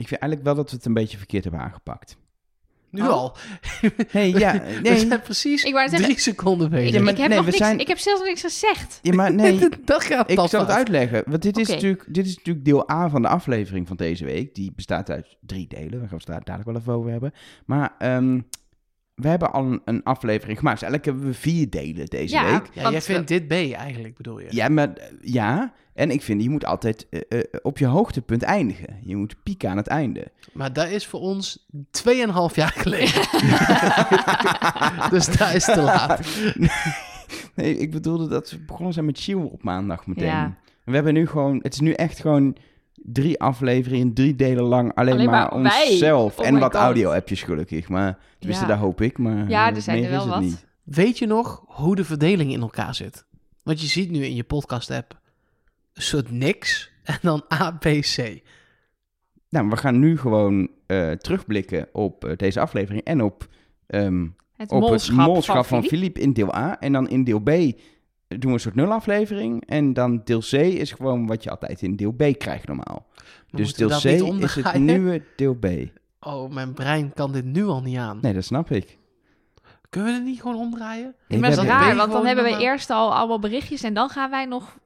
ik 0.00 0.08
vind 0.08 0.20
eigenlijk 0.20 0.42
wel 0.42 0.54
dat 0.54 0.70
we 0.70 0.76
het 0.76 0.86
een 0.86 0.94
beetje 0.94 1.16
verkeerd 1.18 1.44
hebben 1.44 1.62
aangepakt. 1.62 2.16
Nu 2.90 3.00
Oh. 3.02 3.08
al. 3.08 3.36
Nee, 4.12 4.38
ja, 4.38 4.52
We 4.62 4.78
nee. 4.82 4.98
zijn 4.98 5.20
precies 5.20 5.62
Ik 5.64 5.72
drie 5.88 6.00
zeggen- 6.06 6.20
seconden 6.20 6.66
Ik, 6.66 6.72
bezig. 6.72 6.86
Ik 7.08 7.16
heb 7.16 7.28
nee, 7.28 7.36
nog 7.36 7.44
niks, 7.46 7.56
zijn- 7.58 7.78
ik 7.78 7.88
heb 7.88 7.98
zelfs 7.98 8.18
nog 8.20 8.28
niks 8.28 8.40
gezegd. 8.40 8.98
Ja, 9.02 9.14
maar 9.14 9.34
nee, 9.42 9.68
dat 9.84 10.04
gaat 10.04 10.30
ik 10.30 10.38
zal 10.48 10.60
het 10.60 10.70
uitleggen. 10.70 11.22
Want 11.26 11.42
dit 11.42 11.58
is, 11.58 11.68
natuurlijk, 11.68 12.04
dit 12.08 12.26
is 12.26 12.36
natuurlijk 12.36 12.64
deel 12.64 12.90
A 12.90 13.08
van 13.08 13.22
de 13.22 13.28
aflevering 13.28 13.86
van 13.86 13.96
deze 13.96 14.24
week. 14.24 14.54
Die 14.54 14.72
bestaat 14.76 15.10
uit 15.10 15.36
drie 15.40 15.68
delen. 15.68 15.90
Daar 15.90 16.00
gaan 16.00 16.08
we 16.08 16.14
het 16.16 16.26
daar 16.26 16.44
dadelijk 16.44 16.64
wel 16.70 16.76
even 16.80 16.92
over 16.92 17.10
hebben. 17.10 17.32
Maar 17.64 17.94
ehm, 17.98 18.40
we 19.20 19.28
hebben 19.28 19.52
al 19.52 19.64
een, 19.64 19.80
een 19.84 20.02
aflevering 20.02 20.58
gemaakt. 20.58 20.80
Dus 20.80 20.88
eigenlijk 20.88 21.04
hebben 21.04 21.24
we 21.34 21.48
vier 21.48 21.70
delen 21.70 22.06
deze 22.06 22.34
Ja, 22.34 22.44
week. 22.44 22.70
Ja, 22.72 22.82
jij 22.82 22.90
we- 22.92 23.00
vindt 23.00 23.28
dit 23.28 23.48
B 23.48 23.52
eigenlijk, 23.52 24.16
bedoel 24.16 24.40
je? 24.40 24.46
Ja, 24.50 24.68
maar 24.68 24.92
eh, 24.92 25.06
ja. 25.20 25.72
En 25.94 26.10
ik 26.10 26.22
vind, 26.22 26.42
je 26.42 26.50
moet 26.50 26.64
altijd 26.64 27.06
eh, 27.10 27.20
eh, 27.28 27.44
op 27.62 27.78
je 27.78 27.86
hoogtepunt 27.86 28.42
eindigen. 28.42 28.96
Je 29.02 29.16
moet 29.16 29.42
pieken 29.42 29.70
aan 29.70 29.76
het 29.76 29.86
einde. 29.86 30.30
Maar 30.52 30.72
dat 30.72 30.88
is 30.88 31.06
voor 31.06 31.20
ons 31.20 31.66
2,5 31.90 32.54
jaar 32.54 32.74
geleden. 32.76 33.22
dus 35.10 35.26
dat 35.36 35.54
is 35.54 35.64
te 35.64 35.80
laat. 35.80 36.20
Nee, 37.54 37.78
ik 37.78 37.90
bedoelde 37.90 38.28
dat 38.28 38.50
we 38.50 38.58
begonnen 38.58 38.92
zijn 38.92 39.04
met 39.04 39.18
Chill 39.18 39.34
op 39.42 39.62
maandag 39.62 40.06
meteen. 40.06 40.26
Ja. 40.26 40.56
We 40.84 40.94
hebben 40.94 41.14
nu 41.14 41.26
gewoon, 41.26 41.58
het 41.62 41.72
is 41.74 41.80
nu 41.80 41.92
echt 41.92 42.20
gewoon 42.20 42.56
drie 43.02 43.40
afleveringen, 43.40 44.14
drie 44.14 44.36
delen 44.36 44.64
lang, 44.64 44.94
alleen, 44.94 45.12
Alleen 45.14 45.30
maar, 45.30 45.58
maar 45.60 45.72
onszelf. 45.88 46.38
Oh 46.38 46.46
en 46.46 46.58
wat 46.58 46.74
audio-appjes 46.74 47.42
gelukkig. 47.42 47.88
Maar 47.88 48.18
tenminste, 48.38 48.64
Ja. 48.64 48.70
daar 48.70 48.80
hoop 48.80 49.00
ik. 49.00 49.18
Maar 49.18 49.48
Ja, 49.48 49.70
eh, 49.70 49.76
er 49.76 49.82
zijn 49.82 49.96
meer 50.00 50.04
er 50.06 50.10
wel 50.10 50.20
is 50.20 50.24
het 50.26 50.34
wat. 50.34 50.42
niet. 50.42 50.66
Weet 50.84 51.18
je 51.18 51.26
nog 51.26 51.62
hoe 51.66 51.96
de 51.96 52.04
verdeling 52.04 52.52
in 52.52 52.60
elkaar 52.60 52.94
zit? 52.94 53.26
Want 53.62 53.80
je 53.80 53.86
ziet 53.86 54.10
nu 54.10 54.24
in 54.24 54.34
je 54.34 54.44
podcast-app 54.44 55.18
een 55.92 56.02
soort 56.02 56.30
niks 56.30 56.90
en 57.04 57.18
dan 57.22 57.42
A, 57.54 57.70
B, 57.70 57.84
C. 58.00 58.42
Nou, 59.48 59.68
we 59.68 59.76
gaan 59.76 59.98
nu 59.98 60.18
gewoon 60.18 60.68
eh, 60.86 61.10
terugblikken 61.12 61.88
op 61.92 62.24
eh, 62.24 62.36
deze 62.36 62.60
aflevering 62.60 63.04
en 63.04 63.22
op, 63.22 63.48
ehm, 63.86 64.26
Het 64.56 64.70
op 64.70 64.80
molschap, 64.80 65.16
het 65.16 65.26
molschap 65.26 65.54
van, 65.54 65.64
Philippe. 65.82 65.96
Philippe 65.96 66.20
in 66.20 66.32
deel 66.32 66.54
A. 66.54 66.78
En 66.80 66.92
dan 66.92 67.08
in 67.08 67.24
deel 67.24 67.40
B 67.40 67.50
doen 68.38 68.40
we 68.40 68.52
een 68.52 68.60
soort 68.60 68.74
nulaflevering. 68.74 69.66
En 69.66 69.92
dan 69.92 70.20
deel 70.24 70.40
C 70.40 70.52
is 70.52 70.92
gewoon 70.92 71.26
wat 71.26 71.42
je 71.44 71.50
altijd 71.50 71.82
in 71.82 71.96
deel 71.96 72.12
B 72.12 72.22
krijgt 72.38 72.66
normaal. 72.66 73.06
Maar 73.14 73.60
dus 73.60 73.74
deel 73.74 73.88
C 73.88 74.04
is 74.04 74.54
het 74.54 74.74
nieuwe 74.78 75.22
deel 75.36 75.54
B. 75.54 75.66
Oh, 76.20 76.50
mijn 76.52 76.72
brein 76.74 77.12
kan 77.14 77.32
dit 77.32 77.44
nu 77.44 77.64
al 77.64 77.82
niet 77.82 77.96
aan. 77.98 78.18
Nee, 78.22 78.32
dat 78.34 78.44
snap 78.44 78.70
ik. 78.70 78.98
Kunnen 79.88 80.10
we 80.12 80.16
het 80.18 80.26
niet 80.26 80.40
gewoon 80.40 80.56
omdraaien? 80.56 81.14
Ja, 81.28 81.38
maar 81.38 81.50
dat 81.50 81.58
is 81.58 81.64
raar, 81.70 81.96
want 81.96 82.12
dan 82.12 82.26
hebben 82.26 82.44
we 82.44 82.58
eerst 82.58 82.90
al 82.90 83.14
allemaal 83.14 83.38
berichtjes 83.38 83.82
en 83.82 83.94
dan 83.94 84.08
gaan 84.08 84.30
wij 84.30 84.44
nog 84.44 84.76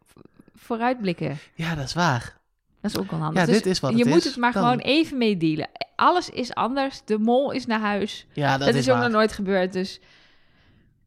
vooruitblikken. 0.55 1.39
Ja, 1.55 1.75
dat 1.75 1.84
is 1.84 1.92
waar. 1.95 2.36
Dat 2.81 2.91
is 2.91 2.98
ook 2.98 3.11
wel 3.11 3.20
handig. 3.20 3.41
Ja, 3.41 3.47
Dus 3.47 3.56
dit 3.56 3.67
is 3.67 3.81
wat 3.81 3.91
je 3.92 3.98
het 3.98 4.08
moet 4.08 4.17
is. 4.19 4.25
het 4.25 4.36
maar 4.36 4.53
Dan. 4.53 4.62
gewoon 4.62 4.79
even 4.79 5.19
meedelen. 5.19 5.69
Alles 5.97 6.31
is 6.31 6.55
anders. 6.55 7.03
De 7.05 7.19
mol 7.19 7.51
is 7.51 7.67
naar 7.67 7.81
huis. 7.81 8.27
Ja, 8.33 8.51
dat, 8.51 8.67
Dat, 8.67 8.69
is, 8.69 8.81
is 8.81 8.89
ook 8.89 8.95
waar. 8.95 9.05
nog 9.05 9.12
nooit 9.12 9.33
gebeurd, 9.33 9.73
dus 9.73 10.01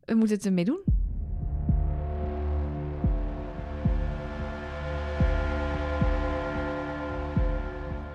we 0.06 0.16
moeten 0.16 0.36
het 0.36 0.46
ermee 0.46 0.66
doen. 0.66 0.80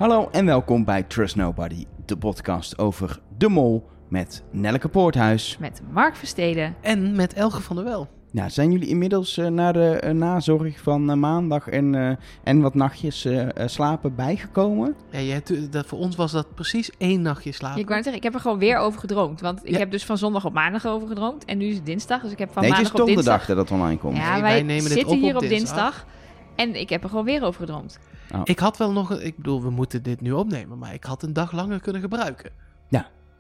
Hallo 0.03 0.29
en 0.31 0.47
welkom 0.47 0.85
bij 0.85 1.03
Trust 1.03 1.37
Nobody, 1.37 1.85
de 2.07 2.17
podcast 2.17 2.79
over 2.79 3.21
de 3.39 3.49
mol 3.49 3.89
met 4.09 4.43
Nelleke 4.51 4.89
Poorthuis. 4.89 5.57
Met 5.61 5.83
Mark 5.91 6.17
Versteden. 6.17 6.75
En 6.81 7.17
met 7.17 7.33
Elge 7.33 7.63
van 7.63 7.77
der 7.77 7.85
Wel. 7.85 8.09
Nou, 8.33 8.51
zijn 8.51 8.73
jullie 8.73 8.89
inmiddels 8.89 9.37
eh, 9.37 9.47
naar 9.47 9.73
de 9.73 9.89
eh, 9.89 10.13
nazorg 10.15 10.81
van 10.81 11.11
eh, 11.11 11.17
maandag 11.17 11.69
en, 11.69 11.95
eh, 11.95 12.17
en 12.45 12.61
wat 12.61 12.75
nachtjes 12.75 13.29
slapen 13.67 14.15
bijgekomen? 14.15 14.95
Ja, 15.11 15.21
jij, 15.21 15.43
dat, 15.71 15.87
voor 15.87 15.99
ons 15.99 16.17
was 16.17 16.33
dat 16.33 16.55
precies 16.55 16.91
één 16.99 17.23
nachtje 17.23 17.53
slapen. 17.53 17.81
Ik 17.81 17.89
wou 17.89 18.03
zeggen, 18.03 18.17
ik 18.17 18.23
heb 18.23 18.35
er 18.35 18.41
gewoon 18.41 18.59
weer 18.59 18.79
over 18.79 19.01
gedroomd. 19.01 19.41
Want 19.41 19.61
ik 19.65 19.73
Ja. 19.73 19.79
heb 19.79 19.91
dus 19.91 20.05
van 20.05 20.19
zondag 20.19 20.45
op 20.45 20.53
maandag 20.53 20.87
over 20.87 21.09
gedroomd. 21.09 21.45
En 21.45 21.59
nu 21.59 21.67
is 21.67 21.77
het 21.77 21.87
dinsdag, 21.87 22.23
dus 22.23 22.33
ik 22.33 22.39
heb 22.39 22.53
van 22.53 22.63
nee, 22.63 22.71
het 22.71 22.81
is 22.81 22.87
maandag 22.87 23.01
op 23.01 23.07
donderdag 23.07 23.37
dinsdag... 23.37 23.57
dat 23.57 23.69
het 23.69 23.79
online 23.79 23.99
komt. 23.99 24.17
Ja, 24.17 24.33
Nee, 24.33 24.43
wij, 24.43 24.53
wij 24.53 24.63
nemen 24.63 24.83
dit 24.85 24.93
zitten 24.93 25.13
op 25.13 25.21
hier 25.21 25.37
op 25.37 25.43
op 25.43 25.49
dinsdag. 25.49 25.95
dinsdag. 25.95 26.07
En 26.57 26.81
ik 26.81 26.89
heb 26.89 27.03
er 27.03 27.09
gewoon 27.09 27.25
weer 27.25 27.43
over 27.43 27.61
gedroomd. 27.61 27.99
Ik 28.45 28.59
had 28.59 28.77
wel 28.77 28.93
nog... 28.93 29.21
Ik 29.21 29.37
bedoel, 29.37 29.63
we 29.63 29.71
moeten 29.71 30.03
dit 30.03 30.21
nu 30.21 30.33
opnemen, 30.33 30.79
maar 30.79 30.95
ik 30.95 31.05
had 31.05 31.23
een 31.23 31.33
dag 31.33 31.53
langer 31.53 31.81
kunnen 31.81 32.03
gebruiken. 32.03 32.51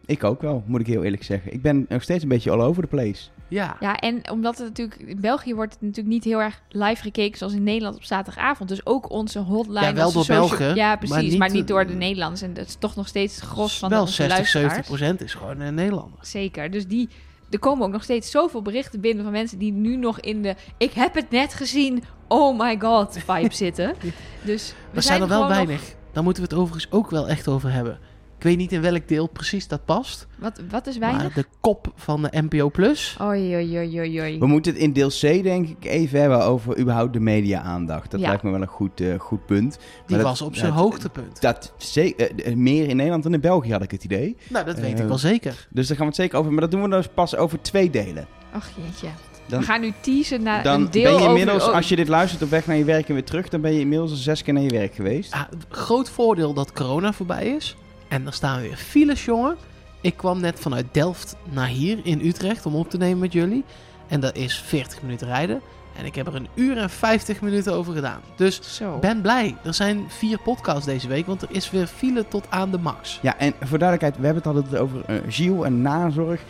Ik 0.07 0.25
ook 0.25 0.41
wel, 0.41 0.63
moet 0.67 0.81
ik 0.81 0.87
heel 0.87 1.03
eerlijk 1.03 1.23
zeggen. 1.23 1.53
Ik 1.53 1.63
ben 1.63 1.87
nog 1.89 2.03
steeds 2.03 2.23
een 2.23 2.29
beetje 2.29 2.51
all 2.51 2.61
over 2.61 2.83
the 2.83 2.89
place. 2.89 3.29
Ja. 3.49 3.77
Ja, 3.81 3.97
en 3.97 4.31
omdat 4.31 4.59
het 4.59 4.67
natuurlijk... 4.67 5.01
In 5.01 5.21
België 5.21 5.55
wordt 5.55 5.73
het 5.73 5.83
natuurlijk 5.83 6.09
niet 6.09 6.25
heel 6.25 6.41
erg 6.41 6.63
live 6.69 7.03
gekeken 7.03 7.39
zoals 7.39 7.53
in 7.53 7.63
Nederland 7.63 7.97
op 7.97 8.05
zaterdagavond. 8.05 8.69
Dus 8.69 8.87
ook 8.87 9.11
onze 9.11 9.39
hotline... 9.39 9.81
Ja, 9.81 9.95
wel 9.95 10.13
door 10.13 10.25
social- 10.25 10.49
Belgen, 10.49 10.75
Ja, 10.75 10.89
maar 10.89 10.99
precies. 10.99 11.31
niet, 11.31 11.39
Maar 11.39 11.51
niet, 11.51 11.61
eh, 11.61 11.67
door 11.67 11.87
de 11.87 11.95
Nederlanders. 11.95 12.43
En 12.43 12.55
dat 12.55 12.67
is 12.67 12.77
toch 12.79 12.97
nog 12.97 13.09
steeds 13.09 13.35
het 13.37 13.45
gros 13.45 13.79
van 13.79 13.89
de, 13.89 13.95
wel 13.95 14.05
onze 14.05 14.15
60, 14.15 14.37
70 14.37 14.61
luisteraars. 14.61 14.87
procent 14.87 15.21
is 15.21 15.35
gewoon 15.35 15.61
een 15.61 15.75
Nederlander. 15.75 16.19
Zeker. 16.21 16.71
Dus 16.71 16.87
die, 16.87 17.09
er 17.51 17.59
komen 17.59 17.87
ook 17.87 17.93
nog 17.93 18.03
steeds 18.03 18.31
zoveel 18.31 18.63
berichten 18.63 19.01
binnen 19.01 19.25
van 19.25 19.33
mensen 19.33 19.59
die 19.59 19.73
nu 19.73 19.97
nog 19.97 20.21
in 20.21 20.43
de 20.43 20.55
ik 20.77 20.93
heb 20.93 21.15
het 21.15 21.31
net 21.31 21.55
gezien, 21.55 22.03
oh 22.33 22.59
my 22.59 22.79
god 22.81 23.19
vibe 23.27 23.55
zitten. 23.55 23.95
Dus 24.45 24.69
we, 24.69 24.75
We 24.91 25.01
zijn 25.01 25.23
er 25.23 25.29
wel 25.29 25.41
nog- 25.41 25.49
weinig. 25.49 25.95
Daar 26.13 26.23
moeten 26.23 26.43
we 26.43 26.49
het 26.49 26.59
overigens 26.59 26.93
ook 26.93 27.11
wel 27.11 27.29
echt 27.29 27.49
over 27.49 27.73
hebben. 27.73 27.99
Ik 28.37 28.49
weet 28.49 28.57
niet 28.57 28.73
in 28.73 28.81
welk 28.81 29.09
deel 29.09 29.27
precies 29.27 29.69
dat 29.69 29.85
past. 29.85 30.27
wat, 30.39 30.61
wat 30.71 30.87
is 30.87 30.99
weinig? 30.99 31.23
Maar 31.23 31.33
de 31.35 31.45
kop 31.61 31.93
van 31.97 32.23
de 32.23 32.29
NPO 32.49 32.71
Plus. 32.71 33.17
Oei, 33.23 33.55
oei, 33.55 33.77
oei, 33.79 33.99
oei, 34.01 34.21
oei. 34.21 34.39
We 34.39 34.47
moeten 34.47 34.73
het 34.73 34.81
in 34.83 34.93
deel 34.93 35.09
C 35.09 35.21
denk 35.21 35.69
ik 35.69 35.85
even 35.85 36.21
hebben 36.21 36.45
over 36.45 36.79
überhaupt 36.79 37.13
de 37.13 37.21
media-aandacht. 37.21 38.11
Dat 38.11 38.21
Ja. 38.21 38.29
lijkt 38.29 38.43
me 38.43 38.51
wel 38.51 38.61
een 38.61 38.67
goed, 38.67 39.01
eh, 39.01 39.19
goed 39.19 39.47
punt. 39.47 39.79
Die 40.07 40.17
was 40.19 40.43
op 40.43 40.55
zijn 40.57 40.73
dat- 40.73 40.81
hoogtepunt. 40.83 41.41
Dat 41.41 41.73
eh, 41.95 42.13
eh, 42.47 42.57
meer 42.57 42.89
in 42.89 42.97
Nederland 42.97 43.23
dan 43.23 43.35
in 43.35 43.41
België 43.41 43.73
had 43.73 43.83
ik 43.83 43.91
het 43.91 44.05
idee. 44.05 44.37
nou, 44.49 44.65
dat 44.65 44.79
weet 44.79 44.95
eh, 44.95 45.01
ik 45.01 45.09
wel 45.09 45.19
zeker. 45.19 45.67
Dus 45.71 45.87
daar 45.87 45.97
gaan 45.97 46.07
we 46.07 46.13
het 46.13 46.21
zeker 46.23 46.39
over. 46.39 46.53
Maar 46.53 46.61
dat 46.61 46.71
doen 46.71 46.83
we 46.83 46.89
dus 46.89 47.09
pas 47.09 47.37
over 47.37 47.61
twee 47.63 47.91
delen. 47.91 48.27
Ach 48.53 48.71
jeetje. 48.85 49.09
Dan- 49.53 49.61
we 49.61 49.67
gaan 49.67 49.81
nu 49.81 49.93
teasen 50.01 50.43
naar 50.43 50.63
Dan 50.63 50.81
een 50.81 50.91
deel 50.91 51.03
ben 51.03 51.13
je 51.13 51.19
over- 51.19 51.29
inmiddels, 51.29 51.67
oh, 51.69 51.75
als 51.75 51.89
je 51.89 51.97
dit 51.97 52.09
luistert 52.09 52.43
op 52.43 52.51
weg 52.51 52.67
naar 52.67 52.77
je 52.77 52.85
werk 52.85 53.09
en 53.09 53.15
weer 53.15 53.25
terug, 53.25 53.49
dan 53.49 53.61
ben 53.61 53.73
je 53.73 53.81
inmiddels 53.81 54.11
al 54.11 54.17
zes 54.17 54.43
keer 54.43 54.55
naar 54.55 54.63
je 54.63 54.69
werk 54.71 54.95
geweest. 54.95 55.33
Ah, 55.33 55.41
groot 55.69 56.11
voordeel 56.11 56.55
dat 56.55 56.73
corona 56.73 57.13
voorbij 57.13 57.47
is. 57.47 57.77
En 58.09 58.25
dan 58.25 58.33
staan 58.33 58.61
weer 58.61 58.77
files, 58.77 59.25
jongen. 59.25 59.57
Ik 60.01 60.17
kwam 60.17 60.41
net 60.41 60.61
vanuit 60.61 60.87
Delft 60.93 61.37
naar 61.51 61.67
hier 61.69 61.99
in 62.03 62.21
Utrecht 62.27 62.67
om 62.67 62.75
op 62.75 62.91
te 62.91 62.97
nemen 62.97 63.19
met 63.19 63.33
jullie. 63.33 63.65
En 64.09 64.21
dat 64.21 64.37
is 64.37 64.57
40 64.67 65.03
minuten 65.03 65.27
rijden. 65.27 65.61
En 65.99 66.05
ik 66.05 66.15
heb 66.15 66.27
er 66.27 66.35
een 66.35 66.49
uur 66.55 66.79
en 66.79 66.91
50 66.91 67.41
minuten 67.41 67.73
over 67.73 67.95
gedaan. 67.95 68.21
Dus 68.37 68.77
Zo. 68.77 68.99
ben 68.99 69.21
blij. 69.21 69.57
Er 69.65 69.75
zijn 69.75 70.05
vier 70.09 70.39
podcasts 70.39 70.85
deze 70.85 71.09
week, 71.09 71.27
want 71.27 71.43
er 71.43 71.49
is 71.51 71.71
weer 71.71 71.87
file 71.87 72.29
tot 72.29 72.47
aan 72.51 72.71
de 72.71 72.79
max. 72.79 73.19
Ja, 73.23 73.39
en 73.39 73.55
voor 73.61 73.79
duidelijkheid, 73.79 74.17
we 74.21 74.27
hebben 74.27 74.43
het 74.43 74.63
altijd 74.63 74.83
over 74.83 75.03
uh, 75.11 75.17
Gilles 75.29 75.65
en 75.65 75.83
nazorg. 75.83 76.41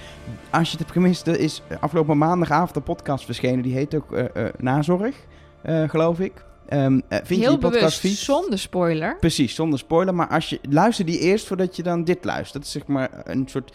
Als 0.51 0.65
je 0.65 0.71
het 0.71 0.79
hebt 0.79 0.93
gemist, 0.93 1.27
er 1.27 1.41
is 1.41 1.63
afgelopen 1.81 2.19
maandagavond 2.19 2.77
een 2.77 2.83
podcast 2.83 3.25
verschenen. 3.25 3.63
Die 3.63 3.75
heet 3.75 3.95
ook 3.95 4.13
eh, 4.13 4.47
eh, 4.47 4.55
Nazorg, 4.59 5.17
eh, 5.63 5.89
geloof 5.89 6.21
ik. 6.21 6.45
Ehm, 6.73 7.01
eh, 7.09 7.19
vind 7.19 7.29
je 7.29 7.35
Heel 7.35 7.49
die 7.51 7.59
bewust, 7.59 7.81
podcast 7.81 7.99
vies? 8.01 8.25
zonder 8.25 8.59
spoiler. 8.59 9.17
Precies, 9.19 9.55
zonder 9.55 9.79
spoiler. 9.79 10.15
Maar 10.15 10.29
als 10.29 10.49
je 10.49 10.59
luister 10.71 11.05
die 11.05 11.19
eerst 11.19 11.47
voordat 11.47 11.77
je 11.77 11.83
dan 11.83 12.05
dit 12.05 12.25
luistert. 12.25 12.53
Dat 12.53 12.63
is 12.65 12.71
zeg 12.71 12.87
maar 12.87 13.11
een 13.25 13.49
soort 13.49 13.73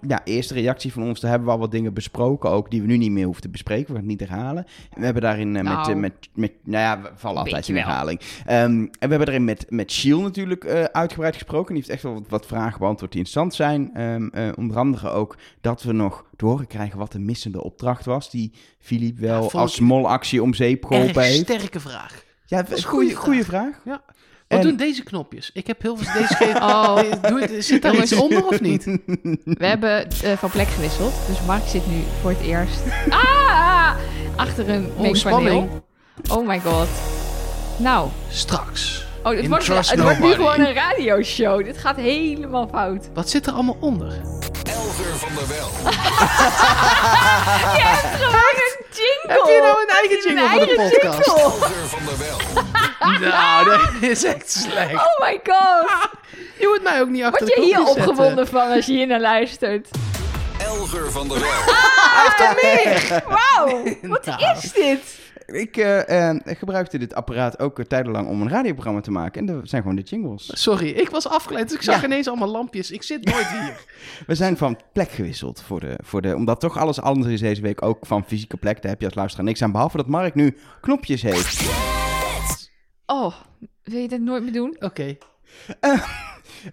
ja, 0.00 0.20
eerste 0.24 0.54
reactie 0.54 0.92
van 0.92 1.02
ons. 1.02 1.20
Daar 1.20 1.30
hebben 1.30 1.48
we 1.48 1.54
al 1.54 1.60
wat 1.60 1.70
dingen 1.70 1.94
besproken, 1.94 2.50
ook 2.50 2.70
die 2.70 2.80
we 2.80 2.86
nu 2.86 2.96
niet 2.96 3.10
meer 3.10 3.24
hoeven 3.24 3.42
te 3.42 3.48
bespreken. 3.48 3.86
We 3.86 3.92
gaan 4.00 4.08
het 4.08 4.18
niet 4.20 4.28
herhalen. 4.28 4.66
We 4.94 5.04
hebben 5.04 5.22
daarin 5.22 5.56
eh, 5.56 5.62
met, 5.62 5.72
Nou. 5.72 5.90
eh, 5.90 5.96
met, 5.96 6.12
met, 6.34 6.52
nou 6.64 6.82
ja, 6.82 7.02
we 7.02 7.10
vallen 7.16 7.38
altijd 7.38 7.68
in 7.68 7.76
herhaling. 7.76 8.20
Ehm, 8.46 8.56
en 8.56 8.82
we 8.90 8.96
hebben 8.98 9.18
daarin 9.26 9.44
met, 9.44 9.66
met 9.68 9.92
Shiel 9.92 10.20
natuurlijk 10.20 10.66
uitgebreid 10.92 11.34
gesproken. 11.34 11.66
Die 11.74 11.76
heeft 11.76 11.88
echt 11.94 12.02
wel 12.02 12.12
wat, 12.14 12.28
wat 12.28 12.46
vragen 12.46 12.78
beantwoord 12.78 13.12
die 13.12 13.20
interessant 13.20 13.54
zijn. 13.54 13.94
Eh, 14.32 14.48
onder 14.56 14.76
andere 14.76 15.08
ook 15.10 15.36
dat 15.60 15.82
we 15.82 15.92
nog 15.92 16.24
te 16.36 16.44
horen 16.44 16.66
krijgen 16.66 16.98
wat 16.98 17.12
de 17.12 17.18
missende 17.18 17.62
opdracht 17.62 18.04
was. 18.04 18.30
Die 18.30 18.52
Philippe 18.78 19.20
wel 19.20 19.42
Ja, 19.52 19.58
als 19.58 19.80
molactie 19.80 20.42
om 20.42 20.54
zeep 20.54 20.84
geholpen 20.84 21.22
heeft. 21.22 21.38
sterke 21.38 21.80
vraag. 21.80 22.24
Ja, 22.46 22.66
is 22.68 22.82
een 22.84 22.90
goede, 22.90 23.14
goede 23.14 23.44
vraag. 23.44 23.80
Ja. 23.84 24.02
Wat 24.48 24.58
En- 24.58 24.66
doen 24.66 24.76
deze 24.76 25.02
knopjes? 25.02 25.50
Ik 25.52 25.66
heb 25.66 25.82
heel 25.82 25.96
veel 25.96 26.12
deze. 26.20 26.58
Oh. 26.60 27.02
Doe 27.22 27.62
zit 27.62 27.82
daar 27.82 27.96
iets 27.96 28.12
onder 28.12 28.46
of 28.46 28.60
niet? 28.60 28.84
We 29.60 29.66
hebben 29.66 30.08
eh, 30.10 30.32
van 30.36 30.50
plek 30.50 30.68
gewisseld. 30.68 31.14
Dus 31.28 31.42
Mark 31.46 31.66
zit 31.66 31.86
nu 31.86 32.02
voor 32.20 32.30
het 32.30 32.40
eerst 32.40 32.80
ah, 33.08 33.96
achter 34.36 34.68
een 34.68 34.90
Oh. 34.96 35.70
Oh 36.30 36.46
my 36.46 36.60
god. 36.60 36.88
Nou, 37.78 38.08
Straks. 38.30 39.05
Oh, 39.26 39.36
het, 39.36 39.48
wordt, 39.48 39.66
het 39.90 40.00
wordt 40.00 40.18
nu 40.18 40.32
gewoon 40.32 40.60
een 40.60 40.74
radioshow. 40.74 41.64
Dit 41.64 41.78
gaat 41.78 41.96
helemaal 41.96 42.68
fout. 42.72 43.08
Wat 43.14 43.30
zit 43.30 43.46
er 43.46 43.52
allemaal 43.52 43.76
onder? 43.80 44.08
Elger 44.64 45.16
van 45.16 45.28
der 45.34 45.48
Wel. 45.48 45.70
Je 47.76 47.82
hebt 47.82 48.22
gewoon 48.22 48.56
een 48.56 48.84
jingle. 48.90 49.32
Heb 49.32 49.40
je 49.46 49.60
nou 49.62 49.82
een 49.82 49.88
eigen 49.88 50.28
jingle 50.28 50.48
voor 50.48 50.66
de 50.66 50.90
podcast? 50.90 51.26
jingle? 51.26 51.42
Elger 51.42 51.88
van 51.88 52.00
der 52.06 52.18
Wel. 52.18 52.64
Nou, 53.30 53.64
dat 53.64 53.80
is 54.10 54.24
echt 54.24 54.50
slecht. 54.50 54.92
Oh 54.94 55.20
my 55.20 55.40
god. 55.44 56.08
Je 56.60 56.66
moet 56.68 56.82
mij 56.82 57.00
ook 57.00 57.08
niet 57.08 57.22
achter 57.24 57.46
Word 57.46 57.54
je 57.58 57.64
hier 57.64 57.86
opgewonden 57.86 58.46
van 58.48 58.70
als 58.70 58.86
je 58.86 58.92
hier 58.92 59.06
naar 59.06 59.20
luistert? 59.20 59.88
Elger 60.58 61.10
van 61.12 61.28
der 61.28 61.38
Wel. 61.40 61.48
Wauw, 63.26 63.82
wat 64.02 64.24
Nou. 64.24 64.56
is 64.56 64.72
dit? 64.72 65.00
Ik 65.46 65.76
eh, 65.76 66.30
eh, 66.30 66.36
gebruikte 66.44 66.98
dit 66.98 67.14
apparaat 67.14 67.58
ook 67.58 67.78
uh, 67.78 67.84
tijdenlang 67.84 68.28
om 68.28 68.40
een 68.40 68.48
radioprogramma 68.48 69.00
te 69.00 69.10
maken. 69.10 69.40
En 69.40 69.46
dat 69.46 69.68
zijn 69.68 69.82
gewoon 69.82 69.96
de 69.96 70.02
jingles. 70.02 70.50
Sorry, 70.62 70.88
ik 70.88 71.10
was 71.10 71.28
afgeleid. 71.28 71.66
Dus 71.68 71.76
ik 71.76 71.82
zag 71.82 72.00
Ja. 72.00 72.04
ineens 72.04 72.28
allemaal 72.28 72.48
lampjes. 72.48 72.90
Ik 72.90 73.02
zit 73.02 73.24
nooit 73.24 73.46
hier. 73.46 73.84
We 74.26 74.34
zijn 74.34 74.56
van 74.56 74.80
plek 74.92 75.10
gewisseld. 75.10 75.62
Voor 75.62 75.80
de, 75.80 75.98
voor 76.02 76.22
de, 76.22 76.34
omdat 76.34 76.60
toch 76.60 76.78
alles 76.78 77.00
anders 77.00 77.32
is 77.32 77.40
deze 77.40 77.62
week. 77.62 77.82
Ook 77.82 78.06
van 78.06 78.24
fysieke 78.24 78.56
plek. 78.56 78.82
Daar 78.82 78.90
heb 78.90 79.00
je 79.00 79.06
als 79.06 79.14
luisteraar 79.14 79.46
niks 79.46 79.62
aan. 79.62 79.72
Behalve 79.72 79.96
dat 79.96 80.06
Mark 80.06 80.34
nu 80.34 80.56
knopjes 80.80 81.22
heeft. 81.22 81.70
Oh, 83.06 83.34
wil 83.82 84.00
je 84.00 84.08
dat 84.08 84.20
nooit 84.20 84.42
meer 84.42 84.52
doen? 84.52 84.76
Oké. 84.80 85.16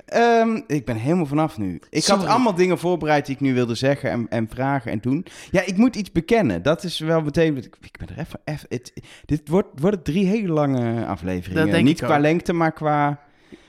Ehm, 0.05 0.61
ik 0.67 0.85
ben 0.85 0.95
helemaal 0.95 1.25
vanaf 1.25 1.57
nu. 1.57 1.81
Ik 1.89 2.05
had 2.05 2.25
allemaal 2.25 2.55
dingen 2.55 2.77
voorbereid 2.77 3.25
die 3.25 3.35
ik 3.35 3.41
nu 3.41 3.53
wilde 3.53 3.75
zeggen 3.75 4.09
en, 4.11 4.25
en 4.29 4.47
vragen 4.49 4.91
en 4.91 4.99
doen. 4.99 5.25
Ja, 5.51 5.65
ik 5.65 5.77
moet 5.77 5.95
iets 5.95 6.11
bekennen. 6.11 6.61
Dat 6.61 6.83
is 6.83 6.99
wel 6.99 7.21
meteen... 7.21 7.57
Ik, 7.57 7.97
ben 7.97 8.07
er 8.07 8.19
even... 8.19 8.39
even 8.45 8.65
het, 8.69 8.93
dit 9.25 9.47
wordt, 9.49 9.67
worden 9.79 10.03
drie 10.03 10.25
hele 10.25 10.53
lange 10.53 11.05
afleveringen. 11.05 11.83
Niet 11.83 12.01
qua 12.01 12.19
lengte, 12.19 12.53
maar 12.53 12.71
qua... 12.71 13.19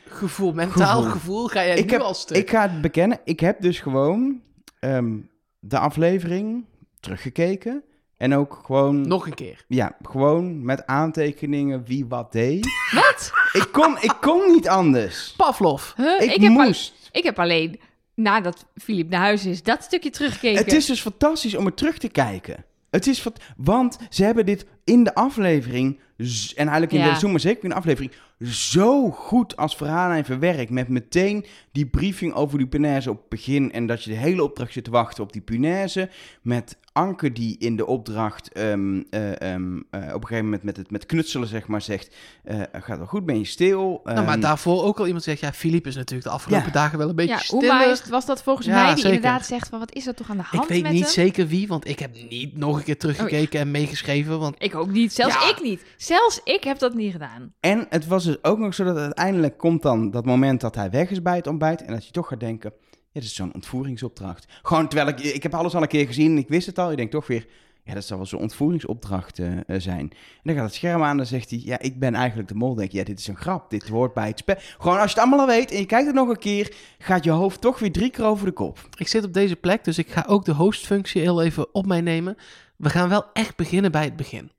Gevoel, 0.07 0.53
mentaal 0.53 0.97
Gevoel. 0.97 1.13
gevoel, 1.13 1.47
ga 1.47 1.65
jij 1.65 1.77
Ik 1.79 1.85
nu 1.85 1.91
heb- 1.93 2.01
al 2.01 2.15
stuk. 2.15 2.37
Ik 2.37 2.51
ga 2.51 2.63
het 2.63 2.81
bekennen. 2.81 3.19
Ik 3.25 3.41
heb 3.41 3.61
dus 3.61 3.81
gewoon 3.81 4.41
ehm, 4.79 5.17
de 5.59 5.79
aflevering 5.79 6.65
teruggekeken. 7.01 7.83
En 8.17 8.35
ook 8.35 8.61
gewoon... 8.67 9.09
Nog 9.09 9.27
een 9.27 9.35
keer. 9.35 9.65
Ja, 9.69 9.97
gewoon 10.03 10.65
met 10.65 10.87
aantekeningen 10.87 11.85
wie 11.85 12.07
wat 12.07 12.33
deed. 12.33 12.67
Wat? 12.95 13.33
ik, 13.53 13.69
kon, 13.73 13.97
ik 14.01 14.15
kon 14.21 14.53
niet 14.53 14.69
anders. 14.69 15.35
Pavlov. 15.37 15.93
Huh? 15.97 16.21
Ik, 16.21 16.31
heb 16.43 16.57
al- 16.57 16.65
moest. 16.65 17.09
ik 17.13 17.23
heb 17.25 17.39
alleen, 17.39 17.81
nadat 18.15 18.67
Filip 18.75 19.09
naar 19.11 19.21
huis 19.21 19.47
is, 19.47 19.63
dat 19.63 19.83
stukje 19.83 20.11
teruggekeken. 20.11 20.63
Het 20.65 20.73
is 20.73 20.87
dus 20.87 21.01
fantastisch 21.01 21.57
om 21.57 21.65
het 21.67 21.77
terug 21.77 21.99
te 21.99 22.09
kijken. 22.09 22.65
Het 22.91 23.07
is 23.07 23.23
wat, 23.23 23.41
want 23.57 23.99
ze 24.11 24.25
hebben 24.25 24.47
dit 24.47 24.67
in 24.85 25.05
de 25.05 25.15
aflevering, 25.15 25.99
en 26.17 26.29
eigenlijk 26.57 26.93
in 26.93 26.99
Ja. 26.99 27.19
de 27.19 27.29
maar 27.29 27.41
zeker 27.41 27.63
in 27.65 27.69
de 27.69 27.75
aflevering, 27.75 28.13
zo 28.51 29.11
goed 29.11 29.57
als 29.57 29.77
verhaallijn 29.77 30.25
verwerkt. 30.25 30.71
Met 30.71 30.89
meteen 30.89 31.45
die 31.75 31.87
briefing 31.87 32.33
over 32.35 32.59
die 32.59 32.67
punaise 32.67 33.11
op 33.11 33.17
het 33.19 33.29
begin. 33.29 33.73
En 33.73 33.87
dat 33.87 34.05
je 34.05 34.11
de 34.11 34.17
hele 34.17 34.43
opdracht 34.43 34.73
zit 34.73 34.85
te 34.85 34.91
wachten 34.91 35.23
op 35.25 35.33
die 35.33 35.43
punaise. 35.43 36.09
Met 36.43 36.77
Anke 36.93 37.33
die 37.33 37.57
in 37.59 37.77
de 37.77 37.87
opdracht 37.87 38.53
ehm, 38.53 39.03
eh, 39.11 39.41
ehm, 39.53 39.77
eh, 39.91 40.01
op 40.01 40.21
een 40.21 40.27
gegeven 40.27 40.45
moment 40.45 40.63
met 40.63 40.77
het 40.77 40.91
met 40.91 41.07
knutselen 41.07 41.49
zeg 41.49 41.67
maar 41.67 41.83
zegt... 41.83 42.15
eh, 42.45 42.61
gaat 42.73 42.99
wel 42.99 43.07
goed, 43.07 43.27
ben 43.27 43.39
je 43.39 43.45
stil? 43.45 44.01
nou, 44.05 44.17
maar 44.25 44.29
Ehm, 44.35 44.41
daarvoor 44.41 44.83
ook 44.85 44.99
al 44.99 45.05
iemand 45.07 45.25
zegt... 45.25 45.41
Ja, 45.41 45.53
Filip 45.53 45.87
is 45.87 45.95
natuurlijk 45.97 46.29
de 46.29 46.35
afgelopen 46.35 46.67
Ja. 46.67 46.73
dagen 46.73 46.99
wel 46.99 47.09
een 47.09 47.15
beetje 47.17 47.59
ja, 47.61 47.85
is, 47.91 48.09
was 48.09 48.27
dat 48.27 48.43
volgens 48.43 48.67
Ja, 48.67 48.73
mij, 48.75 48.95
die 48.95 49.03
zeker. 49.03 49.17
inderdaad 49.17 49.47
zegt 49.47 49.69
van, 49.69 49.79
wat 49.79 49.95
is 49.95 50.07
er 50.07 50.15
toch 50.15 50.31
aan 50.31 50.37
de 50.37 50.43
hand 50.43 50.63
Ik 50.63 50.69
weet 50.69 50.83
met 50.83 50.93
niet 50.93 51.03
hem? 51.03 51.11
zeker 51.11 51.47
wie, 51.47 51.69
want 51.69 51.89
ik 51.89 51.99
heb 51.99 52.11
niet 52.31 52.57
nog 52.57 52.77
een 52.77 52.85
keer 52.85 52.99
teruggekeken 52.99 53.61
en 53.61 53.71
meegeschreven. 53.71 54.39
Want 54.39 54.55
Ik 54.59 54.75
ook 54.75 54.91
niet, 54.91 55.13
zelfs 55.13 55.35
Ja. 55.35 55.51
ik 55.51 55.63
niet. 55.63 55.85
Zelfs 55.97 56.41
ik 56.45 56.65
heb 56.65 56.79
dat 56.79 56.95
niet 56.95 57.13
gedaan. 57.13 57.53
En 57.61 57.87
het 57.91 58.07
was 58.07 58.25
dus 58.25 58.43
ook 58.45 58.59
nog 58.59 58.75
zo 58.75 58.85
dat 58.85 58.97
uiteindelijk 58.97 59.59
komt 59.59 59.83
dan 59.83 60.11
dat 60.11 60.25
moment 60.25 60.61
dat 60.61 60.75
hij 60.75 60.91
weg 60.91 61.11
is 61.11 61.23
bij 61.23 61.37
het 61.37 61.47
ontbijt. 61.47 61.63
En 61.73 61.93
dat 61.93 62.07
je 62.07 62.13
toch 62.13 62.29
gaat 62.29 62.41
denken, 62.41 62.73
ja, 62.91 63.21
dat 63.21 63.23
is 63.23 63.35
zo'n 63.35 63.55
ontvoeringsopdracht. 63.55 64.47
Gewoon 64.63 64.89
terwijl 64.89 65.09
ik, 65.09 65.21
ik 65.21 65.43
heb 65.43 65.55
alles 65.55 65.75
al 65.75 65.83
een 65.83 65.89
keer 65.89 66.07
gezien, 66.07 66.39
ik 66.39 66.49
wist 66.49 66.67
het 66.67 66.79
al. 66.79 66.91
Je 66.91 66.97
denkt 66.97 67.13
toch 67.13 67.27
weer, 67.27 67.47
ja, 67.85 67.95
dat 67.95 68.05
zal 68.05 68.17
wel 68.17 68.27
zo'n 68.27 68.41
ontvoeringsopdracht 68.41 69.39
eh, 69.39 69.57
eh, 69.57 69.81
zijn. 69.81 70.11
En 70.11 70.41
dan 70.43 70.55
gaat 70.55 70.65
het 70.65 70.75
scherm 70.75 71.03
aan 71.03 71.11
en 71.11 71.17
dan 71.17 71.27
zegt 71.27 71.51
hij, 71.51 71.61
ja, 71.65 71.79
ik 71.79 71.99
ben 71.99 72.15
eigenlijk 72.15 72.49
de 72.49 72.55
mol. 72.55 72.75
Denk 72.75 72.91
je, 72.91 72.99
ja, 72.99 73.05
dit 73.05 73.19
is 73.19 73.27
een 73.27 73.37
grap, 73.37 73.71
dit 73.71 73.89
hoort 73.89 74.15
bij 74.15 74.27
het 74.27 74.39
spel. 74.39 74.57
Gewoon 74.79 74.99
als 74.99 75.13
je 75.13 75.21
het 75.21 75.29
allemaal 75.29 75.41
al 75.41 75.55
weet 75.55 75.71
en 75.71 75.79
je 75.79 75.87
kijkt 75.87 76.07
het 76.07 76.15
nog 76.15 76.29
een 76.29 76.39
keer, 76.39 76.75
gaat 76.99 77.25
je 77.25 77.31
hoofd 77.31 77.61
toch 77.61 77.79
weer 77.79 77.93
drie 77.93 78.11
keer 78.11 78.25
over 78.25 78.47
de 78.47 78.53
kop. 78.53 78.79
ik 78.99 79.09
zit 79.09 79.25
op 79.25 79.33
deze 79.33 79.57
plek, 79.57 79.85
dus 79.85 79.99
ik 79.99 80.11
ga 80.11 80.25
ook 80.29 80.45
de 80.45 80.53
hostfunctie 80.53 81.21
heel 81.21 81.43
even 81.43 81.75
op 81.75 81.87
mij 81.87 82.01
nemen. 82.01 82.37
We 82.77 82.91
gaan 82.91 83.09
wel 83.09 83.25
echt 83.33 83.57
beginnen 83.57 83.93
bij 83.93 84.05
het 84.05 84.17
begin 84.17 84.51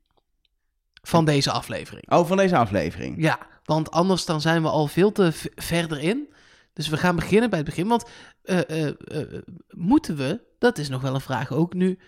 van 1.02 1.24
deze 1.24 1.50
aflevering. 1.50 2.10
Oh, 2.10 2.26
van 2.26 2.36
deze 2.36 2.56
aflevering. 2.56 3.22
Ja, 3.22 3.38
want 3.64 3.90
anders 3.90 4.24
dan 4.24 4.40
zijn 4.40 4.62
we 4.62 4.68
al 4.68 4.86
veel 4.86 5.12
te 5.12 5.30
verder 5.54 6.00
in. 6.00 6.28
Dus 6.76 6.88
we 6.88 6.96
gaan 6.96 7.16
beginnen 7.16 7.50
bij 7.50 7.58
het 7.58 7.68
begin. 7.68 7.86
Want 7.88 8.04
eh, 8.42 8.70
eh, 8.70 8.86
eh, 8.88 9.42
moeten 9.68 10.16
we, 10.16 10.40
dat 10.58 10.78
is 10.78 10.88
nog 10.88 11.02
wel 11.02 11.14
een 11.14 11.20
vraag 11.20 11.52
ook 11.52 11.74
nu, 11.74 11.98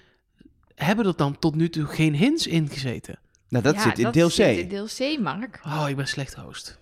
hebben 0.74 1.06
er 1.06 1.16
dan 1.16 1.38
tot 1.38 1.54
nu 1.54 1.68
toe 1.68 1.84
geen 1.84 2.14
hints 2.14 2.46
in 2.46 2.68
gezeten? 2.68 3.18
Nou, 3.48 3.64
dat 3.64 3.74
Ja, 3.74 3.80
zit 3.80 3.98
in 3.98 4.04
dat 4.04 4.12
deel 4.12 4.28
C. 4.28 4.30
zit 4.32 4.56
in 4.58 4.68
deel 4.68 4.86
C, 4.86 5.18
Mark. 5.20 5.60
Oh, 5.66 5.88
ik 5.88 5.96
ben 5.96 6.08
slecht 6.08 6.34
host. 6.34 6.78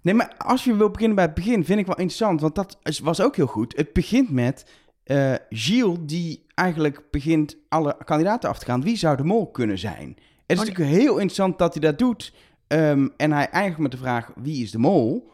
Nee, 0.00 0.14
maar 0.14 0.34
als 0.38 0.64
je 0.64 0.76
wil 0.76 0.90
beginnen 0.90 1.16
bij 1.16 1.24
het 1.24 1.34
begin, 1.34 1.64
vind 1.64 1.78
ik 1.80 1.86
wel 1.86 1.96
interessant. 1.96 2.40
Want 2.40 2.54
dat 2.54 2.78
was 3.02 3.20
ook 3.20 3.36
heel 3.36 3.46
goed. 3.46 3.76
Het 3.76 3.92
begint 3.92 4.30
met 4.30 4.66
eh 5.04 5.34
Gilles, 5.48 5.98
die 6.00 6.46
eigenlijk 6.54 7.02
begint 7.10 7.56
alle 7.68 7.96
kandidaten 8.04 8.48
af 8.48 8.58
te 8.58 8.64
gaan. 8.64 8.82
Wie 8.82 8.96
zou 8.96 9.16
de 9.16 9.24
mol 9.24 9.50
kunnen 9.50 9.78
zijn? 9.78 10.08
Het 10.08 10.16
is 10.46 10.58
Oh, 10.58 10.64
natuurlijk 10.66 10.96
heel 11.00 11.12
interessant 11.12 11.58
dat 11.58 11.72
hij 11.72 11.82
dat 11.82 11.98
doet. 11.98 12.32
Ehm, 12.66 13.08
en 13.16 13.32
hij 13.32 13.48
eindigt 13.48 13.78
met 13.78 13.90
de 13.90 13.96
vraag, 13.96 14.30
wie 14.36 14.62
is 14.62 14.70
de 14.70 14.78
mol? 14.78 15.30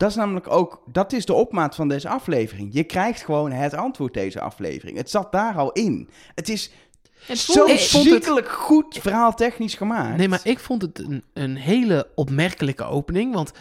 Dat 0.00 0.10
is 0.10 0.16
namelijk 0.16 0.50
ook, 0.50 0.82
dat 0.92 1.12
is 1.12 1.24
de 1.26 1.32
opmaat 1.34 1.74
van 1.74 1.88
deze 1.88 2.08
aflevering. 2.08 2.68
Je 2.72 2.84
krijgt 2.84 3.24
gewoon 3.24 3.52
het 3.52 3.74
antwoord 3.74 4.14
deze 4.14 4.40
aflevering. 4.40 4.96
Het 4.96 5.10
zat 5.10 5.32
daar 5.32 5.54
al 5.54 5.72
in. 5.72 6.08
Het 6.34 6.48
is 6.48 6.70
Het 7.26 7.38
zo 7.38 7.66
het- 7.68 7.80
ziekelijk 7.80 8.48
goed 8.48 8.98
verhaaltechnisch 9.00 9.74
gemaakt. 9.74 10.16
Nee, 10.16 10.28
maar 10.28 10.40
ik 10.42 10.58
vond 10.58 10.82
het 10.82 10.98
een, 10.98 11.24
een 11.32 11.56
hele 11.56 12.08
opmerkelijke 12.14 12.84
opening. 12.84 13.34
Want 13.34 13.52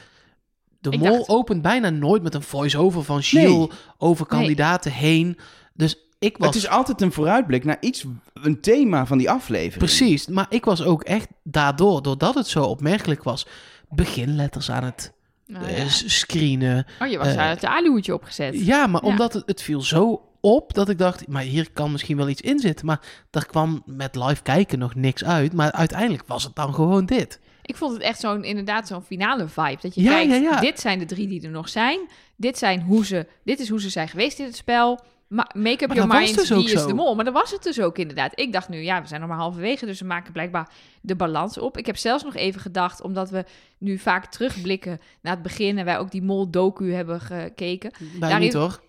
de 0.79 0.89
Ik 0.89 0.99
mol 0.99 1.17
dacht- 1.17 1.29
opent 1.29 1.61
bijna 1.61 1.89
nooit 1.89 2.23
met 2.23 2.33
een 2.33 2.43
voice-over 2.43 3.03
van 3.03 3.23
Gilles 3.23 3.49
Nee. 3.57 3.69
over 3.97 4.25
kandidaten 4.25 4.91
heen. 4.91 5.37
Dus 5.73 5.95
ik 6.19 6.37
was... 6.37 6.47
Het 6.47 6.55
is 6.55 6.67
altijd 6.69 7.01
een 7.01 7.11
vooruitblik 7.11 7.63
naar 7.63 7.77
iets, 7.79 8.05
een 8.33 8.61
thema 8.61 9.05
van 9.05 9.17
die 9.17 9.29
aflevering. 9.29 9.77
Precies, 9.77 10.27
maar 10.27 10.45
ik 10.49 10.65
was 10.65 10.83
ook 10.83 11.03
echt 11.03 11.27
daardoor, 11.43 12.01
doordat 12.01 12.35
het 12.35 12.47
zo 12.47 12.63
opmerkelijk 12.63 13.23
was, 13.23 13.47
beginletters 13.89 14.71
aan 14.71 14.83
het 14.83 15.17
Ja. 15.53 15.87
s- 15.87 16.17
screenen. 16.19 16.85
Oh, 17.01 17.07
je 17.07 17.17
was 17.17 17.27
eh, 17.27 17.35
daar 17.35 17.49
het 17.49 17.65
aluhoedje 17.65 18.13
opgezet. 18.13 18.65
Ja, 18.65 18.87
maar 18.87 19.03
Ja. 19.03 19.09
omdat 19.09 19.33
het, 19.33 19.43
het 19.45 19.61
viel 19.61 19.81
zo 19.81 20.21
op 20.41 20.73
dat 20.73 20.89
ik 20.89 20.97
dacht, 20.97 21.27
maar 21.27 21.41
hier 21.41 21.71
kan 21.71 21.91
misschien 21.91 22.17
wel 22.17 22.29
iets 22.29 22.41
in 22.41 22.59
zitten. 22.59 22.85
Maar 22.85 22.99
daar 23.29 23.45
kwam 23.45 23.81
met 23.85 24.15
live 24.15 24.41
kijken 24.41 24.79
nog 24.79 24.95
niks 24.95 25.23
uit. 25.23 25.53
Maar 25.53 25.71
uiteindelijk 25.71 26.23
was 26.27 26.43
het 26.43 26.55
dan 26.55 26.73
gewoon 26.73 27.05
dit. 27.05 27.39
Ik 27.61 27.75
vond 27.75 27.93
het 27.93 28.01
echt 28.01 28.19
zo'n, 28.19 28.43
inderdaad, 28.43 28.87
zo'n 28.87 29.01
finale 29.01 29.47
vibe. 29.47 29.77
Dat 29.81 29.95
je 29.95 30.01
Ja, 30.01 30.09
kijkt, 30.11 30.31
ja, 30.31 30.35
ja. 30.37 30.59
dit 30.59 30.79
zijn 30.79 30.99
de 30.99 31.05
drie 31.05 31.27
die 31.27 31.41
er 31.43 31.49
nog 31.49 31.69
zijn. 31.69 31.99
Dit, 32.35 32.57
zijn 32.57 32.81
hoe 32.81 33.05
ze, 33.05 33.27
dit 33.43 33.59
is 33.59 33.69
hoe 33.69 33.81
ze 33.81 33.89
zijn 33.89 34.07
geweest 34.07 34.39
in 34.39 34.45
het 34.45 34.55
spel. 34.55 34.99
Ma- 35.29 35.49
make 35.53 35.83
up 35.83 35.87
Maar 35.87 35.97
your 35.97 36.19
mind, 36.19 36.35
dus 36.35 36.49
wie 36.49 36.63
is 36.63 36.71
zo. 36.71 36.87
de 36.87 36.93
mol. 36.93 37.15
Maar 37.15 37.25
dat 37.25 37.33
was 37.33 37.51
het 37.51 37.63
dus 37.63 37.81
ook 37.81 37.97
inderdaad. 37.97 38.39
Ik 38.39 38.53
dacht 38.53 38.69
nu, 38.69 38.77
ja, 38.77 39.01
we 39.01 39.07
zijn 39.07 39.19
nog 39.21 39.29
maar 39.29 39.39
halverwege. 39.39 39.85
Dus 39.85 39.99
we 39.99 40.05
maken 40.05 40.33
blijkbaar 40.33 40.69
de 41.01 41.15
balans 41.15 41.57
op. 41.57 41.77
Ik 41.77 41.85
heb 41.85 41.97
zelfs 41.97 42.23
nog 42.23 42.35
even 42.35 42.61
gedacht, 42.61 43.01
omdat 43.01 43.29
we 43.29 43.45
nu 43.77 43.97
vaak 43.97 44.25
terugblikken 44.25 44.99
naar 45.21 45.33
het 45.33 45.41
begin... 45.43 45.77
en 45.77 45.85
wij 45.85 45.97
ook 45.97 46.11
die 46.11 46.21
mol-docu 46.21 46.93
hebben 46.93 47.21
gekeken. 47.21 47.91
Bij 48.19 48.29
Daarin- 48.29 48.53
hoor. 48.55 48.79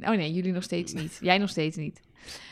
Oh 0.00 0.10
nee, 0.10 0.32
jullie 0.32 0.52
nog 0.52 0.62
steeds 0.62 0.92
niet. 0.92 1.18
Jij 1.20 1.38
nog 1.38 1.48
steeds 1.48 1.76
niet. 1.76 2.00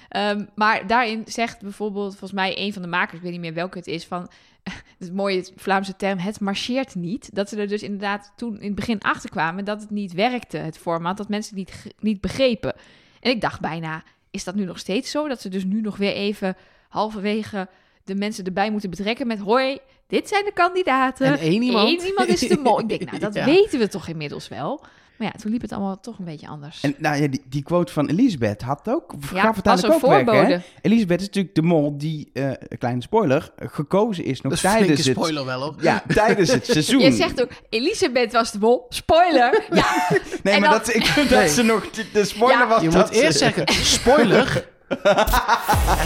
Ehm, 0.09 0.45
maar 0.55 0.87
daarin 0.87 1.23
zegt 1.27 1.61
bijvoorbeeld, 1.63 2.11
volgens 2.11 2.33
mij 2.33 2.59
een 2.59 2.73
van 2.73 2.83
de 2.83 2.89
makers, 2.89 3.17
ik 3.17 3.23
weet 3.23 3.33
niet 3.33 3.41
meer 3.41 3.55
welke 3.55 3.79
het 3.79 3.87
is, 3.87 4.07
van 4.07 4.31
het 4.99 5.13
mooie 5.15 5.49
Vlaamse 5.57 5.97
term, 5.97 6.19
het 6.19 6.41
marcheert 6.41 6.95
niet. 6.95 7.35
Dat 7.35 7.49
ze 7.49 7.57
er 7.57 7.69
dus 7.69 7.83
inderdaad 7.83 8.33
toen 8.37 8.61
in 8.61 8.67
het 8.67 8.75
begin 8.75 9.01
achter 9.01 9.31
kwamen 9.31 9.65
dat 9.65 9.81
het 9.81 9.91
niet 9.91 10.13
werkte, 10.13 10.57
het 10.57 10.79
format, 10.79 11.17
dat 11.17 11.29
mensen 11.29 11.57
het 11.59 11.69
niet, 11.85 11.95
niet 12.01 12.21
begrepen. 12.21 12.75
En 13.21 13.31
ik 13.31 13.41
dacht 13.41 13.61
bijna, 13.61 14.03
is 14.31 14.45
dat 14.45 14.55
nu 14.55 14.65
nog 14.65 14.79
steeds 14.79 15.11
zo? 15.11 15.29
Dat 15.29 15.41
ze 15.41 15.49
dus 15.49 15.65
nu 15.65 15.81
nog 15.81 15.97
weer 15.97 16.13
even 16.13 16.57
halverwege 16.89 17.69
de 18.05 18.15
mensen 18.15 18.45
erbij 18.45 18.71
moeten 18.71 18.91
betrekken 18.91 19.27
met 19.27 19.39
hoi, 19.39 19.79
dit 20.07 20.29
zijn 20.29 20.45
de 20.45 20.53
kandidaten. 20.53 21.27
En 21.27 21.39
één 21.39 21.63
iemand. 21.63 21.89
Eén 22.01 22.07
iemand 22.07 22.29
is 22.29 22.41
de 22.41 22.59
mol. 22.59 22.81
Ik 22.81 22.89
denk, 22.89 23.05
nou, 23.05 23.19
dat 23.27 23.35
Ja. 23.35 23.45
weten 23.45 23.79
we 23.79 23.89
toch 23.89 24.09
inmiddels 24.09 24.49
wel. 24.49 24.85
Maar 25.19 25.27
ja, 25.33 25.41
toen 25.41 25.51
liep 25.53 25.63
het 25.63 25.73
allemaal 25.73 26.01
toch 26.01 26.19
een 26.19 26.25
beetje 26.25 26.49
anders. 26.49 26.81
En 26.83 26.95
nou 26.99 27.23
ja, 27.23 27.29
die, 27.29 27.43
die 27.49 27.63
quote 27.63 27.93
van 27.93 28.07
Elisabeth 28.09 28.63
had 28.63 28.89
ook, 28.89 29.15
ja, 29.33 29.41
gaf 29.43 29.57
het 29.57 29.67
als 29.69 29.83
een 29.83 29.91
eigenlijk 29.91 30.21
ook 30.21 30.27
weg, 30.27 30.35
hè? 30.37 30.47
voorbode. 30.47 30.63
Elisabeth 30.83 31.21
is 31.21 31.27
natuurlijk 31.27 31.55
de 31.55 31.63
mol 31.63 31.99
die, 31.99 32.31
eh 32.33 32.45
een 32.49 32.79
kleine 32.79 33.03
spoiler, 33.03 33.51
gekozen 33.59 34.25
is 34.25 34.41
nog 34.41 34.53
Dat 34.53 34.65
is 34.65 34.71
een 34.71 34.79
tijdens 34.79 35.07
het... 35.07 35.17
spoiler 35.17 35.45
wel 35.45 35.61
hoor. 35.63 35.75
Ja, 35.81 36.03
tijdens 36.15 36.53
het 36.53 36.67
seizoen. 36.73 37.01
Je 37.01 37.13
zegt 37.13 37.43
ook, 37.43 37.51
Elisabeth 37.69 38.33
was 38.33 38.53
de 38.53 38.59
mol. 38.59 38.87
Spoiler. 38.89 39.65
Ja, 39.71 40.09
nee, 40.43 40.55
en 40.55 40.61
maar 40.61 40.71
dan- 40.71 40.79
dat, 40.79 40.95
ik, 40.95 41.13
dat 41.15 41.29
Nee. 41.31 41.49
ze 41.49 41.63
nog... 41.63 41.91
De, 41.91 42.05
de 42.13 42.25
spoiler 42.25 42.59
Ja. 42.59 42.69
was 42.69 42.83
Je 42.83 42.89
dat 42.89 43.07
moet 43.11 43.15
eerst 43.21 43.39
ze- 43.39 43.45
zeggen, 43.45 43.67
spoiler. 43.99 44.69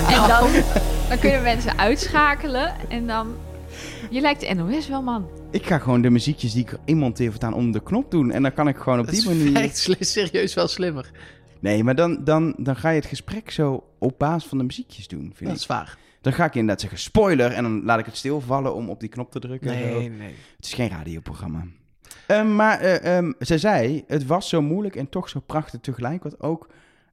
en 0.08 0.28
dan, 0.28 0.48
dan 1.08 1.18
kunnen 1.20 1.42
mensen 1.42 1.78
uitschakelen. 1.78 2.74
En 2.88 3.06
dan... 3.06 3.34
Je 4.10 4.20
lijkt 4.20 4.40
de 4.40 4.54
NOS 4.54 4.88
wel, 4.88 5.02
man. 5.02 5.28
Ik 5.52 5.66
ga 5.66 5.78
gewoon 5.78 6.02
de 6.02 6.10
muziekjes 6.10 6.52
die 6.52 6.62
ik 6.62 6.72
erin 6.84 6.98
monteer 6.98 7.30
voortaan 7.30 7.54
onder 7.54 7.72
de 7.72 7.86
knop 7.86 8.10
doen. 8.10 8.30
En 8.30 8.42
dan 8.42 8.52
kan 8.54 8.68
ik 8.68 8.76
gewoon 8.76 8.98
op 8.98 9.04
Dat 9.06 9.14
die 9.14 9.30
is 9.30 9.36
manier... 9.38 9.56
echt 9.56 9.76
sli- 9.78 9.96
serieus 10.04 10.54
wel 10.54 10.68
slimmer. 10.68 11.10
Nee, 11.60 11.84
maar 11.84 11.94
dan, 11.94 12.24
dan, 12.24 12.54
dan 12.58 12.76
ga 12.76 12.88
je 12.90 12.96
het 13.00 13.08
gesprek 13.08 13.50
zo 13.50 13.84
op 13.98 14.18
basis 14.18 14.48
van 14.48 14.58
de 14.58 14.64
muziekjes 14.64 15.08
doen, 15.08 15.20
vind 15.20 15.38
Dat 15.40 15.48
ik. 15.48 15.56
is 15.56 15.66
waar. 15.66 15.98
Dan 16.20 16.32
ga 16.32 16.44
ik 16.44 16.54
inderdaad 16.54 16.80
zeggen 16.80 16.98
spoiler 16.98 17.52
en 17.52 17.62
dan 17.62 17.84
laat 17.84 17.98
ik 17.98 18.06
het 18.06 18.16
stilvallen 18.16 18.74
om 18.74 18.88
op 18.90 19.00
die 19.00 19.08
knop 19.08 19.30
te 19.32 19.38
drukken. 19.40 19.70
en 19.72 19.92
zo. 19.92 20.00
nee. 20.00 20.34
Het 20.56 20.64
is 20.66 20.74
geen 20.74 20.88
radioprogramma. 20.88 21.66
Ehm, 22.26 22.54
maar 22.56 22.80
ehm, 22.80 23.32
zij 23.38 23.58
zei, 23.58 24.04
het 24.06 24.26
was 24.26 24.48
zo 24.48 24.62
moeilijk 24.62 24.96
en 24.96 25.08
toch 25.08 25.28
zo 25.28 25.40
prachtig 25.40 25.80
tegelijk. 25.80 26.22
Wat 26.22 26.40
ook 26.40 26.68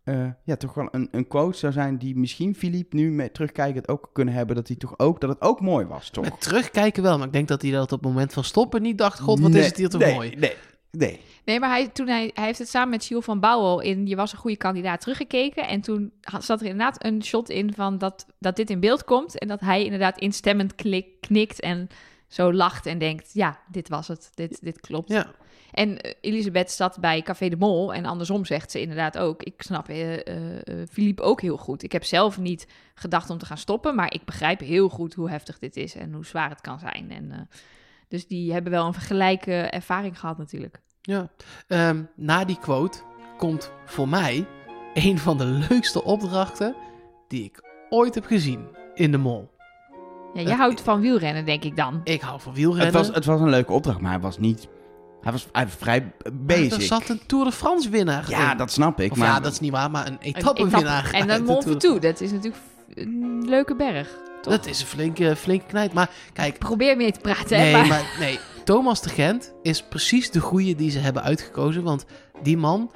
eh, 0.09 0.27
ja, 0.43 0.55
toch 0.55 0.73
wel 0.73 0.87
een, 0.91 1.07
een 1.11 1.27
quote 1.27 1.57
zou 1.57 1.73
zijn 1.73 1.97
die 1.97 2.15
misschien 2.17 2.55
Philippe 2.55 2.95
nu 2.95 3.11
met 3.11 3.33
terugkijkend 3.33 3.87
ook 3.87 4.09
kunnen 4.13 4.33
hebben. 4.33 4.55
Dat 4.55 4.67
hij 4.67 4.77
toch 4.77 4.99
ook, 4.99 5.21
dat 5.21 5.29
het 5.29 5.41
ook 5.41 5.61
mooi 5.61 5.85
was, 5.85 6.09
toch? 6.09 6.23
Met 6.23 6.41
terugkijken 6.47 7.03
wel, 7.03 7.17
maar 7.17 7.27
ik 7.27 7.33
denk 7.33 7.47
dat 7.47 7.61
hij 7.61 7.71
dat 7.71 7.91
op 7.91 7.99
het 8.03 8.09
moment 8.09 8.33
van 8.33 8.43
stoppen 8.43 8.81
niet 8.81 8.97
dacht, 8.97 9.19
god, 9.19 9.39
wat 9.39 9.51
Nee, 9.51 9.59
is 9.61 9.67
het 9.67 9.77
hier 9.77 9.89
toch 9.89 10.01
nee, 10.01 10.13
mooi. 10.13 10.35
Nee, 10.37 10.53
nee. 10.91 11.19
Nee, 11.45 11.59
maar 11.59 11.69
hij, 11.69 11.87
toen 11.87 12.07
hij, 12.07 12.31
hij 12.33 12.45
heeft 12.45 12.59
het 12.59 12.69
samen 12.69 12.89
met 12.89 13.05
Jules 13.05 13.25
van 13.25 13.39
Bouwel 13.39 13.79
in 13.79 14.07
Je 14.07 14.15
was 14.15 14.31
een 14.31 14.37
goede 14.37 14.57
kandidaat 14.57 15.01
teruggekeken. 15.01 15.67
En 15.67 15.81
toen 15.81 16.11
had- 16.21 16.43
zat 16.43 16.59
er 16.61 16.65
inderdaad 16.67 17.03
een 17.05 17.23
shot 17.23 17.49
in 17.49 17.73
van 17.73 17.97
dat, 17.97 18.25
dat 18.39 18.55
dit 18.55 18.69
in 18.69 18.79
beeld 18.79 19.03
komt. 19.03 19.37
En 19.39 19.47
dat 19.47 19.59
hij 19.59 19.83
inderdaad 19.83 20.19
instemmend 20.19 20.75
klik, 20.75 21.07
knikt 21.19 21.59
en 21.59 21.87
zo 22.29 22.53
lacht 22.53 22.85
en 22.85 22.97
denkt... 22.97 23.33
Ja, 23.33 23.59
dit 23.71 23.89
was 23.89 24.07
het. 24.07 24.29
Dit, 24.33 24.59
dit 24.61 24.79
klopt. 24.79 25.09
Ja, 25.09 25.31
En 25.71 26.01
eh, 26.01 26.13
Elisabeth 26.21 26.71
zat 26.71 26.97
bij 26.99 27.21
Café 27.21 27.49
de 27.49 27.57
Mol 27.57 27.93
en 27.93 28.05
andersom 28.05 28.45
zegt 28.45 28.71
ze 28.71 28.81
inderdaad 28.81 29.17
ook. 29.17 29.43
Ik 29.43 29.61
snap 29.61 29.89
eh, 29.89 30.35
Philippe 30.91 31.21
ook 31.21 31.41
heel 31.41 31.57
goed. 31.57 31.83
Ik 31.83 31.91
heb 31.91 32.03
zelf 32.03 32.37
niet 32.37 32.67
gedacht 32.93 33.29
om 33.29 33.37
te 33.37 33.45
gaan 33.45 33.57
stoppen, 33.57 33.95
maar 33.95 34.13
ik 34.13 34.25
begrijp 34.25 34.59
heel 34.59 34.89
goed 34.89 35.13
hoe 35.13 35.29
heftig 35.29 35.59
dit 35.59 35.77
is 35.77 35.95
en 35.95 36.13
hoe 36.13 36.25
zwaar 36.25 36.49
het 36.49 36.61
kan 36.61 36.79
zijn. 36.79 37.11
En, 37.11 37.49
dus 38.07 38.27
die 38.27 38.53
hebben 38.53 38.71
wel 38.71 38.85
een 38.85 38.93
vergelijke 38.93 39.53
ervaring 39.53 40.19
gehad 40.19 40.37
natuurlijk. 40.37 40.81
ja. 41.01 41.29
Ehm, 41.67 42.03
na 42.15 42.45
die 42.45 42.59
quote 42.59 43.01
komt 43.37 43.71
voor 43.85 44.09
mij 44.09 44.47
een 44.93 45.17
van 45.17 45.37
de 45.37 45.45
leukste 45.69 46.03
opdrachten 46.03 46.75
die 47.27 47.43
ik 47.43 47.63
ooit 47.89 48.15
heb 48.15 48.25
gezien 48.25 48.67
in 48.93 49.11
de 49.11 49.17
mol. 49.17 49.49
Ja, 50.33 50.41
je 50.41 50.49
Eh, 50.49 50.57
houdt 50.57 50.81
van 50.81 51.01
wielrennen, 51.01 51.45
denk 51.45 51.63
ik 51.63 51.75
dan. 51.75 52.01
Ik 52.03 52.21
hou 52.21 52.39
van 52.41 52.53
wielrennen. 52.53 52.85
Het 52.85 52.95
was, 53.07 53.15
het 53.15 53.25
was 53.25 53.41
een 53.41 53.49
leuke 53.49 53.71
opdracht, 53.73 53.99
maar 53.99 54.11
hij 54.11 54.19
was 54.19 54.37
niet... 54.37 54.67
Hij 55.21 55.31
was, 55.31 55.47
hij 55.51 55.63
was 55.65 55.73
vrij 55.77 56.11
bezig. 56.33 56.73
Er 56.77 56.81
zat 56.81 57.09
een 57.09 57.21
Tour 57.25 57.45
de 57.45 57.51
France 57.51 57.89
winnaar 57.89 58.29
Ja, 58.29 58.51
in. 58.51 58.57
dat 58.57 58.71
snap 58.71 58.99
ik. 58.99 59.11
Of 59.11 59.17
maar 59.17 59.27
ja, 59.27 59.39
dat 59.39 59.51
is 59.51 59.59
niet 59.59 59.71
waar, 59.71 59.91
maar 59.91 60.07
een 60.07 60.13
Een 60.13 60.33
etappewinnaar. 60.35 60.99
etappe- 61.05 61.17
En 61.17 61.27
dan 61.37 61.43
Mont 61.43 61.63
Ventoux, 61.63 61.99
dat 62.01 62.21
is 62.21 62.31
natuurlijk 62.31 62.61
een 62.93 63.43
leuke 63.45 63.75
berg. 63.75 64.07
Toch? 64.41 64.53
Dat 64.53 64.65
is 64.65 64.81
een 64.81 64.87
flinke, 64.87 65.35
flinke 65.35 65.65
knijt. 65.65 65.93
Maar 65.93 66.09
kijk, 66.33 66.57
Probeer 66.57 66.97
mee 66.97 67.11
te 67.11 67.19
praten, 67.19 67.57
hè? 67.57 67.63
nee, 67.63 67.73
maar- 67.73 67.87
maar 67.87 68.15
nee. 68.19 68.39
Thomas 68.63 69.01
de 69.01 69.09
Gent 69.09 69.53
is 69.61 69.83
precies 69.83 70.31
de 70.31 70.39
goeie 70.39 70.75
die 70.75 70.91
ze 70.91 70.99
hebben 70.99 71.23
uitgekozen. 71.23 71.83
Want 71.83 72.05
die 72.43 72.57
man, 72.57 72.91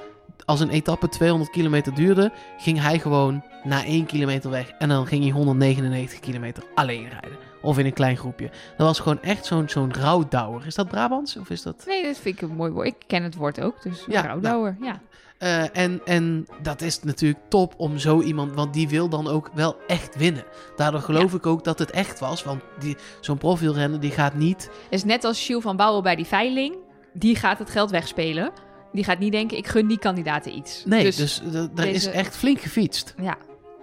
als 0.45 0.59
een 0.59 0.69
etappe 0.69 1.09
200 1.09 1.51
kilometer 1.51 1.93
duurde, 1.93 2.31
ging 2.57 2.81
hij 2.81 2.99
gewoon 2.99 3.43
na 3.63 3.85
1 3.85 4.05
kilometer 4.05 4.49
weg. 4.49 4.69
En 4.69 4.89
dan 4.89 5.07
ging 5.07 5.23
hij 5.23 5.31
199 5.31 6.19
kilometer 6.19 6.63
alleen 6.75 7.09
rijden. 7.09 7.37
Of 7.61 7.77
in 7.77 7.85
een 7.85 7.93
klein 7.93 8.17
groepje. 8.17 8.49
Dat 8.77 8.87
was 8.87 8.99
gewoon 8.99 9.21
echt 9.21 9.45
zo'n 9.45 9.69
zo'n 9.69 9.93
rouwdouwer. 9.93 10.65
Is 10.65 10.75
dat 10.75 10.87
Brabants? 10.87 11.37
Of 11.37 11.49
is 11.49 11.61
dat... 11.61 11.83
Nee, 11.87 12.03
dat 12.03 12.17
vind 12.17 12.41
ik 12.41 12.49
een 12.49 12.55
mooi 12.55 12.71
woord. 12.71 12.87
Ik 12.87 12.95
ken 13.07 13.23
het 13.23 13.35
woord 13.35 13.61
ook, 13.61 13.81
dus 13.81 14.03
Ja, 14.07 14.21
ja, 14.21 14.27
rouwdouwer, 14.27 14.77
ja. 14.81 15.01
Eh, 15.37 15.77
en, 15.77 16.01
en 16.05 16.47
dat 16.61 16.81
is 16.81 17.03
natuurlijk 17.03 17.39
top 17.49 17.73
om 17.77 17.97
zo 17.97 18.21
iemand, 18.21 18.53
want 18.53 18.73
die 18.73 18.89
wil 18.89 19.09
dan 19.09 19.27
ook 19.27 19.49
wel 19.53 19.75
echt 19.87 20.15
winnen. 20.15 20.43
Daardoor 20.75 21.01
geloof 21.01 21.33
ik 21.33 21.45
ook 21.45 21.63
dat 21.63 21.79
het 21.79 21.91
echt 21.91 22.19
was, 22.19 22.43
want 22.43 22.61
die, 22.79 22.97
zo'n 23.21 23.37
profielrenner 23.37 23.99
die 23.99 24.11
gaat 24.11 24.33
niet... 24.33 24.69
Is 24.89 25.03
net 25.03 25.23
als 25.23 25.47
Jules 25.47 25.63
van 25.63 25.75
Bouwel 25.75 26.01
bij 26.01 26.15
die 26.15 26.25
veiling. 26.25 26.75
Die 27.13 27.35
gaat 27.35 27.59
het 27.59 27.69
geld 27.69 27.91
wegspelen. 27.91 28.51
Die 28.93 29.03
gaat 29.03 29.19
niet 29.19 29.31
denken, 29.31 29.57
ik 29.57 29.67
gun 29.67 29.88
die 29.88 29.97
kandidaten 30.00 30.55
iets. 30.57 30.83
Nee, 30.85 31.03
dus, 31.03 31.15
dus, 31.15 31.35
d- 31.38 31.51
daar 31.51 31.88
is 31.88 31.93
deze- 31.93 32.09
echt 32.09 32.35
flink 32.35 32.59
gefietst. 32.59 33.13
ja. 33.21 33.38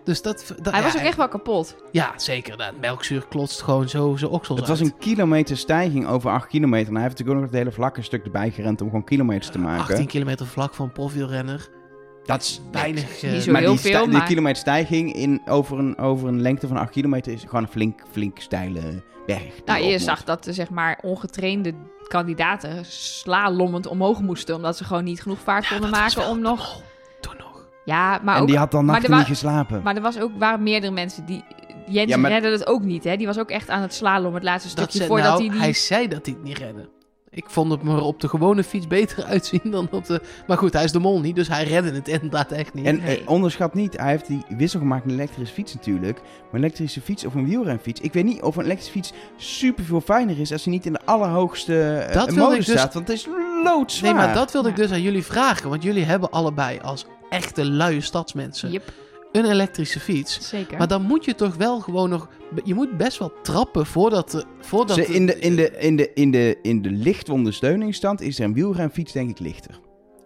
Dus 0.05 0.23
dat, 0.23 0.55
dat- 0.63 0.73
Hij 0.73 0.81
ja, 0.81 0.87
was 0.87 0.97
ook 0.97 1.03
echt 1.07 1.17
wel 1.17 1.29
kapot. 1.29 1.77
Ja, 1.93 2.13
zeker. 2.17 2.57
Dat 2.57 2.73
melkzuur 2.81 3.27
klotst 3.29 3.63
gewoon 3.63 3.89
zo 3.89 4.17
zijn 4.17 4.31
oksels 4.31 4.59
Het 4.59 4.69
was 4.69 4.81
een 4.81 4.99
kilometer 4.99 5.57
stijging 5.57 6.07
over 6.07 6.31
8 6.31 6.47
kilometer. 6.47 6.89
En 6.89 6.95
hij 6.95 7.03
heeft 7.03 7.13
natuurlijk 7.19 7.39
ook 7.39 7.45
nog 7.45 7.55
het 7.55 7.63
hele 7.65 7.75
vlakke 7.75 8.03
stuk 8.03 8.25
erbij 8.25 8.51
gerend 8.51 8.81
om 8.81 8.87
gewoon 8.87 9.05
kilometers 9.05 9.51
te 9.53 9.59
maken. 9.59 9.85
18 9.95 10.07
kilometer 10.07 10.47
vlak 10.47 10.75
van 10.75 10.87
een 10.87 10.93
profielrenner. 10.93 11.69
Dat 12.25 12.41
is 12.43 12.61
Weinig... 12.73 13.23
eh, 13.23 13.33
Niet 13.33 13.43
zo 13.43 13.53
maar 13.53 13.61
heel 13.61 13.71
die, 13.71 13.79
veel, 13.81 13.95
sti- 14.01 14.07
maar- 14.11 14.19
die 14.21 14.29
kilometer 14.29 14.57
stijging 14.61 15.13
in, 15.15 15.41
over, 15.47 15.79
een, 15.79 15.99
over 15.99 16.29
een 16.29 16.41
lengte 16.41 16.69
van 16.69 16.77
8 16.77 16.91
kilometer 16.91 17.33
is 17.33 17.43
gewoon 17.45 17.63
een 17.63 17.69
flink, 17.69 18.01
flink 18.13 18.39
steile 18.39 18.81
berg. 19.27 19.65
Nou, 19.65 19.83
je 19.85 19.91
moet. 19.91 20.01
zag 20.01 20.25
dat 20.25 20.45
de 20.45 20.53
zeg 20.53 20.71
maar 20.71 20.99
ongetrainde 21.03 21.75
kandidaten 22.09 22.85
slalommend 22.85 23.87
omhoog 23.87 24.21
moesten. 24.21 24.55
Omdat 24.55 24.77
ze 24.77 24.85
gewoon 24.85 25.05
niet 25.05 25.23
genoeg 25.23 25.39
vaart 25.39 25.65
ja, 25.67 25.71
konden 25.73 25.91
maken 25.91 26.27
om 26.29 26.41
nog... 26.41 26.83
Toen 27.21 27.35
nog. 27.39 27.67
Ja, 27.85 28.21
maar 28.23 28.37
En 28.37 28.41
ook... 28.43 28.49
die 28.49 28.57
had 28.59 28.71
dan 28.71 28.85
nachten 28.85 29.17
niet 29.17 29.27
geslapen. 29.27 29.83
Maar 29.83 29.97
er 29.97 30.03
was 30.03 30.19
ook, 30.21 30.31
waren 30.39 30.63
meerdere 30.63 30.93
mensen 30.93 31.27
die... 31.27 31.45
Jens 31.87 32.11
Ja, 32.11 32.17
maar- 32.17 32.31
redde 32.31 32.51
het 32.51 32.67
ook 32.67 32.83
niet, 32.83 33.05
hè? 33.05 33.17
Die 33.17 33.27
was 33.27 33.39
ook 33.39 33.51
echt 33.51 33.69
aan 33.71 33.83
het 33.83 33.95
slalom 33.95 34.35
het 34.35 34.43
laatste 34.43 34.75
Dat 34.75 34.79
stukje 34.79 34.99
ze, 34.99 35.07
voordat 35.07 35.29
nou, 35.31 35.41
hij 35.43 35.51
die... 35.51 35.61
hij 35.61 35.73
zei 35.73 36.09
dat 36.09 36.27
hij 36.27 36.35
het 36.35 36.45
niet 36.45 36.59
redde. 36.59 36.89
Ik 37.33 37.45
vond 37.51 37.71
het 37.71 37.83
me 37.83 38.01
op 38.01 38.21
de 38.21 38.29
gewone 38.29 38.65
fiets 38.65 38.87
beter 38.87 39.25
uitzien 39.35 39.61
dan 39.65 39.89
op 39.91 40.05
de... 40.07 40.21
Maar 40.47 40.59
goed, 40.59 40.73
hij 40.73 40.85
is 40.85 40.93
de 40.93 40.99
mol 40.99 41.21
niet, 41.21 41.35
dus 41.37 41.49
hij 41.49 41.65
redde 41.65 41.93
het 41.93 42.09
inderdaad 42.09 42.53
echt 42.53 42.75
niet. 42.75 42.87
En 42.87 43.01
Nee. 43.01 43.21
eh, 43.21 43.29
onderschat 43.29 43.75
niet, 43.75 43.97
hij 43.97 44.11
heeft 44.11 44.27
die 44.27 44.45
wissel 44.49 44.81
gemaakt 44.81 45.05
met 45.05 45.13
een 45.15 45.21
elektrische 45.21 45.55
fiets 45.55 45.75
natuurlijk. 45.75 46.21
Maar 46.23 46.53
een 46.53 46.59
elektrische 46.59 47.01
fiets 47.01 47.25
of 47.25 47.35
een 47.35 47.45
wielrenfiets. 47.49 48.01
Ik 48.01 48.13
weet 48.13 48.25
niet 48.25 48.43
of 48.43 48.57
een 48.57 48.65
elektrische 48.65 48.93
fiets 48.93 49.13
super 49.37 49.85
veel 49.85 50.01
fijner 50.01 50.41
is 50.41 50.53
als 50.53 50.65
hij 50.65 50.73
niet 50.73 50.87
in 50.87 50.93
de 50.93 51.01
allerhoogste 51.05 51.83
eh, 51.93 52.15
Dat 52.15 52.29
ik 52.29 52.35
dus- 52.57 52.65
staat. 52.65 52.95
Want 52.95 53.09
het 53.09 53.17
is 53.17 53.27
loodzwaar. 53.65 54.15
Nee, 54.15 54.25
maar 54.25 54.35
dat 54.35 54.53
wilde 54.53 54.69
ik 54.69 54.77
dus 54.77 54.91
aan 54.91 55.03
jullie 55.03 55.25
vragen. 55.25 55.71
Want 55.71 55.83
jullie 55.83 56.05
hebben 56.05 56.31
allebei 56.31 56.79
als 56.81 57.07
echte 57.31 57.65
luie 57.65 58.01
stadsmensen 58.01 58.71
Yep, 58.71 58.93
een 59.33 59.45
elektrische 59.51 60.01
fiets. 60.01 60.49
zeker. 60.49 60.79
Maar 60.79 60.89
dan 60.89 61.03
moet 61.03 61.25
je 61.25 61.35
toch 61.35 61.57
wel 61.57 61.81
gewoon 61.81 62.09
nog... 62.11 62.29
Je 62.65 62.75
moet 62.75 62.97
best 62.97 63.19
wel 63.19 63.33
trappen 63.43 63.87
voordat... 63.87 64.31
de- 64.31 64.45
voordat 64.61 64.97
Ze, 64.97 65.07
in, 65.07 65.27
de, 65.27 65.39
in, 65.39 65.57
de, 65.57 65.71
in, 65.79 65.97
de, 65.97 66.13
in, 66.15 66.31
de, 66.31 66.59
in 66.63 66.83
de 66.83 66.91
lichtwondersteuningsstand 66.91 68.21
is 68.21 68.39
er 68.39 68.45
een 68.45 68.55
wielrenfiets 68.55 69.13
denk 69.13 69.31
ik 69.31 69.39
lichter. 69.39 69.81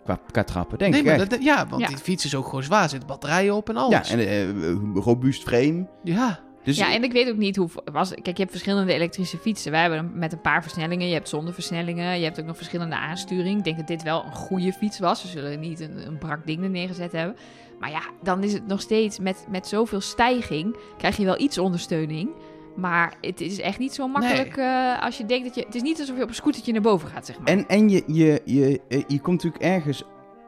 Qua, 0.05 0.21
qua 0.31 0.45
trappen, 0.45 0.79
denk 0.79 0.91
nee, 0.93 1.01
ik 1.01 1.07
maar 1.07 1.19
echt. 1.21 1.31
dat, 1.31 1.43
ja, 1.43 1.67
want 1.69 1.83
Ja. 1.83 1.89
die 1.89 1.97
fiets 1.97 2.25
is 2.25 2.35
ook 2.35 2.45
gewoon 2.45 2.63
zwaar. 2.63 2.89
Zitten 2.89 3.09
batterijen 3.09 3.55
op 3.55 3.69
en 3.69 3.75
Ja, 3.75 3.81
alles. 3.81 4.11
en 4.11 4.19
eh, 4.19 5.03
robuust 5.03 5.43
frame. 5.43 5.87
ja. 6.05 6.41
Dus 6.65 6.77
ja, 6.77 6.93
en 6.95 7.03
ik 7.05 7.13
weet 7.13 7.29
ook 7.31 7.37
niet 7.37 7.57
hoe... 7.57 7.69
Was, 7.93 8.11
kijk, 8.11 8.27
je 8.27 8.33
hebt 8.43 8.51
verschillende 8.51 8.93
elektrische 8.93 9.37
fietsen. 9.39 9.71
Wij 9.71 9.81
hebben 9.81 10.11
met 10.19 10.33
een 10.33 10.41
paar 10.41 10.63
versnellingen. 10.63 11.07
Je 11.09 11.15
hebt 11.15 11.29
zonder 11.29 11.55
versnellingen. 11.55 12.19
Je 12.19 12.25
hebt 12.25 12.41
ook 12.41 12.47
nog 12.47 12.57
verschillende 12.57 12.97
aansturing. 12.97 13.59
Ik 13.59 13.65
denk 13.65 13.77
dat 13.77 13.87
dit 13.87 14.03
wel 14.03 14.25
een 14.25 14.33
goede 14.35 14.73
fiets 14.73 14.99
was. 14.99 15.21
Ze 15.21 15.27
zullen 15.29 15.61
niet 15.61 15.81
een, 15.81 16.07
een 16.07 16.19
brak 16.19 16.47
ding 16.47 16.63
er 16.63 16.71
neergezet 16.71 17.13
hebben. 17.13 17.37
Maar 17.79 17.91
ja, 17.91 18.03
dan 18.23 18.43
is 18.43 18.53
het 18.53 18.67
nog 18.67 18.81
steeds... 18.81 19.19
Met, 19.19 19.47
met 19.51 19.67
zoveel 19.67 20.01
stijging 20.01 20.77
krijg 20.99 21.17
je 21.17 21.25
wel 21.25 21.41
iets 21.41 21.59
ondersteuning. 21.59 22.31
Maar 22.77 23.15
het 23.21 23.41
is 23.41 23.61
echt 23.61 23.79
niet 23.79 23.95
zo 23.95 24.09
makkelijk 24.09 24.57
eh, 24.57 25.03
als 25.03 25.19
je 25.19 25.27
denkt 25.27 25.45
dat 25.45 25.55
je... 25.55 25.65
Het 25.67 25.75
is 25.75 25.83
niet 25.83 26.01
alsof 26.01 26.17
je 26.17 26.23
op 26.23 26.29
een 26.29 26.35
scootertje 26.35 26.73
naar 26.73 26.81
boven 26.81 27.09
gaat, 27.09 27.27
zeg 27.27 27.39
maar. 27.39 27.47
En, 27.47 27.69
en 27.69 27.89
je, 27.89 28.03
je, 28.07 28.43
je, 28.45 28.81
eh, 28.89 29.03
je 29.07 29.21
komt 29.21 29.43
natuurlijk 29.43 29.65
ergens 29.65 30.03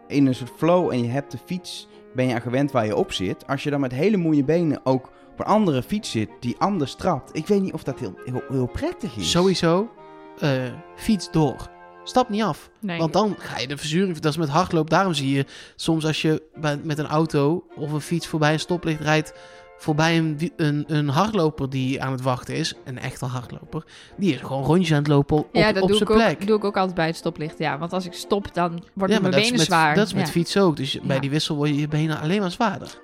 in 0.09 0.27
een 0.27 0.35
soort 0.35 0.53
flow 0.57 0.91
en 0.91 1.03
je 1.03 1.09
hebt 1.09 1.31
de 1.31 1.39
fiets, 1.45 1.89
ben 2.15 2.29
je 2.29 2.35
aan 2.35 2.41
gewend 2.41 2.71
waar 2.71 2.87
je 2.87 2.97
op 2.97 3.13
zit. 3.13 3.47
Als 3.47 3.63
je 3.63 3.71
dan 3.71 3.81
met 3.81 3.93
hele 3.93 4.17
moeie 4.17 4.45
benen 4.45 4.81
ook 4.85 5.11
op 5.33 5.41
een 5.41 5.47
andere 5.47 5.83
fiets 5.83 6.11
zit 6.11 6.29
die 6.41 6.57
anders 6.59 6.95
trapt. 6.95 7.37
Ik 7.37 7.47
weet 7.47 7.63
niet 7.63 7.73
of 7.73 7.83
dat 7.83 7.99
heel, 7.99 8.15
heel, 8.25 8.43
heel 8.49 8.67
prettig 8.67 9.17
is. 9.17 9.31
Sowieso, 9.31 9.91
eh, 10.39 10.65
fiets 10.97 11.31
door. 11.31 11.75
Stap 12.09 12.29
niet 12.29 12.43
af. 12.43 12.71
Nee. 12.81 12.99
Want 12.99 13.13
dan 13.13 13.35
ga 13.39 13.59
je 13.59 13.67
de 13.67 13.77
verzuring... 13.77 14.19
Dat 14.19 14.33
is 14.33 14.39
met 14.39 14.49
hardloop. 14.49 14.91
Daarom 14.91 15.15
zie 15.15 15.31
je 15.37 15.47
soms 15.77 16.05
als 16.07 16.23
je 16.23 16.43
bij- 16.55 16.81
met 16.83 16.99
een 16.99 17.07
auto 17.07 17.67
of 17.77 17.93
een 17.93 18.01
fiets 18.01 18.27
voorbij 18.27 18.53
een 18.53 18.61
stoplicht 18.61 19.01
rijdt... 19.01 19.33
voorbij 19.79 20.19
een, 20.19 20.53
een, 20.57 20.85
een 20.87 21.09
hardloper 21.09 21.71
die 21.71 22.03
aan 22.03 22.13
het 22.13 22.21
wachten 22.23 22.55
is... 22.55 22.75
een 22.85 22.99
echte 22.99 23.25
hardloper... 23.25 23.85
die 24.17 24.35
is 24.35 24.41
gewoon 24.41 24.65
rondjes 24.65 24.91
aan 24.93 24.99
het 24.99 25.07
lopen 25.09 25.37
op, 25.37 25.49
ja, 25.53 25.73
dat 25.73 25.83
op 25.83 25.89
doe 25.89 25.97
zijn 25.97 26.09
ik, 26.11 26.17
plek. 26.17 26.41
ook, 26.41 26.47
doe 26.47 26.57
ik 26.57 26.65
ook 26.65 26.77
altijd 26.77 26.95
bij 26.97 27.07
het 27.07 27.17
stoplicht. 27.17 27.59
Ja, 27.59 27.79
want 27.79 27.93
als 27.93 28.07
ik 28.07 28.13
stop, 28.13 28.55
dan 28.55 28.83
worden 28.95 29.17
ja, 29.17 29.23
mijn 29.23 29.35
benen 29.35 29.53
met, 29.57 29.61
zwaar. 29.67 29.95
dat 29.95 30.07
is 30.07 30.15
met 30.15 30.27
Ja. 30.27 30.33
fietsen 30.33 30.63
ook. 30.63 30.77
Dus 30.77 31.01
bij 31.01 31.15
Ja. 31.15 31.21
die 31.21 31.31
wissel 31.31 31.57
worden 31.57 31.75
je 31.77 31.89
benen 31.89 32.21
alleen 32.21 32.41
maar 32.41 32.51
zwaarder. 32.51 33.01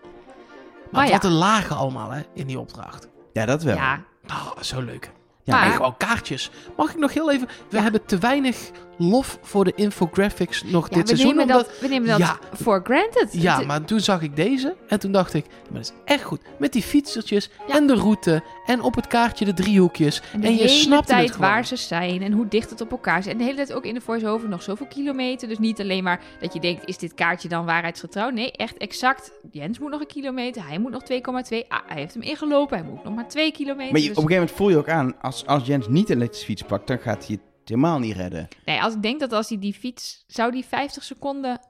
Maar, 0.91 1.11
wat 1.11 1.23
ja. 1.23 1.29
een 1.29 1.35
lagen 1.37 1.77
allemaal 1.77 2.11
hè, 2.11 2.21
in 2.35 2.47
die 2.47 2.59
opdracht. 2.59 3.09
Ja, 3.33 3.47
dat 3.47 3.63
wel. 3.63 3.77
Ja, 3.77 4.03
Oh, 4.27 4.51
zo 4.61 4.81
leuk. 4.81 5.11
Ja, 5.45 5.55
Maar- 5.57 5.65
En 5.67 5.73
gewoon 5.73 5.97
kaartjes. 5.97 6.51
Mag 6.77 6.91
ik 6.91 6.99
nog 6.99 7.13
heel 7.15 7.31
even... 7.33 7.47
We 7.71 7.77
Ja. 7.77 7.83
hebben 7.83 8.05
te 8.05 8.19
weinig 8.19 8.71
lof 8.99 9.39
voor 9.43 9.65
de 9.65 9.73
infographics 9.75 10.63
nog 10.65 10.89
ja 10.89 10.95
dit 10.97 11.03
we, 11.11 11.17
seizoen. 11.17 11.37
nemen 11.37 11.55
omdat... 11.55 11.67
dat, 11.71 11.81
we 11.81 11.89
nemen 11.89 12.09
dat 12.09 12.19
Ja. 12.19 12.39
voor 12.53 12.81
granted. 12.85 13.43
Ja, 13.43 13.61
maar 13.61 13.85
toen 13.85 14.01
zag 14.01 14.23
ik 14.23 14.37
deze 14.37 14.77
en 14.89 14.99
toen 15.01 15.13
dacht 15.13 15.35
ik, 15.35 15.47
maar 15.71 15.81
dat 15.83 15.93
is 15.97 16.13
echt 16.15 16.23
goed. 16.23 16.41
Met 16.59 16.73
die 16.73 16.83
fietsertjes 16.83 17.51
Ja. 17.67 17.75
en 17.75 17.87
de 17.87 17.95
route 17.95 18.43
en 18.67 18.81
op 18.83 18.95
het 18.95 19.07
kaartje 19.07 19.45
de 19.45 19.55
driehoekjes. 19.55 20.23
En 20.33 20.41
de 20.41 20.47
En 20.47 20.57
je 20.57 20.69
snapt 20.69 21.07
tijd 21.07 21.29
het 21.29 21.39
waar 21.39 21.67
ze 21.67 21.77
zijn 21.77 22.23
en 22.23 22.33
hoe 22.33 22.49
dicht 22.49 22.71
het 22.71 22.81
op 22.81 22.91
elkaar 22.91 23.19
is. 23.19 23.27
En 23.27 23.39
de 23.39 23.45
hele 23.45 23.57
tijd 23.57 23.73
ook 23.73 23.85
in 23.85 23.95
de 23.95 24.01
voice-over 24.01 24.49
nog 24.49 24.63
zoveel 24.63 24.87
kilometer. 24.87 25.49
Dus 25.49 25.59
niet 25.59 25.81
alleen 25.81 26.03
maar 26.03 26.21
dat 26.41 26.53
je 26.53 26.61
denkt, 26.61 26.89
is 26.89 26.99
dit 26.99 27.15
kaartje 27.15 27.49
dan 27.49 27.65
waarheidsgetrouw? 27.65 28.29
Nee, 28.31 28.53
echt 28.53 28.77
exact. 28.77 29.33
Jens 29.51 29.79
moet 29.79 29.91
nog 29.91 30.01
een 30.01 30.07
kilometer, 30.07 30.67
hij 30.69 30.79
moet 30.79 30.91
nog 30.91 31.03
2,2. 31.03 31.65
Ah, 31.69 31.79
hij 31.87 32.01
heeft 32.01 32.15
hem 32.15 32.23
ingelopen, 32.23 32.79
hij 32.79 32.87
moet 32.87 33.05
nog 33.05 33.15
maar 33.15 33.29
2 33.29 33.53
kilometer. 33.53 33.93
Maar 33.93 34.01
je, 34.01 34.09
Dus- 34.09 34.17
op 34.17 34.23
een 34.23 34.29
gegeven 34.31 34.55
moment 34.57 34.57
voel 34.57 34.69
je 34.71 34.77
ook 34.77 34.89
aan, 34.89 35.21
als, 35.21 35.47
als 35.47 35.67
Jens 35.67 35.89
niet 35.89 36.11
een 36.11 36.17
elektrische 36.17 36.47
fiets 36.47 36.63
pakt, 36.63 36.87
dan 36.87 36.99
gaat 36.99 37.27
hij 37.27 37.39
het 37.63 37.69
helemaal 37.69 37.99
niet 37.99 38.17
redden. 38.17 38.49
Nee, 38.65 38.83
als 38.83 38.95
ik 38.95 39.03
denk 39.03 39.21
dat 39.21 39.33
als 39.33 39.49
hij 39.49 39.59
die 39.59 39.75
fiets... 39.75 40.25
Zou 40.27 40.53
die 40.53 40.65
50 40.65 41.03
seconden... 41.03 41.61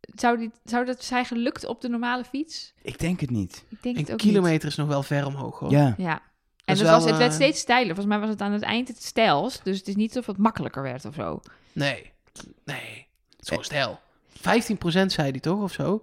Zou, 0.00 0.38
die, 0.38 0.50
zou 0.64 0.84
dat 0.84 1.04
zijn 1.04 1.24
gelukt 1.24 1.66
op 1.66 1.80
de 1.80 1.88
normale 1.88 2.24
fiets? 2.24 2.74
Ik 2.82 2.98
denk 2.98 3.20
het 3.20 3.30
niet. 3.30 3.64
Ik 3.68 3.82
denk 3.82 3.96
Een 3.96 4.02
het 4.02 4.12
ook 4.12 4.18
kilometer 4.18 4.68
is 4.68 4.76
nog 4.76 4.88
wel 4.88 5.02
ver 5.02 5.26
omhoog 5.26 5.58
hoor. 5.58 5.70
Ja. 5.70 5.94
Ja. 5.96 6.22
En 6.64 6.78
wel, 6.78 6.92
was, 6.92 7.04
het 7.04 7.16
werd 7.16 7.30
eh, 7.30 7.36
steeds 7.36 7.60
steiler. 7.60 7.94
Volgens 7.94 8.06
mij 8.06 8.18
was 8.18 8.28
het 8.28 8.40
aan 8.40 8.52
het 8.52 8.62
eind 8.62 8.88
het 8.88 9.02
stijls. 9.02 9.60
Dus 9.62 9.78
het 9.78 9.88
is 9.88 9.94
niet 9.94 10.08
alsof 10.08 10.26
het 10.26 10.36
makkelijker 10.36 10.82
werd 10.82 11.04
of 11.04 11.14
zo. 11.14 11.40
Nee, 11.72 12.12
nee. 12.64 13.06
Het 13.30 13.40
is 13.40 13.48
gewoon 13.48 13.64
stijl. 13.64 14.00
15% 14.36 14.40
zei 15.06 15.30
hij 15.30 15.40
toch 15.40 15.62
of 15.62 15.72
zo? 15.72 16.02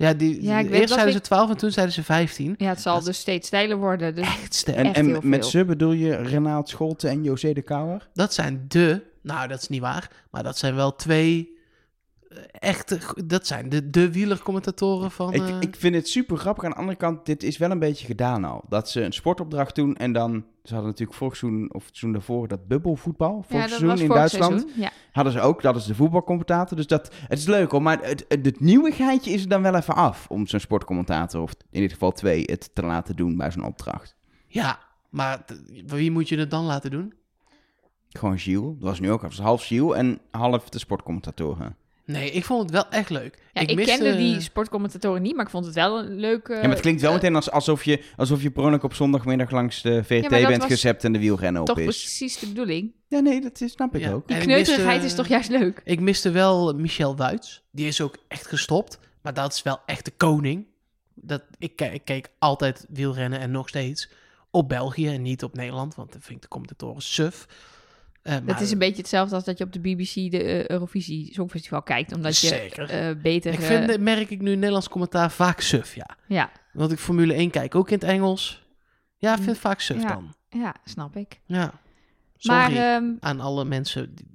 Ja, 0.00 0.12
die, 0.14 0.42
Ja, 0.42 0.58
ik 0.58 0.68
weet- 0.68 0.80
eerst 0.80 0.92
zeiden 0.94 1.14
ze 1.14 1.20
12 1.20 1.50
en 1.50 1.56
toen 1.56 1.70
zeiden 1.70 1.94
ze 1.94 2.02
15. 2.02 2.54
Ja, 2.58 2.68
het 2.68 2.80
zal 2.80 2.94
Dat- 2.94 3.04
dus 3.04 3.18
steeds 3.18 3.46
steiler 3.46 3.76
worden. 3.76 4.14
Dus 4.14 4.26
Echt 4.26 4.54
sterk. 4.54 4.76
En, 4.76 4.84
Echt 4.84 4.96
en 4.96 5.06
heel 5.06 5.20
met 5.22 5.46
ze 5.46 5.64
bedoel 5.64 5.92
je 5.92 6.16
Renaat 6.16 6.68
Scholten 6.68 7.10
en 7.10 7.22
José 7.22 7.52
de 7.52 7.62
Kouwer? 7.62 8.08
Dat 8.14 8.34
zijn 8.34 8.64
de, 8.68 9.02
nou 9.22 9.48
dat 9.48 9.60
is 9.62 9.68
niet 9.68 9.80
waar, 9.80 10.10
maar 10.30 10.42
dat 10.42 10.58
zijn 10.58 10.74
wel 10.74 10.96
twee 10.96 11.58
eh, 12.28 12.38
echte, 12.52 12.98
dat 13.24 13.46
zijn 13.46 13.68
de, 13.68 13.90
de 13.90 14.12
wielercommentatoren 14.12 15.10
van... 15.10 15.32
Ik, 15.32 15.42
eh, 15.48 15.56
ik 15.60 15.76
vind 15.78 15.94
het 15.94 16.08
super 16.08 16.36
grappig. 16.36 16.64
Aan 16.64 16.70
de 16.70 16.76
andere 16.76 16.96
kant, 16.98 17.26
dit 17.26 17.42
is 17.42 17.58
wel 17.58 17.70
een 17.70 17.78
beetje 17.78 18.06
gedaan 18.06 18.44
al. 18.44 18.64
Dat 18.68 18.90
ze 18.90 19.02
een 19.04 19.12
sportopdracht 19.12 19.74
doen 19.74 19.96
en 19.96 20.12
dan... 20.12 20.44
Ze 20.70 20.76
hadden 20.76 20.92
natuurlijk 20.92 21.18
vorig 21.18 21.36
seizoen, 21.36 21.74
of 21.74 21.86
het 21.86 21.96
seizoen 21.96 22.12
daarvoor, 22.12 22.48
dat 22.48 22.66
bubbelvoetbal. 22.68 23.42
Vorig 23.42 23.50
ja, 23.50 23.60
dat 23.60 23.68
seizoen 23.68 23.88
was 23.88 24.00
in 24.00 24.08
Duitsland. 24.08 24.60
seizoen. 24.60 24.82
Ja. 24.82 24.90
Hadden 25.12 25.32
ze 25.32 25.40
ook, 25.40 25.62
dat 25.62 25.76
is 25.76 25.84
de 25.84 25.94
voetbalcommentator. 25.94 26.76
Dus 26.76 26.86
dat, 26.86 27.14
het 27.28 27.38
is 27.38 27.46
leuk 27.46 27.70
hoor, 27.70 27.82
maar 27.82 27.98
het, 28.02 28.24
het, 28.28 28.44
het 28.46 28.60
nieuwigheidje 28.60 29.30
is 29.30 29.42
er 29.42 29.48
dan 29.48 29.62
wel 29.62 29.74
even 29.74 29.94
af. 29.94 30.26
Om 30.28 30.46
zo'n 30.46 30.60
sportcommentator, 30.60 31.42
of 31.42 31.54
in 31.70 31.80
dit 31.80 31.92
geval 31.92 32.12
twee, 32.12 32.42
het 32.46 32.74
te 32.74 32.82
laten 32.82 33.16
doen 33.16 33.36
bij 33.36 33.50
zo'n 33.50 33.64
opdracht. 33.64 34.16
Ja, 34.46 34.78
maar 35.08 35.44
wie 35.86 36.10
moet 36.10 36.28
je 36.28 36.38
het 36.38 36.50
dan 36.50 36.64
laten 36.64 36.90
doen? 36.90 37.14
Gewoon 38.08 38.38
Gilles. 38.38 38.78
Dat 38.78 38.88
was 38.88 39.00
nu 39.00 39.10
ook. 39.10 39.32
Half 39.32 39.64
Gilles 39.64 39.96
en 39.96 40.18
half 40.30 40.68
de 40.68 40.78
sportcommentatoren. 40.78 41.76
Nee, 42.10 42.30
ik 42.30 42.44
vond 42.44 42.62
het 42.62 42.70
wel 42.70 42.88
echt 42.88 43.10
leuk. 43.10 43.38
Ja, 43.52 43.60
ik, 43.60 43.74
miste- 43.74 43.92
kende 43.96 44.16
die 44.16 44.40
sportcommentatoren 44.40 45.22
niet, 45.22 45.36
maar 45.36 45.44
ik 45.44 45.50
vond 45.50 45.64
het 45.66 45.74
wel 45.74 45.98
een 45.98 46.20
leuke... 46.20 46.52
ja, 46.54 46.60
maar 46.60 46.70
het 46.70 46.80
klinkt 46.80 47.00
wel 47.00 47.12
meteen 47.12 47.34
als, 47.34 47.50
alsof 47.50 47.84
je, 47.84 48.04
alsof 48.16 48.42
je 48.42 48.50
per 48.50 48.62
ongeluk 48.62 48.82
op 48.82 48.94
zondagmiddag 48.94 49.50
langs 49.50 49.82
de 49.82 50.04
VRT 50.04 50.08
Ja, 50.22 50.28
maar 50.30 50.40
dat 50.40 50.48
bent 50.48 50.64
gezept 50.64 51.04
en 51.04 51.12
de 51.12 51.18
wielrennen 51.18 51.60
op 51.60 51.66
toch 51.66 51.78
is. 51.78 51.84
precies 51.84 52.38
de 52.38 52.46
bedoeling. 52.46 52.92
Ja, 53.08 53.20
nee, 53.20 53.40
dat 53.40 53.60
is, 53.60 53.72
snap 53.72 53.94
ik 53.94 54.00
Ja. 54.00 54.12
ook. 54.12 54.26
Die 54.28 54.36
En 54.36 54.42
ik 54.42 54.48
miste- 54.48 54.62
kneuterigheid 54.64 55.04
is 55.10 55.14
toch 55.16 55.26
juist 55.26 55.48
leuk? 55.50 55.80
Ik 55.84 56.00
miste 56.00 56.30
wel 56.30 56.72
Michel 56.74 57.16
Wuits. 57.16 57.62
Die 57.72 57.86
is 57.86 58.00
ook 58.00 58.16
echt 58.28 58.46
gestopt. 58.46 58.98
Maar 59.22 59.34
dat 59.34 59.52
is 59.52 59.62
wel 59.62 59.78
echt 59.86 60.04
de 60.04 60.12
koning. 60.16 60.66
Dat, 61.14 61.42
ik, 61.58 61.80
ik 61.80 62.04
keek 62.04 62.28
altijd 62.38 62.86
wielrennen 62.88 63.40
en 63.40 63.50
nog 63.50 63.68
steeds 63.68 64.10
op 64.50 64.68
België 64.68 65.08
en 65.08 65.22
niet 65.22 65.42
op 65.44 65.54
Nederland. 65.54 65.94
Want 65.94 66.12
dan 66.12 66.20
vind 66.20 66.36
ik 66.36 66.42
de 66.42 66.48
commentatoren 66.48 67.02
suf. 67.02 67.46
Eh, 68.22 68.32
Dat 68.34 68.42
maar 68.44 68.62
is 68.62 68.70
een 68.70 68.78
beetje 68.78 68.96
hetzelfde 69.00 69.34
als 69.34 69.44
dat 69.44 69.58
je 69.58 69.64
op 69.64 69.72
de 69.72 69.80
BBC 69.80 70.14
de 70.30 70.42
eh, 70.42 70.66
Eurovisie 70.66 71.32
Songfestival 71.34 71.82
kijkt. 71.82 72.12
Omdat 72.14 72.38
je 72.38 72.46
Zeker. 72.46 72.90
eh, 72.90 73.16
beter... 73.22 73.52
Ik 73.52 73.58
eh, 73.60 73.66
vind, 73.66 74.00
merk 74.00 74.30
ik 74.30 74.40
nu 74.40 74.54
Nederlands 74.54 74.88
commentaar 74.88 75.30
vaak 75.30 75.60
suf, 75.60 75.94
ja. 75.94 76.06
ja, 76.28 76.50
Want 76.72 76.92
ik 76.92 76.98
Formule 76.98 77.34
1 77.34 77.50
kijk 77.50 77.74
ook 77.74 77.88
in 77.88 77.94
het 77.94 78.04
Engels. 78.04 78.66
Ja, 79.16 79.30
ik 79.30 79.36
vind 79.36 79.48
het 79.50 79.58
vaak 79.58 79.80
suf 79.80 80.02
Ja. 80.02 80.08
dan. 80.08 80.34
ja, 80.48 80.74
snap 80.84 81.16
ik. 81.16 81.40
Ja. 81.46 81.72
Sorry 82.36 82.58
Maar 82.58 82.72
ehm, 82.72 83.04
aan 83.20 83.40
alle 83.40 83.64
mensen 83.64 84.14
die, 84.14 84.26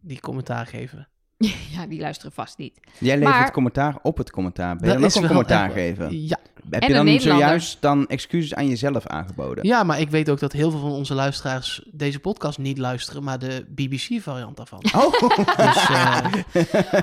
die 0.00 0.20
commentaar 0.20 0.66
geven. 0.66 1.08
ja, 1.74 1.86
die 1.86 2.00
luisteren 2.00 2.32
vast 2.32 2.58
niet. 2.58 2.80
Jij 2.98 3.18
levert 3.18 3.34
Maar- 3.38 3.50
commentaar 3.52 3.98
op 4.02 4.16
het 4.16 4.30
commentaar. 4.30 4.76
Ben 4.76 4.84
je 4.84 4.86
Dat 4.86 4.94
dan 4.94 5.02
ook 5.02 5.08
is 5.08 5.14
een 5.14 5.20
wel 5.22 5.30
commentaar 5.30 5.64
echt- 5.64 5.74
geven? 5.74 6.22
Ja. 6.26 6.38
Heb 6.70 6.82
En 6.82 6.88
je 6.88 6.94
dan 6.94 7.04
Nederlander. 7.04 7.46
zojuist 7.46 7.76
dan 7.80 8.06
excuses 8.06 8.54
aan 8.54 8.68
jezelf 8.68 9.06
aangeboden? 9.06 9.66
ja, 9.66 9.82
maar 9.82 10.00
ik 10.00 10.10
weet 10.10 10.30
ook 10.30 10.38
dat 10.40 10.52
heel 10.52 10.70
veel 10.70 10.80
van 10.80 10.90
onze 10.90 11.14
luisteraars 11.14 11.82
deze 11.92 12.20
podcast 12.20 12.58
niet 12.58 12.78
luisteren, 12.78 13.22
maar 13.22 13.38
de 13.38 13.64
BBC-variant 13.68 14.56
daarvan. 14.56 14.82
Oh, 14.96 15.12
Dus 15.56 15.88
eh, 15.88 16.24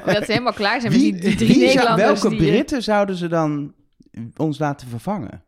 Omdat 0.05 0.25
ze 0.25 0.31
helemaal 0.31 0.53
klaar 0.53 0.81
zijn 0.81 0.91
met 0.93 1.01
wie, 1.01 1.11
die, 1.11 1.21
die 1.21 1.35
drie 1.35 1.57
Nederlanders 1.57 2.21
welke 2.21 2.29
die... 2.37 2.45
eh, 2.47 2.53
Britten 2.53 2.83
zouden 2.83 3.15
ze 3.15 3.27
dan 3.27 3.73
ons 4.37 4.59
laten 4.59 4.87
vervangen? 4.87 5.43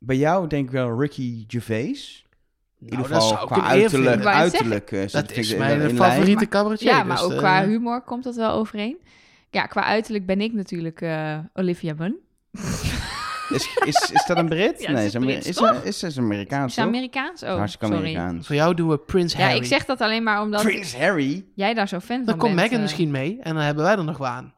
Bij 0.00 0.16
jou 0.16 0.46
denk 0.46 0.64
ik 0.66 0.70
wel 0.70 1.00
Ricky 1.00 1.44
Gervais. 1.48 2.26
In 2.80 2.86
nou, 2.88 3.02
ieder 3.02 3.12
dat 3.18 3.22
geval 3.22 3.46
qua 3.46 3.62
uiterlijk. 3.62 4.24
uiterlijk 4.24 4.92
eh, 4.92 5.08
Dat 5.10 5.30
is 5.30 5.56
mijn 5.56 5.80
in 5.80 5.96
favoriete 5.96 6.48
cabaretier. 6.48 6.88
Ja, 6.88 7.02
maar 7.04 7.16
dus, 7.16 7.24
ook 7.24 7.32
eh, 7.32 7.38
qua 7.38 7.66
humor 7.66 8.00
komt 8.00 8.24
dat 8.24 8.34
wel 8.36 8.50
overeen. 8.50 8.96
Ja, 9.50 9.66
qua 9.66 9.84
uiterlijk 9.84 10.26
ben 10.26 10.40
ik 10.40 10.52
natuurlijk 10.52 11.00
eh, 11.00 11.38
Olivia 11.54 11.94
Munn. 11.98 12.16
Is, 13.48 13.76
is, 13.84 14.10
is 14.12 14.24
dat 14.26 14.36
een 14.36 14.48
Brit? 14.48 14.80
Ja, 14.82 14.90
nee, 14.92 15.06
is 15.06 15.14
is, 15.14 15.20
Brits, 15.24 15.46
is, 15.46 15.56
toch? 15.56 15.82
is, 15.82 16.02
is 16.02 16.18
Amerikaans, 16.18 16.76
Is? 16.76 16.84
Amerikaans? 16.84 17.42
Oh, 17.42 17.54
Hartstikke 17.56 17.86
sorry. 17.86 18.00
Amerikaans. 18.00 18.46
Voor 18.46 18.56
jou 18.56 18.74
doen 18.74 18.88
we 18.88 18.98
Prince 18.98 19.36
Ja, 19.38 19.42
Harry. 19.44 19.58
ik 19.58 19.64
zeg 19.64 19.84
dat 19.84 20.00
alleen 20.00 20.22
maar 20.22 20.42
omdat 20.42 20.62
Prince 20.62 20.98
Harry? 20.98 21.44
jij 21.54 21.74
daar 21.74 21.88
zo 21.88 21.98
fan 22.00 22.16
Dan 22.16 22.24
van 22.26 22.38
komt 22.38 22.54
bent. 22.54 22.56
Megan 22.62 22.76
eh. 22.76 22.82
misschien 22.82 23.10
mee 23.10 23.38
en 23.40 23.54
dan 23.54 23.62
hebben 23.64 23.84
wij 23.84 23.96
er 23.96 24.04
nog 24.04 24.18
wel 24.18 24.28
aan. 24.28 24.54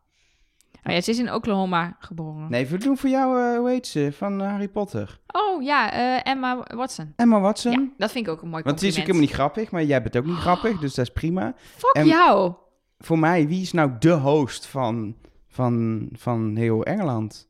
Oh 0.86 0.92
ja, 0.92 1.00
ze 1.00 1.10
is 1.10 1.18
in 1.18 1.32
Oklahoma 1.32 1.96
geboren. 1.98 2.50
Nee, 2.50 2.66
we 2.66 2.78
doen 2.78 2.96
voor 2.98 3.10
jou, 3.10 3.52
eh, 3.52 3.58
hoe 3.58 3.68
heet 3.70 3.86
ze, 3.86 4.10
van 4.16 4.40
eh, 4.42 4.48
Harry 4.50 4.68
Potter. 4.68 5.20
Oh 5.26 5.62
ja, 5.62 5.92
eh, 5.92 6.32
Emma 6.32 6.64
Watson. 6.74 7.12
Emma 7.16 7.40
Watson. 7.40 7.72
Ja, 7.72 7.88
dat 7.96 8.10
vind 8.12 8.26
ik 8.26 8.32
ook 8.32 8.42
een 8.42 8.48
mooi 8.48 8.62
Want 8.62 8.80
het 8.80 8.88
is 8.88 8.94
compliment. 8.94 8.98
ook 8.98 9.06
helemaal 9.06 9.48
niet 9.50 9.54
grappig, 9.54 9.70
maar 9.72 9.84
jij 9.84 10.02
bent 10.02 10.16
ook 10.16 10.24
niet 10.24 10.42
grappig, 10.42 10.78
dus 10.80 10.94
dat 10.94 11.04
is 11.06 11.12
prima. 11.12 11.54
Fuck 11.76 11.92
En- 11.94 12.06
jou. 12.06 12.52
Voor 12.98 13.18
mij, 13.18 13.48
wie 13.48 13.62
is 13.62 13.72
nou 13.72 13.90
de 13.98 14.12
host 14.12 14.66
van, 14.66 15.16
van, 15.48 16.08
van 16.12 16.56
heel 16.56 16.84
Engeland? 16.84 17.48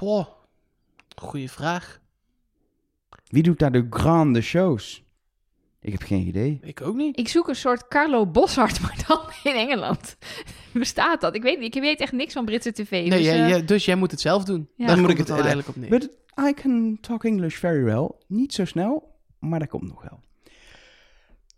Poh, 0.00 0.26
goeie 1.16 1.50
vraag. 1.50 2.00
Wie 3.26 3.42
doet 3.42 3.58
daar 3.58 3.72
de 3.72 3.86
grande 3.90 4.40
shows? 4.40 5.04
Ik 5.80 5.92
heb 5.92 6.02
geen 6.02 6.26
idee. 6.26 6.58
Ik 6.62 6.80
ook 6.80 6.94
niet. 6.96 7.18
Ik 7.18 7.28
zoek 7.28 7.48
een 7.48 7.56
soort 7.56 7.88
Carlo 7.88 8.26
Boshart, 8.26 8.80
maar 8.82 9.04
dan 9.06 9.20
in 9.52 9.58
Engeland. 9.58 10.16
Bestaat 10.72 11.20
dat? 11.20 11.34
Ik 11.34 11.42
weet 11.42 11.58
niet. 11.58 11.74
Ik 11.74 11.82
weet 11.82 12.00
echt 12.00 12.12
niks 12.12 12.32
van 12.32 12.44
Britse 12.44 12.72
tv. 12.72 12.90
Nee, 12.90 13.10
dus, 13.10 13.20
jij- 13.20 13.42
eh, 13.42 13.48
jij- 13.48 13.64
dus 13.64 13.84
jij 13.84 13.94
moet 13.96 14.10
het 14.10 14.20
zelf 14.20 14.44
doen. 14.44 14.68
Ja. 14.76 14.86
Dan 14.86 15.00
moet 15.00 15.10
ik 15.10 15.16
het 15.18 15.28
het- 15.28 15.36
dan 15.36 15.46
eigenlijk 15.46 15.68
op 15.68 15.76
neer. 15.76 15.90
But 15.90 16.18
I 16.48 16.52
can 16.54 16.98
talk 17.00 17.24
English 17.24 17.56
very 17.56 17.82
well. 17.82 18.10
Niet 18.26 18.52
zo 18.54 18.64
snel, 18.64 19.16
maar 19.38 19.58
dat 19.58 19.68
komt 19.68 19.88
nog 19.88 20.02
wel. 20.02 20.20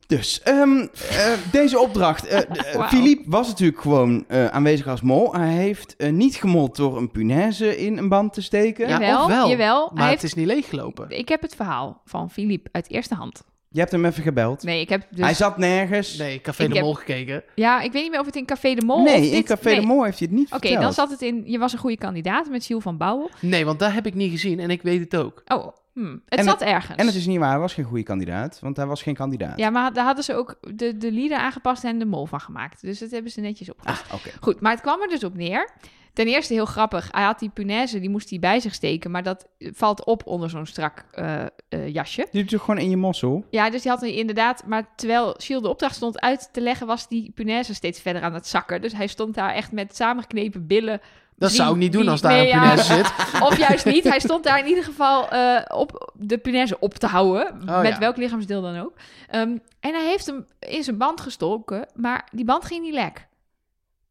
Dus, 0.07 0.43
ehm, 0.43 0.87
eh, 1.11 1.33
deze 1.53 1.79
opdracht. 1.79 2.29
Wauw. 2.77 2.89
Philippe 2.89 3.31
was 3.31 3.49
natuurlijk 3.49 3.81
gewoon 3.81 4.25
eh, 4.29 4.47
aanwezig 4.47 4.87
als 4.87 5.01
mol. 5.01 5.35
Hij 5.35 5.49
heeft 5.53 5.97
eh, 5.97 6.11
niet 6.13 6.35
gemold 6.35 6.77
door 6.77 6.97
een 6.97 7.11
punaise 7.11 7.77
in 7.79 7.99
een 7.99 8.09
band 8.09 8.33
te 8.33 8.43
steken. 8.43 8.89
Ja, 8.89 8.99
jawel, 9.01 9.23
of 9.23 9.27
wel. 9.31 9.49
jawel. 9.49 9.81
Maar 9.93 10.03
Hij 10.03 10.13
het 10.13 10.21
heeft, 10.21 10.23
is 10.23 10.35
niet 10.35 10.47
leeggelopen. 10.47 11.07
Ik 11.19 11.29
heb 11.29 11.41
het 11.43 11.55
verhaal 11.55 12.01
van 12.05 12.31
Philippe 12.31 12.69
uit 12.73 12.91
eerste 12.91 13.15
hand. 13.15 13.43
Je 13.69 13.79
hebt 13.81 13.93
hem 13.93 14.05
even 14.05 14.23
gebeld. 14.23 14.63
Nee, 14.63 14.81
ik 14.81 14.89
heb 14.89 15.07
dus... 15.11 15.25
Hij 15.25 15.35
zat 15.35 15.59
nergens. 15.59 16.17
Nee, 16.17 16.41
Café 16.41 16.63
Ik 16.63 16.69
de 16.69 16.75
heb- 16.75 16.85
Mol 16.85 16.95
gekeken. 16.95 17.43
Ja, 17.55 17.81
ik 17.81 17.93
weet 17.93 18.03
niet 18.03 18.11
meer 18.11 18.21
of 18.21 18.27
het 18.27 18.37
in 18.37 18.45
Café 18.47 18.75
de 18.75 18.85
Mol 18.85 18.97
of 18.97 19.05
Nee, 19.05 19.27
in 19.27 19.31
dit- 19.33 19.45
Café 19.45 19.69
nee. 19.71 19.81
de 19.81 19.87
Mol 19.87 20.05
heeft 20.05 20.19
hij 20.19 20.29
het 20.31 20.39
niet 20.39 20.53
Oké, 20.53 20.81
dan 20.81 20.93
zat 20.93 21.11
het 21.11 21.23
in... 21.23 21.43
Je 21.47 21.59
was 21.59 21.73
een 21.73 21.79
goede 21.79 21.97
kandidaat 21.97 22.49
met 22.51 22.65
Gilles 22.65 22.83
van 22.83 22.97
Bouwel. 22.97 23.31
Nee, 23.41 23.65
want 23.65 23.79
daar 23.79 23.95
heb 23.95 24.07
ik 24.07 24.15
niet 24.15 24.31
gezien 24.31 24.61
en 24.61 24.71
ik 24.71 24.83
weet 24.83 25.01
het 25.01 25.17
ook. 25.17 25.43
Oh, 25.47 25.69
hmm, 25.93 26.23
het 26.27 26.39
En 26.39 26.45
zat 26.45 26.61
ergens. 26.63 26.99
En 26.99 27.07
het 27.07 27.15
is 27.15 27.27
niet 27.27 27.39
waar, 27.39 27.51
hij 27.51 27.59
was 27.59 27.75
geen 27.75 27.85
goede 27.85 28.03
kandidaat, 28.03 28.59
want 28.61 28.77
hij 28.77 28.87
was 28.87 29.03
geen 29.03 29.15
kandidaat. 29.15 29.59
Ja, 29.59 29.71
maar 29.71 29.93
daar 29.93 30.05
hadden 30.05 30.25
ze 30.25 30.35
ook 30.35 30.57
de, 30.75 30.97
de 30.97 31.13
lieden 31.13 31.39
aangepast 31.39 31.85
en 31.85 31.99
de 31.99 32.05
mol 32.05 32.27
van 32.27 32.41
gemaakt. 32.41 32.81
Dus 32.81 32.99
dat 32.99 33.11
hebben 33.11 33.31
ze 33.31 33.41
netjes 33.41 33.71
opgelost. 33.71 34.05
Ah, 34.09 34.15
oké. 34.15 34.31
Goed, 34.41 34.61
maar 34.61 34.73
het 34.73 34.81
kwam 34.81 35.03
er 35.03 35.09
dus 35.09 35.25
op 35.25 35.37
neer. 35.37 35.71
Ten 36.13 36.27
eerste 36.27 36.53
heel 36.53 36.65
grappig. 36.65 37.09
Hij 37.11 37.25
had 37.25 37.39
die 37.39 37.49
punaise, 37.49 38.01
die 38.01 38.11
moest 38.11 38.31
hij 38.31 38.39
bij 38.39 38.61
zich 38.61 38.75
steken. 38.75 39.11
Maar 39.11 39.23
dat 39.23 39.49
valt 39.59 40.05
op 40.05 40.27
onder 40.27 40.51
zo'n 40.51 40.67
strak 40.67 41.05
eh, 41.11 41.45
eh, 41.69 41.89
jasje. 41.89 42.27
Die 42.31 42.41
doet 42.41 42.51
toch 42.51 42.65
gewoon 42.65 42.81
in 42.81 42.91
je 42.91 42.97
mossel? 42.97 43.45
Ja, 43.51 43.71
dus 43.71 43.83
die 43.83 43.91
had 43.91 44.01
hij 44.01 44.15
inderdaad... 44.15 44.67
Maar 44.67 44.95
terwijl 44.97 45.35
Shield 45.41 45.63
de 45.63 45.69
opdracht 45.69 45.95
stond 45.95 46.21
uit 46.21 46.49
te 46.53 46.61
leggen... 46.61 46.87
was 46.87 47.09
die 47.09 47.31
punaise 47.35 47.75
steeds 47.75 48.01
verder 48.01 48.23
aan 48.23 48.35
het 48.35 48.47
zakken. 48.47 48.81
Dus 48.81 48.93
hij 48.93 49.07
stond 49.07 49.35
daar 49.35 49.55
echt 49.55 49.73
met 49.73 49.97
samengeknepen 49.97 50.67
billen... 50.67 51.01
Dat 51.43 51.53
zou 51.53 51.71
ik 51.71 51.77
niet 51.77 51.93
doen 51.93 52.09
als 52.09 52.21
daar 52.21 52.33
nee, 52.33 52.41
een 52.41 52.47
ja. 52.47 52.59
punaise 52.59 52.95
zit. 52.95 53.13
Of 53.49 53.59
juist 53.59 53.85
niet. 53.85 54.05
Hij 54.05 54.21
stond 54.21 54.45
daar 54.45 54.59
in 54.59 54.67
ieder 54.67 54.85
geval 54.85 55.29
eh, 55.29 55.63
op 55.69 56.13
de 56.15 56.39
punaise 56.39 56.77
op 56.81 56.95
te 56.95 57.07
houden. 57.07 57.47
Oh, 57.69 57.81
met 57.81 57.93
ja. 57.93 57.99
welk 57.99 58.17
lichaamsdeel 58.17 58.63
dan 58.63 58.79
ook. 58.79 58.93
Ehm, 59.29 59.57
en 59.81 59.95
hij 59.95 60.07
heeft 60.07 60.27
hem 60.27 60.47
in 60.59 60.83
zijn 60.83 60.99
band 60.99 61.21
gestoken. 61.21 61.87
Maar 61.95 62.29
die 62.33 62.45
band 62.45 62.65
ging 62.65 62.83
niet 62.83 62.95
lek. 62.95 63.27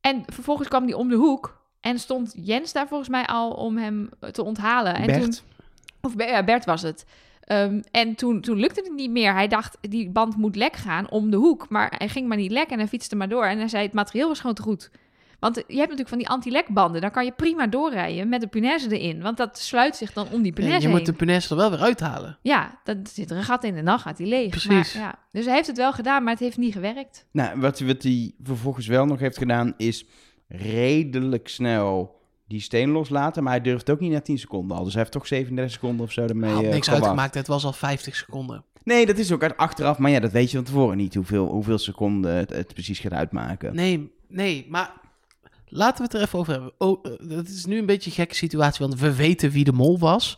En 0.02 0.24
vervolgens 0.26 0.68
kwam 0.68 0.84
hij 0.84 0.94
om 0.94 1.10
de 1.10 1.16
hoek. 1.16 1.60
En 1.82 2.00
stond 2.00 2.34
Jens 2.36 2.72
daar 2.74 2.88
volgens 2.88 3.10
mij 3.10 3.26
al 3.26 3.52
om 3.52 3.78
hem 3.78 4.10
te 4.32 4.44
onthalen. 4.44 4.96
En 4.96 5.06
Bert? 5.06 5.22
Toen, 5.22 5.36
of 6.02 6.14
ja, 6.18 6.44
Bert 6.44 6.66
was 6.66 6.82
het. 6.82 7.06
Ehm, 7.42 7.82
en 7.92 8.16
toen, 8.16 8.42
toen 8.42 8.60
lukte 8.60 8.82
het 8.82 8.94
niet 8.94 9.12
meer. 9.12 9.34
Hij 9.34 9.48
dacht, 9.48 9.78
die 9.82 10.10
band 10.10 10.38
moet 10.38 10.56
lek 10.56 10.76
gaan 10.76 11.10
om 11.10 11.32
de 11.32 11.38
hoek. 11.38 11.70
Maar 11.70 11.94
hij 11.98 12.10
ging 12.10 12.28
maar 12.28 12.38
niet 12.38 12.52
lek 12.52 12.70
en 12.70 12.78
hij 12.78 12.88
fietste 12.88 13.16
maar 13.16 13.30
door. 13.30 13.46
En 13.46 13.58
hij 13.58 13.68
zei, 13.68 13.84
het 13.84 13.94
materiaal 13.94 14.28
was 14.28 14.40
gewoon 14.40 14.56
te 14.56 14.62
goed. 14.62 14.90
Want 15.42 15.56
je 15.56 15.62
hebt 15.64 15.80
natuurlijk 15.80 16.10
van 16.10 16.18
die 16.18 16.30
anti-lekbanden. 16.30 17.02
Daar 17.02 17.12
kan 17.12 17.26
je 17.26 17.32
prima 17.32 17.68
doorrijden 17.68 18.30
met 18.30 18.42
de 18.42 18.48
punaise 18.48 18.98
erin. 19.00 19.22
Want 19.22 19.38
dat 19.38 19.60
sluit 19.60 19.96
zich 19.96 20.14
dan 20.14 20.28
om 20.32 20.42
die 20.42 20.52
punaise 20.54 20.88
je 20.88 20.94
moet 20.94 21.06
de 21.06 21.14
punaise 21.14 21.50
er 21.50 21.56
wel 21.56 21.70
weer 21.70 21.80
uithalen. 21.80 22.38
Ja, 22.42 22.80
dan 22.84 23.06
zit 23.14 23.32
er 23.32 23.38
een 23.38 23.44
gat 23.44 23.64
in 23.64 23.76
en 23.76 23.86
dan 23.86 24.00
gaat 24.00 24.18
hij 24.18 24.28
leeg. 24.28 24.50
Precies. 24.50 24.94
Maar, 24.94 25.04
ja. 25.04 25.16
Dus 25.32 25.46
hij 25.46 25.54
heeft 25.54 25.68
het 25.68 25.78
wel 25.78 25.94
gedaan, 25.94 26.24
maar 26.24 26.34
het 26.34 26.42
heeft 26.42 26.58
niet 26.58 26.74
gewerkt. 26.74 27.26
Nou, 27.32 27.60
wat, 27.60 27.80
wat 27.80 28.04
hij 28.04 28.34
vervolgens 28.44 28.88
wel 28.88 29.06
nog 29.06 29.20
heeft 29.20 29.38
gedaan, 29.38 29.74
is 29.78 30.06
redelijk 30.48 31.48
snel 31.48 32.20
die 32.48 32.62
steen 32.62 32.90
loslaten. 32.90 33.44
Maar 33.44 33.54
hij 33.54 33.62
durft 33.62 33.90
ook 33.90 34.00
niet 34.00 34.12
na 34.12 34.22
10 34.22 34.38
seconden 34.40 34.78
al. 34.78 34.84
Dus 34.84 34.94
hij 34.94 35.02
heeft 35.02 35.14
toch 35.14 35.28
37 35.28 35.74
seconden 35.74 36.06
of 36.06 36.12
zo 36.12 36.22
ermee 36.26 36.50
Hij 36.50 36.54
had 36.54 36.64
eh, 36.66 36.72
niks 36.72 36.88
gewacht. 36.88 37.04
uitgemaakt, 37.04 37.34
het 37.34 37.48
was 37.48 37.66
al 37.66 37.74
50 37.74 38.16
seconden. 38.16 38.64
Nee, 38.84 39.06
dat 39.06 39.18
is 39.18 39.32
ook 39.32 39.44
uit 39.44 39.58
achteraf. 39.58 39.98
Maar 39.98 40.12
ja, 40.12 40.20
dat 40.20 40.32
weet 40.32 40.52
je 40.52 40.58
van 40.58 40.66
tevoren 40.66 40.98
niet, 40.98 41.16
hoeveel, 41.16 41.48
hoeveel 41.48 41.78
seconden 41.78 42.36
het, 42.36 42.50
het 42.50 42.74
precies 42.74 43.00
gaat 43.00 43.14
uitmaken. 43.14 43.76
Nee, 43.76 44.12
nee, 44.28 44.66
maar 44.70 45.01
laten 45.72 45.98
we 45.98 46.04
het 46.04 46.14
er 46.14 46.22
even 46.22 46.40
over 46.40 46.54
hebben. 46.54 46.72
Oh, 46.78 47.06
eh, 47.06 47.38
het 47.38 47.50
is 47.50 47.66
nu 47.66 47.78
een 47.78 47.86
beetje 47.86 48.10
een 48.10 48.16
gekke 48.16 48.36
situatie, 48.36 48.86
want 48.88 49.00
we 49.00 49.16
weten 49.16 49.52
wie 49.52 49.64
de 49.64 49.72
mol 49.74 50.00
was. 50.00 50.38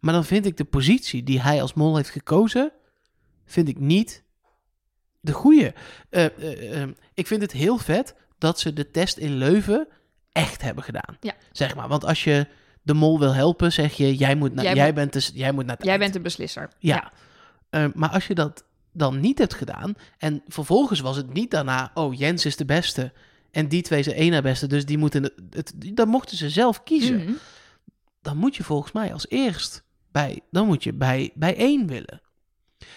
Maar 0.00 0.12
dan 0.12 0.24
vind 0.24 0.46
ik 0.46 0.56
de 0.56 0.64
positie 0.64 1.22
die 1.22 1.40
hij 1.40 1.62
als 1.62 1.74
mol 1.74 1.96
heeft 1.96 2.10
gekozen, 2.10 2.72
vind 3.44 3.68
ik 3.68 3.78
niet 3.78 4.22
de 5.20 5.32
goede. 5.32 5.74
Eh, 6.10 6.24
eh, 6.24 6.82
eh, 6.82 6.88
ik 7.14 7.26
vind 7.26 7.42
het 7.42 7.52
heel 7.52 7.78
vet 7.78 8.14
dat 8.38 8.60
ze 8.60 8.72
de 8.72 8.90
test 8.90 9.16
in 9.16 9.34
Leuven 9.36 9.88
echt 10.32 10.62
hebben 10.62 10.84
gedaan. 10.84 11.16
Ja. 11.20 11.34
Zeg 11.52 11.74
maar. 11.74 11.88
Want 11.88 12.04
als 12.04 12.24
je 12.24 12.46
de 12.82 12.94
mol 12.94 13.18
wil 13.18 13.34
helpen, 13.34 13.72
zeg 13.72 13.92
je, 13.96 14.16
jij 14.16 14.34
moet, 14.34 14.54
na- 14.54 14.74
Jij 14.74 14.94
bent 14.94 15.12
dus, 15.12 15.30
jij 15.34 15.52
moet 15.52 15.66
naar 15.66 15.76
Jij 15.78 15.88
eind. 15.88 16.00
bent 16.00 16.12
de 16.12 16.20
beslisser. 16.20 16.68
Ja. 16.78 17.12
Eh, 17.70 17.84
maar 17.94 18.08
als 18.10 18.26
je 18.26 18.34
dat 18.34 18.64
dan 18.92 19.20
niet 19.20 19.38
hebt 19.38 19.54
gedaan 19.54 19.94
en 20.18 20.42
vervolgens 20.46 21.00
was 21.00 21.16
het 21.16 21.32
niet 21.32 21.50
daarna, 21.50 21.90
oh 21.94 22.14
Jens 22.14 22.44
is 22.44 22.56
de 22.56 22.64
beste 22.64 23.12
en 23.56 23.68
die 23.68 23.82
twee 23.82 24.02
zijn 24.02 24.16
één 24.16 24.30
na 24.30 24.42
beste, 24.42 24.66
dus 24.66 24.84
die 24.84 24.98
moeten 24.98 25.32
het, 25.50 25.72
dan 25.76 26.08
mochten 26.08 26.36
ze 26.36 26.50
zelf 26.50 26.82
kiezen. 26.82 27.16
Mhm. 27.16 27.32
Dan 28.22 28.36
moet 28.36 28.56
je 28.56 28.64
volgens 28.64 28.92
mij 28.92 29.12
als 29.12 29.28
eerst 29.28 29.82
bij, 30.12 30.40
dan 30.50 30.66
moet 30.66 30.84
je 30.84 30.92
bij, 30.92 31.30
bij 31.34 31.56
één 31.56 31.86
willen. 31.86 32.20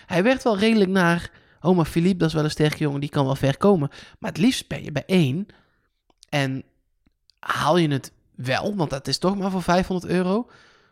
Hij 0.05 0.23
werd 0.23 0.43
wel 0.43 0.57
redelijk 0.57 0.89
naar, 0.89 1.31
oh 1.61 1.75
maar 1.75 1.85
Philippe, 1.85 2.17
dat 2.17 2.27
is 2.27 2.33
wel 2.33 2.43
een 2.43 2.51
sterke 2.51 2.77
jongen, 2.77 2.99
die 2.99 3.09
kan 3.09 3.25
wel 3.25 3.35
ver 3.35 3.57
komen. 3.57 3.89
Maar 4.19 4.29
het 4.31 4.39
liefst 4.39 4.67
ben 4.67 4.83
je 4.83 4.91
bij 4.91 5.03
één 5.05 5.47
en 6.29 6.63
haal 7.39 7.77
je 7.77 7.87
het 7.87 8.11
wel, 8.35 8.75
want 8.75 8.89
dat 8.89 9.07
is 9.07 9.17
toch 9.17 9.37
maar 9.37 9.51
voor 9.51 9.63
500 9.63 10.11
euro. 10.11 10.49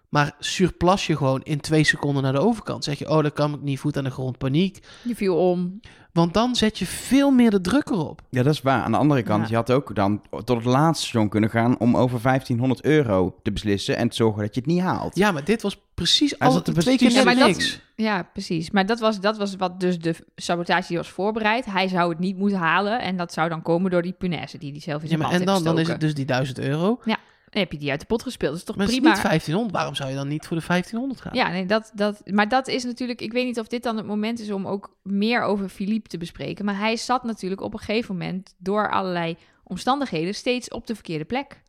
Maar 0.09 0.35
surplas 0.39 1.07
je 1.07 1.17
gewoon 1.17 1.41
in 1.43 1.59
twee 1.59 1.83
seconden 1.83 2.23
naar 2.23 2.31
de 2.33 2.39
overkant. 2.39 2.83
Zeg 2.83 2.99
je, 2.99 3.09
oh, 3.09 3.21
dan 3.21 3.33
kan 3.33 3.53
ik 3.53 3.61
niet 3.61 3.79
voet 3.79 3.97
aan 3.97 4.03
de 4.03 4.09
grond, 4.09 4.37
paniek. 4.37 4.79
Je 5.03 5.15
viel 5.15 5.49
om. 5.49 5.79
Want 6.13 6.33
dan 6.33 6.55
zet 6.55 6.79
je 6.79 6.85
veel 6.85 7.31
meer 7.31 7.49
de 7.51 7.61
druk 7.61 7.89
erop. 7.89 8.21
Ja, 8.29 8.43
dat 8.43 8.53
is 8.53 8.61
waar. 8.61 8.83
Aan 8.83 8.91
de 8.91 8.97
andere 8.97 9.23
kant, 9.23 9.43
Ja. 9.43 9.49
je 9.49 9.55
had 9.55 9.71
ook 9.71 9.95
dan 9.95 10.21
tot 10.29 10.49
het 10.49 10.65
laatste 10.65 11.07
seizoen 11.07 11.29
kunnen 11.31 11.49
gaan 11.49 11.79
om 11.79 11.97
over 11.97 12.19
1500 12.21 12.83
euro 12.85 13.35
te 13.43 13.51
beslissen 13.51 13.97
en 13.97 14.09
te 14.09 14.15
zorgen 14.15 14.41
dat 14.41 14.55
je 14.55 14.61
het 14.61 14.69
niet 14.69 14.81
haalt. 14.81 15.15
Ja, 15.15 15.31
maar 15.31 15.43
dit 15.43 15.61
was 15.61 15.77
precies 15.93 16.39
al 16.39 16.55
er 16.55 16.63
twee 16.73 16.97
keer 16.97 17.11
Ja, 17.11 17.23
maar 17.23 17.35
dat- 17.35 17.47
niks. 17.47 17.81
Ja, 17.95 18.23
precies. 18.33 18.71
Maar 18.71 18.85
dat 18.85 18.99
was, 18.99 19.19
dat 19.19 19.37
was 19.37 19.55
wat 19.55 19.79
dus 19.79 19.99
de 19.99 20.15
sabotage 20.35 20.87
die 20.87 20.97
was 20.97 21.09
voorbereid. 21.09 21.65
Hij 21.65 21.87
zou 21.87 22.09
het 22.09 22.19
niet 22.19 22.37
moeten 22.37 22.59
halen. 22.59 23.01
En 23.01 23.17
dat 23.17 23.33
zou 23.33 23.49
dan 23.49 23.61
komen 23.61 23.91
door 23.91 24.01
die 24.01 24.13
punaise 24.13 24.57
die 24.57 24.71
hij 24.71 24.79
zelf 24.81 24.97
in 24.97 25.01
Ja, 25.03 25.07
zijn 25.07 25.19
maar 25.19 25.29
band 25.29 25.41
en 25.41 25.47
dan, 25.47 25.63
dan 25.63 25.79
is 25.79 25.87
het 25.87 25.99
dus 25.99 26.13
die 26.13 26.25
1000 26.25 26.59
euro. 26.59 26.99
Dan 27.49 27.61
heb 27.61 27.71
je 27.71 27.77
die 27.77 27.91
uit 27.91 27.99
de 27.99 28.05
pot 28.05 28.23
gespeeld. 28.23 28.51
Dat 28.51 28.59
is 28.59 28.65
toch 28.65 28.75
Maar 28.75 28.85
het 28.85 28.93
is 28.93 28.99
prima? 28.99 29.13
niet 29.13 29.23
1500. 29.23 29.75
Waarom 29.75 29.95
zou 29.95 30.09
je 30.09 30.15
dan 30.15 30.27
niet 30.27 30.45
voor 30.47 30.57
de 30.57 30.63
1500 30.67 31.21
gaan? 31.21 31.35
Ja, 31.35 31.49
nee, 31.49 31.65
dat, 31.65 31.91
dat, 31.93 32.21
maar 32.25 32.49
dat 32.49 32.67
is 32.67 32.83
natuurlijk... 32.83 33.21
Ik 33.21 33.31
weet 33.31 33.45
niet 33.45 33.59
of 33.59 33.67
dit 33.67 33.83
dan 33.83 33.97
het 33.97 34.05
moment 34.05 34.39
is 34.39 34.51
om 34.51 34.67
ook 34.67 34.95
meer 35.03 35.41
over 35.41 35.69
Philippe 35.69 36.09
te 36.09 36.17
bespreken. 36.17 36.65
Maar 36.65 36.77
hij 36.77 36.95
zat 36.95 37.23
natuurlijk 37.23 37.61
op 37.61 37.73
een 37.73 37.79
gegeven 37.79 38.17
moment... 38.17 38.53
door 38.57 38.91
allerlei 38.91 39.37
omstandigheden 39.63 40.35
steeds 40.35 40.69
op 40.69 40.87
de 40.87 40.93
verkeerde 40.93 41.25
plek. 41.25 41.61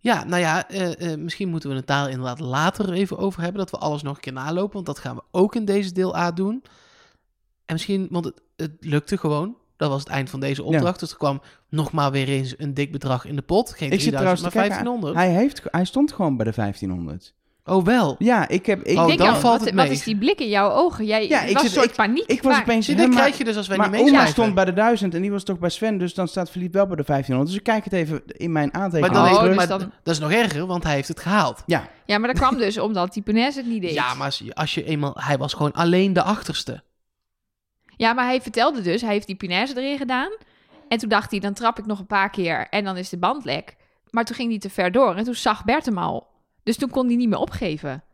Ja, 0.00 0.24
nou 0.24 0.40
ja, 0.40 0.68
eh, 0.68 1.12
eh, 1.12 1.18
misschien 1.18 1.48
moeten 1.48 1.70
we 1.70 1.76
het 1.76 1.86
daar 1.86 2.10
inderdaad 2.10 2.40
later 2.40 2.92
even 2.92 3.18
over 3.18 3.42
hebben. 3.42 3.58
Dat 3.60 3.70
we 3.70 3.76
alles 3.78 4.02
nog 4.02 4.14
een 4.14 4.20
keer 4.20 4.32
nalopen. 4.32 4.74
Want 4.74 4.86
dat 4.86 4.98
gaan 4.98 5.16
we 5.16 5.22
ook 5.30 5.54
in 5.54 5.64
deze 5.64 5.92
deel 5.92 6.16
A 6.16 6.32
doen. 6.32 6.62
En 7.64 7.72
misschien, 7.74 8.08
want 8.10 8.24
het, 8.24 8.40
het 8.56 8.76
lukte 8.80 9.18
gewoon. 9.18 9.56
Dat 9.78 9.90
was 9.90 10.00
het 10.00 10.08
eind 10.08 10.30
van 10.30 10.40
deze 10.40 10.62
opdracht. 10.62 11.00
Dus 11.00 11.10
er 11.10 11.16
kwam 11.16 11.40
nog 11.68 11.92
maar 11.92 12.10
weer 12.10 12.28
eens 12.28 12.54
een 12.58 12.74
dik 12.74 12.92
bedrag 12.92 13.24
in 13.24 13.36
de 13.36 13.42
pot. 13.42 13.74
Geen 13.74 13.90
Ik 13.90 14.00
zit 14.00 14.10
3000, 14.12 14.14
trouwens 14.16 14.42
maar 14.42 14.50
te 14.50 14.56
kijken, 14.58 14.84
1500. 14.84 15.14
Hij, 15.14 15.42
heeft, 15.42 15.62
hij 15.70 15.84
stond 15.84 16.12
gewoon 16.12 16.36
bij 16.36 16.44
de 16.46 16.52
1500. 16.54 17.34
Oh, 17.64 17.84
wel. 17.84 18.14
Ja, 18.18 18.48
ik 18.48 18.66
heb... 18.66 18.82
Ik, 18.82 18.96
Oh, 18.98 19.02
ik 19.02 19.06
denk, 19.18 19.18
dan 19.30 19.40
valt 19.40 19.42
wat, 19.58 19.66
het 19.66 19.74
wat 19.74 19.84
mee. 19.84 19.92
is 19.94 20.02
die 20.02 20.16
blik 20.16 20.40
in 20.40 20.48
jouw 20.48 20.70
ogen? 20.70 21.04
Jij 21.06 21.28
Ja, 21.28 21.40
was 21.40 21.50
ik 21.50 21.54
een 21.56 21.60
zit- 21.62 21.70
soort 21.72 21.84
ik- 21.86 21.94
paniek. 21.94 22.26
ik 22.26 22.42
was 22.42 22.52
maar- 22.52 22.62
opeens... 22.62 22.86
Dat 22.86 22.96
helemaal- 22.96 23.18
krijg 23.18 23.38
je 23.38 23.44
dus 23.44 23.56
als 23.56 23.68
wij 23.68 23.76
maar 23.76 23.86
niet 23.86 23.94
oma 23.94 24.04
meeschrijven. 24.04 24.34
stond 24.34 24.54
bij 24.54 24.64
de 24.64 24.72
1000 24.72 25.14
en 25.14 25.20
die 25.22 25.30
was 25.30 25.42
toch 25.44 25.58
bij 25.58 25.70
Sven, 25.70 25.98
dus 25.98 26.14
dan 26.14 26.28
staat 26.28 26.50
Philippe 26.50 26.76
wel 26.76 26.86
bij 26.86 26.96
de 26.96 27.02
1500. 27.06 27.46
Dus 27.48 27.58
ik 27.58 27.62
kijk 27.64 27.84
het 27.84 27.92
even 27.92 28.22
in 28.26 28.52
mijn 28.52 28.68
Maar, 28.72 28.82
aantekeningen 28.82 29.22
dan 29.24 29.34
Oh, 29.36 29.42
dus 29.42 29.56
maar 29.56 29.68
dan- 29.68 29.92
dat 30.02 30.14
is 30.14 30.20
nog 30.20 30.32
erger, 30.32 30.66
want 30.66 30.84
hij 30.84 30.94
heeft 30.94 31.08
het 31.08 31.20
gehaald. 31.20 31.62
Ja, 31.66 31.88
Ja, 32.06 32.18
maar 32.18 32.28
dat 32.28 32.38
kwam 32.38 32.56
dus 32.58 32.78
omdat 32.78 33.12
die 33.12 33.22
punaise 33.22 33.58
het 33.58 33.68
niet 33.68 33.82
deed. 33.82 33.92
Ja, 33.94 34.14
maar 34.14 34.24
als 34.26 34.38
je, 34.38 34.54
als 34.54 34.74
je 34.74 34.84
eenmaal... 34.84 35.12
Hij 35.18 35.38
was 35.38 35.52
gewoon 35.52 35.72
alleen 35.72 36.12
de 36.12 36.22
achterste. 36.22 36.82
Ja, 37.98 38.12
maar 38.12 38.24
hij 38.24 38.40
vertelde 38.40 38.80
dus, 38.80 39.00
hij 39.00 39.12
heeft 39.12 39.26
die 39.26 39.36
punaise 39.36 39.76
erin 39.76 39.98
gedaan. 39.98 40.30
En 40.88 40.98
toen 40.98 41.08
dacht 41.08 41.30
hij, 41.30 41.40
dan 41.40 41.54
trap 41.54 41.78
ik 41.78 41.86
nog 41.86 41.98
een 41.98 42.06
paar 42.06 42.30
keer 42.30 42.68
en 42.68 42.84
dan 42.84 42.96
is 42.96 43.08
de 43.08 43.18
band 43.18 43.44
lek. 43.44 43.76
Maar 44.10 44.24
toen 44.24 44.36
ging 44.36 44.50
hij 44.50 44.58
te 44.58 44.70
ver 44.70 44.92
door 44.92 45.14
en 45.14 45.24
toen 45.24 45.34
zag 45.34 45.64
Bert 45.64 45.84
hem 45.84 45.98
al. 45.98 46.26
Dus 46.62 46.76
toen 46.76 46.90
kon 46.90 47.06
hij 47.06 47.16
niet 47.16 47.28
meer 47.28 47.38
opgeven. 47.38 48.04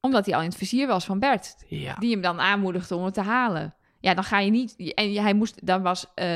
Omdat 0.00 0.26
hij 0.26 0.34
al 0.34 0.40
in 0.40 0.48
het 0.48 0.58
vizier 0.58 0.86
was 0.86 1.04
van 1.04 1.18
Bert. 1.18 1.56
Ja. 1.68 1.94
Die 1.94 2.12
hem 2.12 2.20
dan 2.20 2.40
aanmoedigde 2.40 2.96
om 2.96 3.04
het 3.04 3.14
te 3.14 3.20
halen. 3.20 3.74
Ja, 4.02 4.14
dan 4.14 4.24
ga 4.24 4.38
je 4.38 4.50
niet... 4.50 4.92
En 4.94 5.12
hij 5.14 5.34
moest... 5.34 5.66
Dan 5.66 5.82
was... 5.82 6.06
eh, 6.14 6.26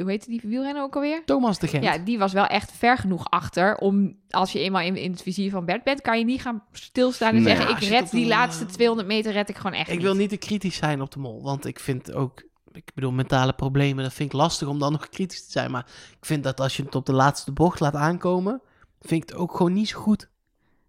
hoe 0.00 0.04
heette 0.06 0.28
die 0.30 0.40
wielrenner 0.44 0.82
ook 0.82 0.94
alweer? 0.94 1.22
Thomas 1.24 1.58
de 1.58 1.66
Gent. 1.68 1.84
Ja, 1.84 1.98
die 1.98 2.18
was 2.18 2.32
wel 2.32 2.46
echt 2.46 2.72
ver 2.72 2.98
genoeg 2.98 3.30
achter 3.30 3.76
om... 3.76 4.16
Als 4.30 4.52
je 4.52 4.58
eenmaal 4.58 4.82
in, 4.82 4.96
in 4.96 5.10
het 5.10 5.22
vizier 5.22 5.50
van 5.50 5.64
Bert 5.64 5.84
bent... 5.84 6.00
kan 6.00 6.18
je 6.18 6.24
niet 6.24 6.40
gaan 6.42 6.62
stilstaan 6.72 7.34
en 7.34 7.42
Nee. 7.42 7.56
zeggen... 7.56 7.70
Ik 7.76 7.82
red 7.82 8.10
die 8.10 8.26
laatste 8.26 8.64
eh, 8.64 8.70
200 8.70 9.08
meter 9.08 9.32
red 9.32 9.48
ik 9.48 9.56
gewoon 9.56 9.72
echt 9.72 9.88
Ik 9.88 9.94
niet. 9.94 10.02
wil 10.02 10.14
niet 10.14 10.28
te 10.28 10.36
kritisch 10.36 10.76
zijn 10.76 11.00
op 11.02 11.10
de 11.10 11.18
mol, 11.18 11.42
want 11.42 11.64
ik 11.66 11.80
vind 11.80 12.12
ook, 12.12 12.42
ik 12.72 12.90
bedoel, 12.94 13.12
mentale 13.12 13.52
problemen, 13.52 14.04
dat 14.04 14.12
vind 14.12 14.32
ik 14.32 14.38
lastig 14.38 14.68
om 14.68 14.78
dan 14.78 14.92
nog 14.92 15.08
kritisch 15.08 15.44
te 15.44 15.50
zijn. 15.50 15.70
Maar 15.70 15.86
ik 16.18 16.26
vind 16.26 16.42
dat 16.44 16.60
als 16.60 16.76
je 16.76 16.82
het 16.82 16.94
op 16.94 17.06
de 17.06 17.12
laatste 17.12 17.52
bocht 17.52 17.80
laat 17.80 17.94
aankomen, 17.94 18.60
vind 19.00 19.22
ik 19.22 19.28
het 19.28 19.38
ook 19.38 19.56
gewoon 19.56 19.72
niet 19.72 19.88
zo 19.88 19.98
goed. 20.00 20.29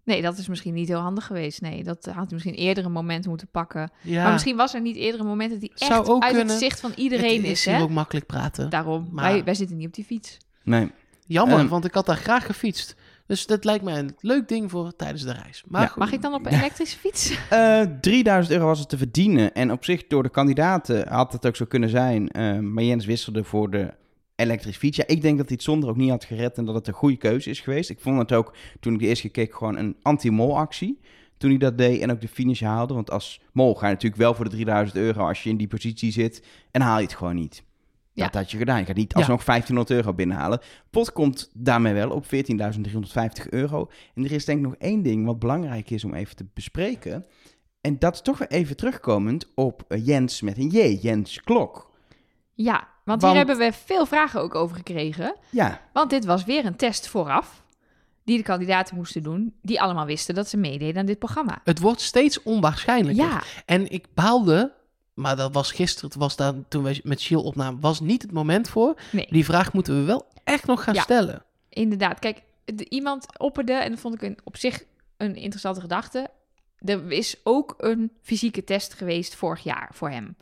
Nee, 0.04 0.22
dat 0.22 0.38
is 0.38 0.48
misschien 0.48 0.74
niet 0.74 0.88
heel 0.88 0.98
handig 1.00 1.26
geweest. 1.26 1.60
Nee, 1.60 1.84
dat 1.84 2.04
had 2.04 2.14
hij 2.14 2.26
misschien 2.30 2.54
eerder 2.54 2.84
een 2.84 2.92
moment 2.92 3.26
moeten 3.26 3.48
pakken. 3.50 3.90
Ja, 4.00 4.22
Maar 4.22 4.32
misschien 4.32 4.56
was 4.56 4.74
er 4.74 4.80
niet 4.80 4.96
eerder 4.96 5.20
een 5.20 5.26
moment 5.26 5.50
dat 5.50 5.60
hij 5.60 5.70
echt 5.74 5.92
Zou 5.92 6.06
ook 6.06 6.22
uit 6.22 6.32
kunnen. 6.34 6.48
het 6.54 6.62
zicht 6.62 6.80
van 6.80 6.92
iedereen 6.96 7.36
het 7.42 7.50
is. 7.50 7.66
is 7.66 7.72
hè? 7.74 7.80
ook 7.80 7.90
makkelijk 7.90 8.26
praten. 8.26 8.70
Daarom, 8.70 9.08
Maar- 9.10 9.32
wij, 9.32 9.44
wij 9.44 9.54
zitten 9.54 9.76
niet 9.76 9.86
op 9.86 9.94
die 9.94 10.04
fiets. 10.04 10.36
nee. 10.64 10.90
Jammer, 11.26 11.58
Ehm. 11.58 11.68
want 11.68 11.84
ik 11.84 11.94
had 11.94 12.06
daar 12.06 12.16
graag 12.16 12.46
gefietst. 12.46 12.96
Dus 13.26 13.46
dat 13.46 13.64
lijkt 13.64 13.84
mij 13.84 13.98
een 13.98 14.16
leuk 14.20 14.48
ding 14.48 14.70
voor 14.70 14.96
tijdens 14.96 15.22
de 15.22 15.32
reis. 15.32 15.62
Maar 15.66 15.80
Ja. 15.82 15.86
goed, 15.86 15.96
Mag 15.96 16.12
ik 16.12 16.22
dan 16.22 16.34
op 16.34 16.46
een 16.46 16.52
elektrische 16.52 16.98
fiets? 16.98 17.38
Eh 17.50 17.80
3000 18.00 18.54
euro 18.54 18.66
was 18.66 18.78
het 18.78 18.88
te 18.88 18.96
verdienen. 18.98 19.52
En 19.54 19.72
op 19.72 19.84
zich, 19.84 20.06
door 20.06 20.22
de 20.22 20.28
kandidaten 20.28 21.08
had 21.08 21.32
het 21.32 21.46
ook 21.46 21.56
zo 21.56 21.64
kunnen 21.64 21.88
zijn. 21.88 22.28
eh, 22.28 22.58
maar 22.58 22.84
Jens 22.84 23.04
wisselde 23.06 23.44
voor 23.44 23.70
de 23.70 23.94
elektrische 24.36 24.78
fiets. 24.80 24.96
Ja, 24.96 25.06
ik 25.06 25.22
denk 25.22 25.36
dat 25.36 25.46
hij 25.46 25.54
het 25.56 25.64
zonder 25.64 25.88
ook 25.88 25.96
niet 25.96 26.10
had 26.10 26.24
gered 26.24 26.58
en 26.58 26.64
dat 26.64 26.74
het 26.74 26.86
een 26.86 26.94
goede 26.94 27.16
keuze 27.16 27.50
is 27.50 27.60
geweest. 27.60 27.90
Ik 27.90 28.00
vond 28.00 28.18
het 28.18 28.32
ook, 28.32 28.56
toen 28.80 28.92
ik 28.94 28.98
de 29.00 29.06
eerste 29.06 29.28
keer 29.28 29.44
keek, 29.46 29.54
gewoon 29.56 29.76
een 29.76 29.96
anti-mol 30.02 30.58
actie. 30.58 31.00
Toen 31.36 31.50
hij 31.50 31.58
dat 31.58 31.78
deed 31.78 32.00
en 32.00 32.10
ook 32.10 32.20
de 32.20 32.28
finish 32.28 32.60
haalde. 32.62 32.94
Want 32.94 33.10
als 33.10 33.40
mol 33.52 33.74
ga 33.74 33.86
je 33.86 33.92
natuurlijk 33.92 34.22
wel 34.22 34.34
voor 34.34 34.44
de 34.44 34.50
3000 34.50 34.98
euro 34.98 35.26
als 35.28 35.42
je 35.42 35.50
in 35.50 35.56
die 35.56 35.68
positie 35.68 36.12
zit. 36.12 36.44
En 36.70 36.80
haal 36.80 36.96
je 36.98 37.04
het 37.04 37.14
gewoon 37.14 37.34
niet. 37.34 37.62
Ja. 38.12 38.24
Dat 38.24 38.34
had 38.34 38.50
je 38.50 38.56
gedaan. 38.56 38.78
Je 38.78 38.84
gaat 38.84 38.96
niet 38.96 39.12
Ja. 39.12 39.18
alsnog 39.18 39.44
1500 39.44 39.90
euro 39.90 40.14
binnenhalen. 40.14 40.60
Pot 40.90 41.12
komt 41.12 41.50
daarmee 41.54 41.92
wel 41.92 42.10
op 42.10 42.24
14.350 42.26 43.48
euro. 43.50 43.90
En 44.14 44.24
er 44.24 44.32
is 44.32 44.44
denk 44.44 44.58
ik 44.58 44.64
nog 44.64 44.74
één 44.78 45.02
ding 45.02 45.26
wat 45.26 45.38
belangrijk 45.38 45.90
is 45.90 46.04
om 46.04 46.14
even 46.14 46.36
te 46.36 46.46
bespreken. 46.54 47.26
En 47.80 47.98
dat 47.98 48.14
is 48.14 48.20
toch 48.22 48.38
weer 48.38 48.48
even 48.50 48.76
terugkomend 48.76 49.52
op 49.54 49.84
eh, 49.88 50.06
Jens 50.06 50.40
met 50.40 50.56
een 50.58 50.68
J, 50.68 50.98
Jens 51.00 51.40
Klok. 51.40 51.90
Ja, 52.54 52.88
want, 53.04 53.22
Want- 53.22 53.36
hier 53.36 53.46
hebben 53.46 53.66
we 53.66 53.72
veel 53.86 54.06
vragen 54.06 54.40
ook 54.40 54.54
over 54.54 54.76
gekregen. 54.76 55.36
Ja, 55.50 55.80
Want 55.92 56.10
dit 56.10 56.24
was 56.24 56.44
weer 56.44 56.64
een 56.64 56.76
test 56.76 57.06
vooraf. 57.08 57.60
Die 58.24 58.36
de 58.36 58.42
kandidaten 58.42 58.96
moesten 58.96 59.22
doen. 59.22 59.54
Die 59.62 59.80
allemaal 59.80 60.06
wisten 60.06 60.34
dat 60.34 60.48
ze 60.48 60.56
meededen 60.56 61.00
aan 61.00 61.06
dit 61.06 61.18
programma. 61.18 61.60
het 61.64 61.78
wordt 61.80 62.00
steeds 62.00 62.42
onwaarschijnlijker. 62.42 63.24
Ja, 63.24 63.42
En 63.66 63.90
ik 63.90 64.06
baalde, 64.14 64.72
maar 65.14 65.36
dat 65.36 65.52
was 65.54 65.72
gisteren, 65.72 66.08
het 66.10 66.18
was 66.18 66.36
daar, 66.36 66.52
toen 66.68 66.82
we 66.82 67.00
met 67.02 67.20
Shield 67.20 67.44
opnamen, 67.44 67.80
was 67.80 68.00
niet 68.00 68.22
het 68.22 68.32
moment 68.32 68.68
voor. 68.68 68.94
nee. 69.12 69.26
Die 69.30 69.44
vraag 69.44 69.72
moeten 69.72 69.94
we 69.98 70.02
wel 70.04 70.26
echt 70.44 70.66
nog 70.66 70.84
gaan 70.84 70.94
Ja. 70.94 71.02
stellen. 71.02 71.42
Inderdaad, 71.68 72.18
kijk, 72.18 72.42
de- 72.64 72.88
iemand 72.88 73.38
opperde, 73.38 73.72
en 73.72 73.90
dat 73.90 74.00
vond 74.00 74.14
ik 74.14 74.22
een, 74.22 74.38
op 74.44 74.56
zich 74.56 74.84
een 75.16 75.34
interessante 75.36 75.80
gedachte. 75.80 76.28
Er 76.78 77.10
is 77.12 77.36
ook 77.44 77.74
een 77.78 78.12
fysieke 78.22 78.64
test 78.64 78.94
geweest 78.94 79.34
vorig 79.34 79.62
jaar 79.62 79.90
voor 79.92 80.10
hem. 80.10 80.36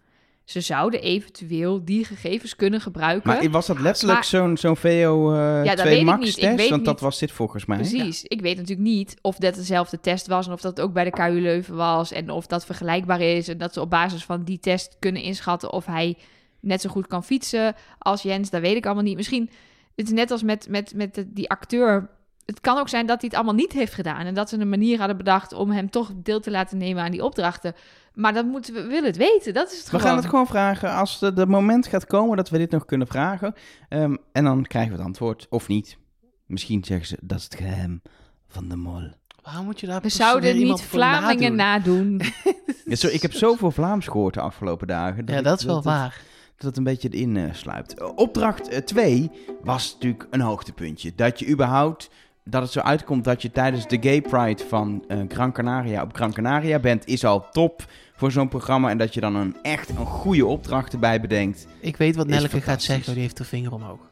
Ze 0.51 0.61
zouden 0.61 1.03
eventueel 1.03 1.85
die 1.85 2.05
gegevens 2.05 2.57
kunnen 2.57 2.81
gebruiken. 2.81 3.31
maar 3.31 3.51
was 3.51 3.67
dat 3.67 3.81
letterlijk 3.81 4.23
zo'n 4.23 4.57
zo'n 4.57 4.77
VO 4.77 5.33
eh 5.33 5.65
dat 5.65 5.77
2 5.77 5.89
weet 5.89 5.99
ik 5.99 6.05
Max 6.05 6.25
niet. 6.25 6.37
Ik 6.37 6.43
test? 6.43 6.57
weet 6.57 6.71
Want 6.71 6.85
dat 6.85 6.95
niet. 6.95 7.03
was 7.03 7.19
dit 7.19 7.33
volgens 7.33 7.65
mij. 7.65 7.77
Precies. 7.77 8.23
Ik 8.23 8.41
weet 8.41 8.57
natuurlijk 8.57 8.89
niet 8.89 9.17
of 9.21 9.37
dat 9.37 9.55
dezelfde 9.55 10.01
test 10.01 10.27
was 10.27 10.47
en 10.47 10.53
of 10.53 10.61
dat 10.61 10.81
ook 10.81 10.93
bij 10.93 11.05
de 11.05 11.11
KU 11.11 11.41
Leuven 11.41 11.77
was 11.77 12.13
en 12.13 12.31
of 12.31 12.47
dat 12.47 12.65
vergelijkbaar 12.65 13.21
is 13.21 13.49
en 13.49 13.59
dat 13.59 13.73
ze 13.73 13.81
op 13.81 13.91
basis 13.91 14.25
van 14.25 14.45
die 14.45 14.59
test 14.59 14.97
kunnen 14.99 15.23
inschatten 15.23 15.73
of 15.73 15.87
hij 15.87 16.17
net 16.61 16.81
zo 16.81 16.91
goed 16.91 17.07
kan 17.07 17.25
fietsen 17.25 17.75
als 17.99 18.23
Jens. 18.23 18.51
Dat 18.51 18.61
weet 18.61 18.77
ik 18.77 18.87
allemaal 18.87 19.05
niet. 19.05 19.17
Misschien 19.17 19.51
het 19.97 20.07
is 20.07 20.13
net 20.13 20.31
als 20.31 20.43
met, 20.43 20.67
met, 20.69 20.95
met 20.95 21.25
die 21.29 21.51
acteur. 21.51 22.11
Het 22.51 22.61
kan 22.61 22.79
ook 22.79 22.89
zijn 22.89 23.07
dat 23.07 23.21
hij 23.21 23.29
het 23.29 23.35
allemaal 23.39 23.55
niet 23.55 23.73
heeft 23.73 23.95
gedaan 23.95 24.27
en 24.27 24.35
dat 24.35 24.49
ze 24.49 24.59
een 24.59 24.69
manier 24.69 24.99
hadden 24.99 25.17
bedacht 25.17 25.53
om 25.53 25.71
hem 25.71 25.91
toch 25.91 26.11
deel 26.17 26.41
te 26.41 26.51
laten 26.51 26.79
nemen 26.79 27.03
aan 27.03 27.11
die 27.11 27.25
opdrachten. 27.25 27.75
Maar 28.15 28.33
dat 28.33 28.45
moeten 28.47 28.75
we 28.75 28.83
we 28.83 28.87
willen 28.89 29.05
het 29.05 29.17
weten. 29.17 29.55
Dat 29.55 29.71
is 29.73 29.79
het 29.79 29.85
We 29.85 29.91
gewoon. 29.91 30.07
gaan 30.07 30.17
het 30.17 30.27
gewoon 30.27 30.47
vragen 30.47 30.93
als 30.95 31.21
het 31.21 31.49
moment 31.49 31.87
gaat 31.87 32.07
komen 32.07 32.37
dat 32.37 32.49
we 32.51 32.59
dit 32.59 32.71
nog 32.71 32.85
kunnen 32.85 33.07
vragen. 33.07 33.55
Ehm, 33.89 34.17
en 34.33 34.45
dan 34.45 34.63
krijgen 34.65 34.91
we 34.93 34.97
het 34.97 35.07
antwoord. 35.07 35.47
Of 35.51 35.69
niet. 35.69 35.99
Misschien 36.47 36.85
zeggen 36.85 37.07
ze, 37.07 37.17
dat 37.21 37.39
is 37.39 37.45
het 37.45 37.55
geheim 37.55 38.03
van 38.49 38.69
de 38.69 38.77
mol. 38.77 39.09
Waarom 39.43 39.65
moet 39.65 39.81
je 39.81 39.87
daar 39.87 39.95
We 39.95 40.01
precies 40.01 40.19
zouden 40.21 40.43
weer 40.53 40.61
iemand 40.61 40.79
niet 40.81 40.89
Vlamingen 40.89 41.55
nadoen? 41.55 42.17
nadoen. 42.17 42.33
Ja, 42.85 42.97
zo, 42.97 43.07
ik 43.07 43.23
heb 43.23 43.33
zoveel 43.33 43.71
Vlaams 43.71 44.07
gehoord 44.07 44.35
de 44.35 44.41
afgelopen 44.41 44.87
dagen. 44.87 45.23
Ja, 45.27 45.39
ik- 45.39 45.45
dat 45.45 45.59
is 45.59 45.65
wel 45.65 45.75
het- 45.75 45.85
waar. 45.85 46.21
dat 46.57 46.67
het 46.67 46.77
een 46.77 46.85
beetje 46.85 47.09
erin 47.09 47.37
eh, 47.37 47.55
sluipt. 47.55 47.95
Eh, 47.95 48.09
Opdracht 48.17 48.87
2 48.87 49.31
was 49.63 49.93
natuurlijk 49.93 50.27
een 50.31 50.41
hoogtepuntje. 50.41 51.13
Dat 51.15 51.39
je 51.39 51.49
überhaupt, 51.49 52.11
dat 52.51 52.63
het 52.63 52.71
zo 52.71 52.81
uitkomt 52.81 53.25
dat 53.25 53.43
je 53.43 53.51
tijdens 53.51 53.89
de 53.89 53.99
Gay 54.01 54.21
Pride 54.21 54.65
van 54.69 55.05
eh, 55.09 55.19
Gran 55.29 55.53
Canaria 55.53 56.03
op 56.03 56.15
Gran 56.15 56.33
Canaria 56.33 56.79
bent, 56.79 57.07
is 57.07 57.25
al 57.25 57.51
top 57.51 57.85
voor 58.15 58.33
zo'n 58.33 58.49
programma. 58.49 58.91
En 58.91 58.99
dat 58.99 59.15
je 59.15 59.21
dan 59.21 59.35
een 59.35 59.57
echt 59.63 59.89
een 59.89 60.07
goede 60.07 60.47
opdracht 60.47 60.93
erbij 60.93 61.21
bedenkt. 61.21 61.67
Ik 61.81 61.97
weet 61.97 62.17
wat 62.17 62.27
Is 62.27 62.35
Nelleke 62.35 62.61
gaat 62.61 62.83
zeggen, 62.83 63.13
die 63.13 63.23
heeft 63.23 63.37
de 63.37 63.45
vinger 63.45 63.73
omhoog. 63.73 64.09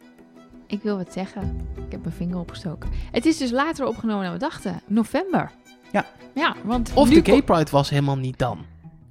Ik 0.66 0.82
wil 0.82 0.96
wat 0.96 1.12
zeggen. 1.12 1.66
Ik 1.86 1.92
heb 1.92 2.02
mijn 2.02 2.14
vinger 2.14 2.38
opgestoken. 2.38 2.90
Het 3.12 3.26
is 3.26 3.36
dus 3.36 3.50
later 3.50 3.86
opgenomen 3.86 4.24
dan 4.24 4.32
we 4.32 4.38
dachten. 4.38 4.80
November. 4.86 5.50
Ja. 5.92 6.06
Ja, 6.34 6.54
want 6.64 6.92
Of 6.94 7.08
nu 7.08 7.22
de 7.22 7.30
Gay 7.30 7.42
Pride 7.42 7.70
was 7.70 7.90
helemaal 7.90 8.18
niet 8.18 8.38
dan. 8.38 8.58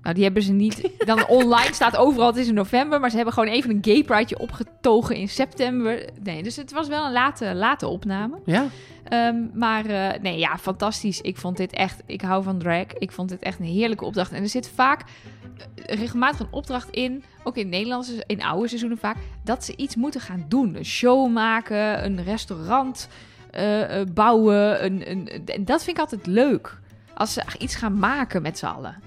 Nou, 0.08 0.20
die 0.20 0.28
hebben 0.28 0.43
ze 0.43 0.52
niet. 0.52 0.89
Dan 1.06 1.28
online 1.39 1.74
staat 1.74 1.98
overal, 1.98 2.28
het 2.28 2.36
is 2.36 2.48
in 2.48 2.54
november. 2.54 3.00
Maar 3.00 3.10
ze 3.10 3.15
hebben 3.15 3.34
gewoon 3.34 3.50
even 3.50 3.70
een 3.70 3.78
gay 3.82 4.04
prideje 4.04 4.39
opgetogen 4.39 5.15
in 5.15 5.30
september. 5.30 6.10
Nee, 6.24 6.43
dus 6.43 6.56
het 6.56 6.72
was 6.72 6.88
wel 6.88 7.06
een 7.06 7.12
late, 7.12 7.56
late 7.56 7.88
opname. 7.88 8.38
Ja. 8.46 8.65
Ehm, 9.04 9.36
maar 9.54 9.86
eh, 9.86 10.22
nee, 10.22 10.38
ja, 10.38 10.58
fantastisch. 10.58 11.22
Ik 11.22 11.38
vond 11.38 11.58
dit 11.58 11.72
echt, 11.74 12.04
ik 12.06 12.22
hou 12.22 12.43
van 12.43 12.58
drag. 12.58 12.86
Ik 12.98 13.12
vond 13.12 13.30
dit 13.30 13.41
echt 13.41 13.60
een 13.60 13.65
heerlijke 13.65 14.06
opdracht. 14.06 14.32
En 14.32 14.41
er 14.41 14.50
zit 14.50 14.72
vaak 14.76 15.02
eh, 15.02 15.98
regelmatig 15.98 16.39
een 16.39 16.48
opdracht 16.52 16.89
in, 16.89 17.24
ook 17.43 17.58
in 17.58 17.70
Nederlandse, 17.70 18.24
in 18.28 18.43
oude 18.43 18.67
seizoenen 18.67 18.98
vaak, 18.98 19.17
dat 19.43 19.65
ze 19.65 19.76
iets 19.76 19.96
moeten 19.96 20.22
gaan 20.22 20.46
doen. 20.48 20.76
Een 20.76 20.86
show 20.86 21.32
maken, 21.32 22.06
een 22.06 22.24
restaurant 22.24 23.08
eh, 23.52 24.02
bouwen. 24.13 24.86
Een, 24.86 25.12
een, 25.12 25.30
en 25.46 25.65
dat 25.65 25.84
vind 25.84 25.98
ik 25.98 26.04
altijd 26.04 26.26
leuk. 26.26 26.78
Als 27.13 27.34
ze 27.34 27.43
iets 27.60 27.76
gaan 27.76 28.00
maken 28.00 28.41
met 28.41 28.58
z'n 28.58 28.65
allen. 28.65 29.07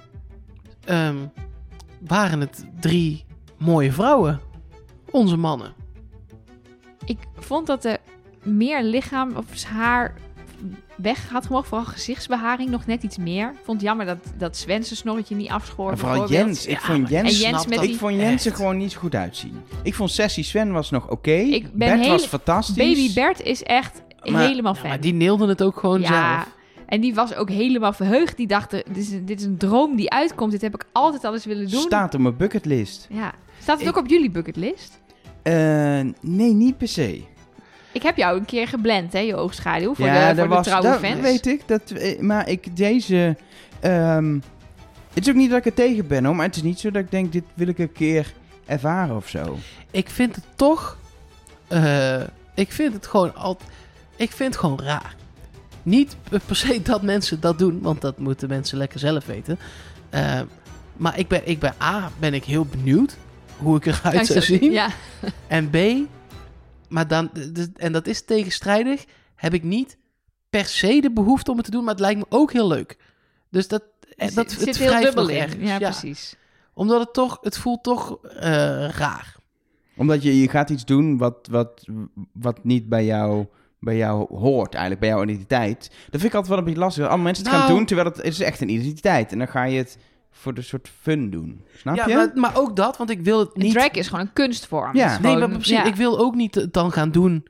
Ehm, 0.84 1.16
waren 2.06 2.40
het 2.40 2.64
drie 2.80 3.24
mooie 3.58 3.92
vrouwen? 3.92 4.40
Onze 5.10 5.36
mannen. 5.36 5.72
Ik 7.04 7.18
vond 7.38 7.66
dat 7.66 7.84
er 7.84 7.98
meer 8.42 8.82
lichaam 8.82 9.36
of 9.36 9.62
haar 9.64 10.14
weg 10.96 11.28
had 11.28 11.46
gemogen. 11.46 11.68
Vooral 11.68 11.86
gezichtsbeharing 11.86 12.70
nog 12.70 12.86
net 12.86 13.02
iets 13.02 13.18
meer. 13.18 13.48
Ik 13.50 13.58
vond 13.64 13.76
het 13.80 13.86
jammer 13.86 14.06
dat, 14.06 14.18
dat 14.38 14.56
Sven 14.56 14.84
zijn 14.84 14.96
snorretje 14.96 15.34
niet 15.34 15.48
afschoor. 15.50 15.90
En 15.90 15.98
vooral. 15.98 16.28
Jens. 16.30 16.66
Ik 16.66 16.72
Ja, 16.80 16.80
vond 16.80 17.08
Jens, 17.08 17.66
met 17.66 17.80
die 17.80 17.90
ik 17.90 17.98
vond 17.98 18.14
Jens 18.14 18.46
er 18.46 18.54
gewoon 18.54 18.76
niet 18.76 18.92
zo 18.92 18.98
goed 18.98 19.14
uitzien. 19.14 19.60
Ik 19.82 19.94
vond 19.94 20.10
Sessie 20.10 20.44
Sven 20.44 20.72
was 20.72 20.90
nog 20.90 21.08
oké. 21.08 21.30
Ik 21.30 21.62
ben 21.62 21.88
Bert 21.88 21.98
hele- 22.00 22.10
was 22.12 22.26
fantastisch. 22.26 22.76
Baby 22.76 23.14
Bert 23.14 23.42
is 23.42 23.62
echt 23.62 24.02
Maar- 24.30 24.42
helemaal 24.46 24.74
Ja, 24.74 24.80
fan. 24.80 24.88
maar 24.88 25.00
die 25.00 25.12
neelden 25.14 25.48
het 25.48 25.62
ook 25.62 25.78
gewoon 25.78 26.00
ja, 26.00 26.34
zelf. 26.34 26.48
En 26.90 27.00
die 27.00 27.14
was 27.14 27.35
ook 27.35 27.48
helemaal 27.50 27.92
verheugd. 27.92 28.37
Die 28.37 28.46
dacht, 28.46 28.70
dit 28.70 28.85
is, 28.96 29.11
een- 29.11 29.24
dit 29.26 29.40
is 29.40 29.46
een 29.46 29.57
droom 29.57 29.96
die 29.96 30.11
uitkomt. 30.11 30.50
Dit 30.53 30.61
heb 30.61 30.74
ik 30.74 30.85
altijd 30.92 31.24
al 31.24 31.33
eens 31.33 31.44
willen 31.44 31.70
doen. 31.70 31.81
Staat 31.81 32.14
op 32.14 32.20
mijn 32.20 32.37
bucketlist. 32.37 33.07
Ja. 33.11 33.33
Staat 33.62 33.79
het 33.79 33.88
Ik- 33.88 33.96
ook 33.96 34.03
op 34.05 34.11
jullie 34.11 34.31
bucketlist? 34.31 34.98
Eh, 35.42 35.53
nee, 36.20 36.53
niet 36.55 36.79
per 36.79 36.88
se. 36.88 37.22
Ik 37.92 38.03
heb 38.03 38.16
jou 38.16 38.38
een 38.38 38.44
keer 38.44 38.68
geblend, 38.68 39.12
hè, 39.12 39.18
je 39.18 39.37
oogschaduw, 39.37 39.94
voor 39.94 40.07
ja, 40.07 40.33
de, 40.33 40.40
voor 40.40 40.48
was, 40.48 40.66
trouwe 40.66 40.87
dat 40.88 40.98
fans. 40.98 41.20
weet 41.20 41.46
ik. 41.46 41.68
Dat, 41.68 41.90
eh, 41.90 42.20
maar 42.20 42.48
ik, 42.48 42.76
deze... 42.76 43.37
ehm, 43.81 44.35
het 45.14 45.24
is 45.26 45.29
ook 45.29 45.35
niet 45.37 45.50
dat 45.50 45.59
ik 45.59 45.66
er 45.66 45.74
tegen 45.74 46.07
ben, 46.07 46.24
hoor. 46.24 46.37
Maar 46.37 46.46
het 46.46 46.57
is 46.57 46.62
niet 46.62 46.79
zo 46.81 46.90
dat 46.90 47.03
ik 47.03 47.11
denk, 47.11 47.33
dit 47.33 47.44
wil 47.55 47.68
ik 47.68 47.79
een 47.79 47.92
keer 47.92 48.33
ervaren 48.66 49.16
of 49.16 49.29
zo. 49.29 49.57
Ik 49.90 50.11
vind 50.11 50.35
het 50.37 50.44
toch... 50.55 50.98
eh, 51.68 52.20
ik 52.55 52.72
vind 52.72 52.92
het 52.92 53.07
gewoon 53.07 53.35
altijd... 53.35 53.70
Ik 54.16 54.31
vind 54.33 54.50
het 54.55 54.61
gewoon 54.61 54.81
raar. 54.81 55.14
Niet 55.82 56.16
per 56.28 56.56
se 56.56 56.82
dat 56.82 57.02
mensen 57.02 57.40
dat 57.40 57.58
doen, 57.58 57.80
want 57.80 58.00
dat 58.00 58.18
moeten 58.18 58.48
mensen 58.48 58.78
lekker 58.78 58.98
zelf 58.98 59.26
weten. 59.26 59.58
Eh, 60.10 60.40
maar 60.96 61.18
ik 61.18 61.28
ben, 61.28 61.48
ik 61.48 61.58
ben 61.58 61.74
A, 61.82 62.10
ben 62.18 62.34
ik 62.34 62.44
heel 62.44 62.64
benieuwd 62.64 63.16
hoe 63.56 63.76
ik 63.76 63.86
eruit 63.86 64.26
zou 64.26 64.40
zien. 64.40 64.72
Ja, 64.72 64.88
En 65.46 65.70
B, 65.70 65.76
maar 66.88 67.08
dan, 67.08 67.30
d- 67.32 67.54
d- 67.54 67.70
en 67.78 67.92
dat 67.92 68.06
is 68.06 68.24
tegenstrijdig, 68.24 69.04
heb 69.34 69.54
ik 69.54 69.62
niet 69.62 69.96
per 70.50 70.64
se 70.64 71.00
de 71.00 71.10
behoefte 71.12 71.50
om 71.50 71.56
het 71.56 71.64
te 71.66 71.70
doen, 71.72 71.84
maar 71.84 71.92
het 71.94 72.02
lijkt 72.02 72.18
me 72.18 72.26
ook 72.28 72.52
heel 72.52 72.68
leuk. 72.68 72.98
Dus 73.50 73.68
dat, 73.68 73.82
eh, 74.16 74.26
het 74.26 74.34
dat 74.34 74.50
zit 74.50 74.66
het 74.66 74.76
heel 74.76 74.88
wrijft 74.88 75.06
dubbel 75.06 75.28
in. 75.28 75.66
Ja, 75.66 75.78
precies. 75.78 76.36
Omdat 76.74 77.00
het 77.00 77.12
toch, 77.12 77.38
het 77.40 77.58
voelt 77.58 77.82
toch 77.82 78.18
eh, 78.24 78.40
raar. 78.88 79.36
Omdat 79.96 80.22
je, 80.22 80.40
je 80.40 80.48
gaat 80.48 80.70
iets 80.70 80.84
doen 80.84 81.18
wat, 81.18 81.48
wat, 81.50 81.86
wat 82.32 82.64
niet 82.64 82.88
bij 82.88 83.04
jou, 83.04 83.46
bij 83.80 83.96
jou 83.96 84.36
hoort, 84.36 84.72
eigenlijk, 84.72 85.00
bij 85.00 85.10
jouw 85.10 85.22
identiteit. 85.22 85.88
Dat 85.88 86.20
vind 86.20 86.24
ik 86.24 86.34
altijd 86.34 86.48
wel 86.48 86.58
een 86.58 86.64
beetje 86.64 86.80
lastig. 86.80 87.08
Alle 87.08 87.22
mensen 87.22 87.44
het 87.44 87.52
gaan 87.52 87.62
Nou- 87.62 87.74
doen, 87.74 87.86
terwijl 87.86 88.08
het, 88.08 88.16
het 88.16 88.26
is 88.26 88.40
echt 88.40 88.60
een 88.60 88.68
identiteit. 88.68 89.32
En 89.32 89.38
dan 89.38 89.48
ga 89.48 89.64
je 89.64 89.78
het 89.78 89.98
voor 90.30 90.54
de 90.54 90.62
soort 90.62 90.90
fun 91.00 91.30
doen. 91.30 91.64
Snap 91.76 91.96
ja, 91.96 92.06
je? 92.06 92.14
maar, 92.14 92.30
maar 92.34 92.56
ook 92.56 92.76
dat, 92.76 92.96
want 92.96 93.10
ik 93.10 93.20
wil 93.20 93.38
het 93.38 93.50
Een 93.54 93.62
niet... 93.62 93.72
drag 93.72 93.90
is 93.90 94.08
gewoon 94.08 94.24
een 94.24 94.32
kunstvorm. 94.32 94.96
Ja. 94.96 95.18
Nee, 95.18 95.36
maar 95.36 95.48
precies, 95.48 95.76
ja. 95.76 95.84
ik 95.84 95.94
wil 95.94 96.18
ook 96.18 96.34
niet 96.34 96.54
het 96.54 96.72
dan 96.72 96.92
gaan 96.92 97.10
doen 97.10 97.46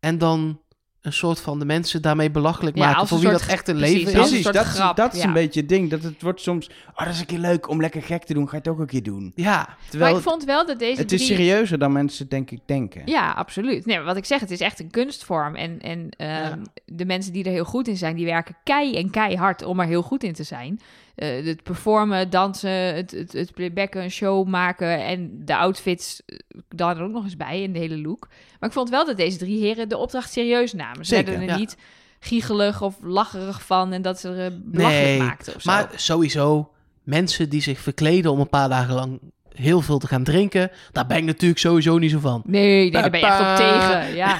en 0.00 0.18
dan 0.18 0.60
een 1.02 1.12
soort 1.12 1.40
van 1.40 1.58
de 1.58 1.64
mensen 1.64 2.02
daarmee 2.02 2.30
belachelijk 2.30 2.76
Ja, 2.76 2.86
maken 2.86 3.06
voor 3.06 3.16
een 3.16 3.22
wie 3.22 3.32
soort- 3.32 3.42
dat 3.42 3.52
echt 3.52 3.68
een 3.68 3.76
precies, 3.76 3.96
leven 3.96 4.12
is. 4.12 4.18
Precies, 4.28 4.44
dat, 4.44 4.64
grap, 4.66 4.96
dat 4.96 5.14
is 5.14 5.22
een 5.22 5.32
beetje 5.32 5.60
het 5.60 5.68
ding. 5.68 5.90
Dat 5.90 6.02
het 6.02 6.22
wordt 6.22 6.40
soms, 6.40 6.70
oh, 6.94 6.98
dat 7.04 7.14
is 7.14 7.20
een 7.20 7.26
keer 7.26 7.38
leuk 7.38 7.68
om 7.68 7.80
lekker 7.80 8.02
gek 8.02 8.24
te 8.24 8.34
doen. 8.34 8.44
Ga 8.44 8.50
je 8.50 8.56
het 8.56 8.68
ook 8.68 8.78
een 8.78 8.86
keer 8.86 9.02
doen. 9.02 9.32
Ja, 9.34 9.56
Maar 9.56 9.76
Terwijl 9.88 10.16
ik 10.16 10.22
vond 10.22 10.44
wel 10.44 10.66
dat 10.66 10.78
deze 10.78 11.00
het 11.00 11.12
is 11.12 11.26
serieuzer 11.26 11.78
dan 11.78 11.92
mensen 11.92 12.28
denk 12.28 12.50
ik 12.50 12.60
denken. 12.66 13.02
Ja, 13.04 13.30
absoluut. 13.32 13.86
Nee, 13.86 13.96
maar 13.96 14.04
wat 14.06 14.16
ik 14.16 14.24
zeg, 14.24 14.40
het 14.40 14.50
is 14.50 14.60
echt 14.60 14.80
een 14.80 14.90
kunstvorm. 14.90 15.54
En, 15.54 15.80
en 15.80 16.08
ehm, 16.16 16.30
Ja. 16.30 16.58
de 16.84 17.04
mensen 17.04 17.32
die 17.32 17.44
er 17.44 17.50
heel 17.52 17.64
goed 17.64 17.88
in 17.88 17.96
zijn, 17.96 18.16
die 18.16 18.26
werken 18.26 18.56
kei 18.64 18.96
en 18.96 19.10
keihard 19.10 19.62
om 19.64 19.80
er 19.80 19.86
heel 19.86 20.02
goed 20.02 20.24
in 20.24 20.32
te 20.32 20.42
zijn. 20.42 20.80
Eh, 21.14 21.44
het 21.44 21.62
performen, 21.62 22.30
dansen, 22.30 22.94
het, 22.94 23.10
het, 23.10 23.32
het 23.32 23.52
playbacken, 23.52 24.02
een 24.02 24.10
show 24.10 24.46
maken 24.46 25.04
en 25.04 25.30
de 25.44 25.56
outfits 25.56 26.22
eh, 26.26 26.38
dan 26.68 26.96
er 26.96 27.02
ook 27.02 27.12
nog 27.12 27.24
eens 27.24 27.36
bij 27.36 27.64
en 27.64 27.72
de 27.72 27.78
hele 27.78 27.98
look. 27.98 28.28
Maar 28.60 28.68
ik 28.68 28.74
vond 28.74 28.90
wel 28.90 29.06
dat 29.06 29.16
deze 29.16 29.38
drie 29.38 29.60
heren 29.60 29.88
de 29.88 29.96
opdracht 29.96 30.32
serieus 30.32 30.72
namen. 30.72 31.06
Ze 31.06 31.14
werden 31.14 31.34
er 31.34 31.42
ja. 31.42 31.56
niet 31.56 31.76
giechelig 32.20 32.82
of 32.82 32.96
lacherig 33.02 33.62
van 33.62 33.92
en 33.92 34.02
dat 34.02 34.20
ze 34.20 34.28
er 34.28 34.46
eh, 34.46 34.58
belachelijk 34.62 35.06
Nee, 35.06 35.18
maakten 35.18 35.54
of 35.54 35.62
zo. 35.62 35.70
maar 35.70 35.90
sowieso 35.96 36.70
mensen 37.02 37.48
die 37.48 37.62
zich 37.62 37.80
verkleden 37.80 38.30
om 38.30 38.40
een 38.40 38.48
paar 38.48 38.68
dagen 38.68 38.94
lang 38.94 39.20
heel 39.54 39.80
veel 39.80 39.98
te 39.98 40.06
gaan 40.06 40.24
drinken, 40.24 40.70
daar 40.92 41.06
ben 41.06 41.16
ik 41.16 41.24
natuurlijk 41.24 41.60
sowieso 41.60 41.98
niet 41.98 42.10
zo 42.10 42.18
van. 42.18 42.42
Nee, 42.46 42.62
nee, 42.62 42.90
daar 42.90 43.10
ben 43.10 43.20
je 43.20 43.26
echt 43.26 43.40
op 43.40 43.56
tegen. 43.56 44.14
Ja, 44.14 44.38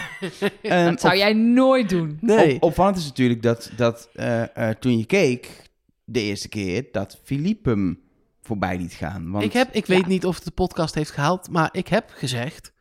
dat 0.91 1.01
zou 1.01 1.13
op- 1.13 1.19
jij 1.19 1.33
nooit 1.33 1.89
doen. 1.89 2.19
Nee. 2.21 2.55
Op, 2.55 2.63
opvallend 2.63 2.97
is 2.97 3.05
natuurlijk 3.05 3.43
dat, 3.43 3.71
dat 3.77 4.09
eh, 4.15 4.43
eh, 4.57 4.77
toen 4.77 4.99
je 4.99 5.07
keek, 5.07 5.71
de 6.13 6.21
eerste 6.21 6.49
keer, 6.49 6.85
dat 6.93 7.21
Philippe 7.25 7.71
hem 7.71 8.01
voorbij 8.43 8.77
liet 8.77 8.93
gaan. 8.93 9.31
Want, 9.31 9.45
ik 9.45 9.53
heb, 9.53 9.73
ik 9.75 9.87
Ja. 9.87 9.95
weet 9.95 10.07
niet 10.07 10.27
of 10.27 10.35
het 10.35 10.45
de 10.45 10.51
podcast 10.51 10.95
heeft 10.95 11.11
gehaald, 11.11 11.51
maar 11.51 11.69
ik 11.73 11.89
heb 11.89 12.11
gezegd 12.15 12.73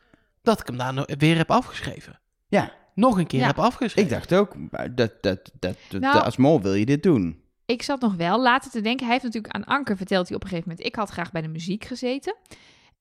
dat 0.41 0.59
ik 0.59 0.67
hem 0.67 0.77
daar 0.77 1.07
weer 1.17 1.37
heb 1.37 1.51
afgeschreven. 1.51 2.19
Ja, 2.47 2.79
Nog 2.95 3.17
een 3.17 3.27
keer 3.27 3.39
Ja. 3.39 3.45
heb 3.47 3.59
afgeschreven. 3.59 4.11
ik 4.11 4.17
dacht 4.17 4.33
ook, 4.33 4.53
dat, 4.71 5.11
dat, 5.21 5.51
dat, 5.59 5.77
dat- 5.89 6.01
Nou- 6.01 6.23
als 6.23 6.37
mol 6.37 6.61
wil 6.61 6.73
je 6.73 6.85
dit 6.85 7.03
doen. 7.03 7.41
ik 7.65 7.81
zat 7.81 8.01
nog 8.01 8.15
wel 8.15 8.41
later 8.41 8.71
te 8.71 8.81
denken. 8.81 9.03
Hij 9.05 9.13
heeft 9.13 9.25
natuurlijk 9.25 9.53
aan 9.53 9.63
Anker 9.63 9.97
verteld 9.97 10.27
hij 10.27 10.35
op 10.35 10.43
een 10.43 10.49
gegeven 10.49 10.69
moment. 10.69 10.87
Ik 10.87 10.95
had 10.95 11.09
graag 11.09 11.31
bij 11.31 11.41
de 11.41 11.47
muziek 11.47 11.85
gezeten. 11.85 12.35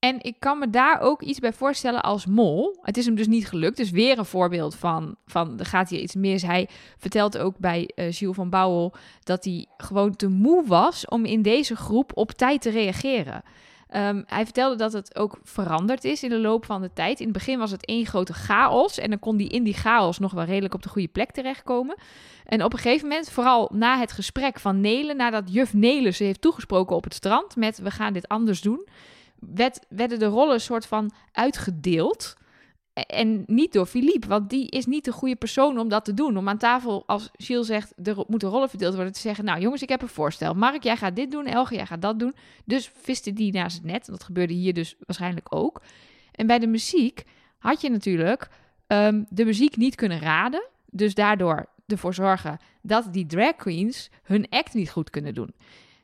En 0.00 0.16
ik 0.20 0.36
kan 0.38 0.58
me 0.58 0.70
daar 0.70 1.00
ook 1.00 1.22
iets 1.22 1.38
bij 1.38 1.52
voorstellen 1.52 2.02
als 2.02 2.26
mol. 2.26 2.78
Het 2.82 2.96
is 2.96 3.06
hem 3.06 3.14
dus 3.14 3.26
niet 3.26 3.48
gelukt. 3.48 3.76
Dus 3.76 3.90
weer 3.90 4.18
een 4.18 4.24
voorbeeld 4.24 4.74
van, 4.74 5.16
van 5.26 5.58
er 5.58 5.66
gaat 5.66 5.88
hier 5.88 6.00
iets 6.00 6.14
mis. 6.14 6.42
Hij 6.42 6.68
vertelt 6.98 7.38
ook 7.38 7.58
bij 7.58 7.90
eh 7.94 8.06
Gilles 8.10 8.36
van 8.36 8.50
Bouwel 8.50 8.94
dat 9.22 9.44
hij 9.44 9.66
gewoon 9.76 10.16
te 10.16 10.28
moe 10.28 10.66
was 10.66 11.06
om 11.06 11.24
in 11.24 11.42
deze 11.42 11.76
groep 11.76 12.10
op 12.14 12.30
tijd 12.30 12.62
te 12.62 12.70
reageren. 12.70 13.42
Ehm, 13.88 14.22
hij 14.26 14.44
vertelde 14.44 14.76
dat 14.76 14.92
het 14.92 15.16
ook 15.16 15.38
veranderd 15.42 16.04
is 16.04 16.22
in 16.22 16.28
de 16.28 16.38
loop 16.38 16.64
van 16.64 16.80
de 16.80 16.92
tijd. 16.92 17.18
In 17.18 17.24
het 17.24 17.34
begin 17.34 17.58
was 17.58 17.70
het 17.70 17.86
één 17.86 18.06
grote 18.06 18.32
chaos. 18.32 18.98
En 18.98 19.10
dan 19.10 19.18
kon 19.18 19.36
hij 19.36 19.46
in 19.46 19.62
die 19.62 19.74
chaos 19.74 20.18
nog 20.18 20.32
wel 20.32 20.44
redelijk 20.44 20.74
op 20.74 20.82
de 20.82 20.88
goede 20.88 21.08
plek 21.08 21.30
terechtkomen. 21.30 21.96
En 22.44 22.64
op 22.64 22.72
een 22.72 22.78
gegeven 22.78 23.08
moment, 23.08 23.30
vooral 23.30 23.70
na 23.72 23.98
het 23.98 24.12
gesprek 24.12 24.58
van 24.58 24.80
Nelen, 24.80 25.16
nadat 25.16 25.52
juf 25.52 25.74
Nelen 25.74 26.14
ze 26.14 26.24
heeft 26.24 26.40
toegesproken 26.40 26.96
op 26.96 27.04
het 27.04 27.14
strand 27.14 27.56
met 27.56 27.78
we 27.78 27.90
gaan 27.90 28.12
dit 28.12 28.28
anders 28.28 28.60
doen, 28.60 28.86
werd, 29.40 29.86
werden 29.88 30.18
de 30.18 30.24
rollen 30.24 30.60
soort 30.60 30.86
van 30.86 31.10
uitgedeeld. 31.32 32.34
E- 32.92 33.00
En 33.00 33.42
niet 33.46 33.72
door 33.72 33.86
Philippe, 33.86 34.28
want 34.28 34.50
die 34.50 34.68
is 34.68 34.86
niet 34.86 35.04
de 35.04 35.12
goede 35.12 35.36
persoon 35.36 35.78
om 35.78 35.88
dat 35.88 36.04
te 36.04 36.14
doen. 36.14 36.36
Om 36.36 36.48
aan 36.48 36.58
tafel, 36.58 37.02
als 37.06 37.30
Gilles 37.32 37.66
zegt, 37.66 37.92
er 38.02 38.24
moeten 38.26 38.48
rollen 38.48 38.68
verdeeld 38.68 38.94
worden, 38.94 39.12
te 39.12 39.20
zeggen, 39.20 39.44
nou 39.44 39.60
jongens, 39.60 39.82
ik 39.82 39.88
heb 39.88 40.02
een 40.02 40.08
voorstel. 40.08 40.54
Mark, 40.54 40.82
jij 40.82 40.96
gaat 40.96 41.16
dit 41.16 41.30
doen, 41.30 41.46
Elge, 41.46 41.74
jij 41.74 41.86
gaat 41.86 42.02
dat 42.02 42.18
doen. 42.18 42.34
Dus 42.64 42.90
viste 42.94 43.32
die 43.32 43.52
naast 43.52 43.76
het 43.76 43.84
net. 43.84 44.06
Dat 44.06 44.24
gebeurde 44.24 44.54
hier 44.54 44.74
dus 44.74 44.96
waarschijnlijk 45.06 45.54
ook. 45.54 45.82
En 46.32 46.46
bij 46.46 46.58
de 46.58 46.66
muziek 46.66 47.24
had 47.58 47.80
je 47.80 47.90
natuurlijk 47.90 48.48
ehm, 48.86 49.22
de 49.28 49.44
muziek 49.44 49.76
niet 49.76 49.94
kunnen 49.94 50.20
raden. 50.20 50.68
Dus 50.86 51.14
daardoor 51.14 51.68
ervoor 51.86 52.14
zorgen 52.14 52.58
dat 52.82 53.12
die 53.12 53.26
drag 53.26 53.56
queens 53.56 54.10
hun 54.22 54.46
act 54.48 54.74
niet 54.74 54.90
goed 54.90 55.10
kunnen 55.10 55.34
doen. 55.34 55.54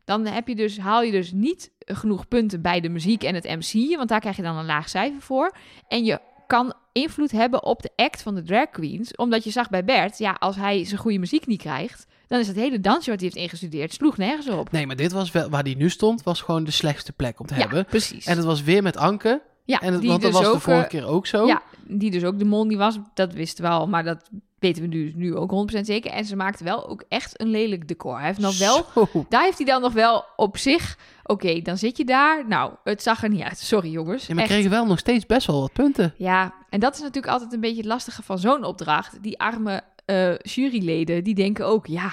Dan 0.05 0.27
heb 0.27 0.49
je 0.49 0.55
dus, 0.55 0.79
haal 0.79 1.03
je 1.03 1.11
dus 1.11 1.33
niet 1.33 1.71
genoeg 1.87 2.29
punten 2.29 2.63
bij 2.63 2.81
de 2.81 2.89
muziek 2.89 3.23
en 3.23 3.35
het 3.35 3.45
MC, 3.45 3.97
want 3.97 4.09
daar 4.09 4.21
krijg 4.21 4.37
je 4.37 4.43
dan 4.43 4.57
een 4.57 4.67
laag 4.67 4.89
cijfer 4.89 5.21
voor. 5.23 5.53
En 5.89 6.05
je 6.05 6.21
kan 6.47 6.75
invloed 6.93 7.31
hebben 7.31 7.65
op 7.65 7.83
de 7.83 7.91
act 7.97 8.23
van 8.23 8.35
de 8.35 8.43
drag 8.43 8.71
queens, 8.71 9.15
omdat 9.17 9.45
je 9.45 9.51
zag 9.51 9.69
bij 9.71 9.85
Bert, 9.85 10.19
ja, 10.19 10.37
als 10.39 10.57
hij 10.57 10.85
zijn 10.85 11.01
goede 11.01 11.19
muziek 11.19 11.47
niet 11.47 11.61
krijgt, 11.61 12.07
dan 12.27 12.39
is 12.41 12.47
het 12.47 12.57
hele 12.57 12.81
dansje 12.81 13.11
wat 13.11 13.21
hij 13.21 13.29
heeft 13.29 13.43
ingestudeerd, 13.43 13.93
sloeg 13.93 14.17
nergens 14.17 14.49
op. 14.49 14.73
Nee, 14.73 14.87
maar 14.87 14.97
dit 14.97 15.13
was 15.13 15.31
wel, 15.31 15.49
waar 15.49 15.63
die 15.65 15.77
nu 15.77 15.91
stond, 15.91 16.23
was 16.23 16.41
gewoon 16.41 16.65
de 16.65 16.71
slechtste 16.71 17.13
plek 17.13 17.41
om 17.41 17.47
te 17.47 17.55
Ja, 17.55 17.61
hebben. 17.61 17.85
precies. 17.85 18.27
En 18.27 18.37
het 18.37 18.47
was 18.47 18.63
weer 18.63 18.83
met 18.83 18.97
Anke. 18.97 19.43
ja, 19.65 19.81
En 19.81 19.93
het, 19.93 20.01
die 20.01 20.11
want 20.11 20.23
dat 20.23 20.31
dus 20.33 20.41
was 20.41 20.51
de 20.51 20.57
ook, 20.57 20.63
vorige 20.63 20.83
eh, 20.83 20.89
keer 20.89 21.07
ook 21.07 21.27
zo. 21.27 21.47
Ja, 21.47 21.63
die 21.89 22.11
dus 22.11 22.25
ook 22.25 22.39
de 22.39 22.45
mol 22.45 22.65
niet 22.65 22.79
was, 22.79 22.99
dat 23.15 23.33
wisten 23.33 23.65
we 23.65 23.71
al, 23.71 23.87
maar 23.89 24.05
dat 24.05 24.31
weten 24.59 24.83
we 24.83 24.89
nu, 24.89 25.13
nu 25.15 25.37
ook 25.37 25.71
100% 25.77 25.81
zeker. 25.81 26.11
En 26.11 26.25
ze 26.25 26.37
maakte 26.37 26.65
wel 26.65 26.89
ook 26.89 27.05
echt 27.09 27.41
een 27.41 27.49
lelijk 27.49 27.89
decor. 27.89 28.17
Hij 28.17 28.27
heeft 28.27 28.39
nog 28.41 28.59
wel 28.59 28.87
Zo. 28.95 29.25
daar 29.29 29.43
heeft 29.43 29.57
hij 29.57 29.67
dan 29.67 29.81
nog 29.81 29.93
wel 29.93 30.25
op 30.37 30.57
zich. 30.57 30.99
Oké, 31.25 31.61
dan 31.63 31.79
zit 31.79 31.97
je 31.97 32.05
daar. 32.05 32.45
Nou, 32.49 32.73
het 32.85 33.03
zag 33.03 33.23
er 33.23 33.29
niet 33.29 33.43
uit. 33.43 33.59
Sorry 33.59 33.91
jongens. 33.91 34.27
Ja, 34.27 34.35
maar 34.35 34.43
Echt. 34.43 34.53
kregen 34.53 34.71
wel 34.71 34.87
nog 34.87 34.99
steeds 34.99 35.27
best 35.27 35.47
wel 35.47 35.61
wat 35.61 35.73
punten. 35.73 36.15
Ja, 36.17 36.55
en 36.71 36.81
dat 36.81 36.95
is 36.95 37.01
natuurlijk 37.01 37.33
altijd 37.33 37.53
een 37.53 37.61
beetje 37.61 37.77
het 37.77 37.87
lastige 37.87 38.23
van 38.23 38.39
zo'n 38.39 38.65
opdracht. 38.65 39.23
Die 39.23 39.39
arme 39.41 39.83
eh, 40.05 40.39
juryleden, 40.39 41.25
die 41.25 41.35
denken 41.35 41.67
ook, 41.67 41.87
ja, 41.87 42.13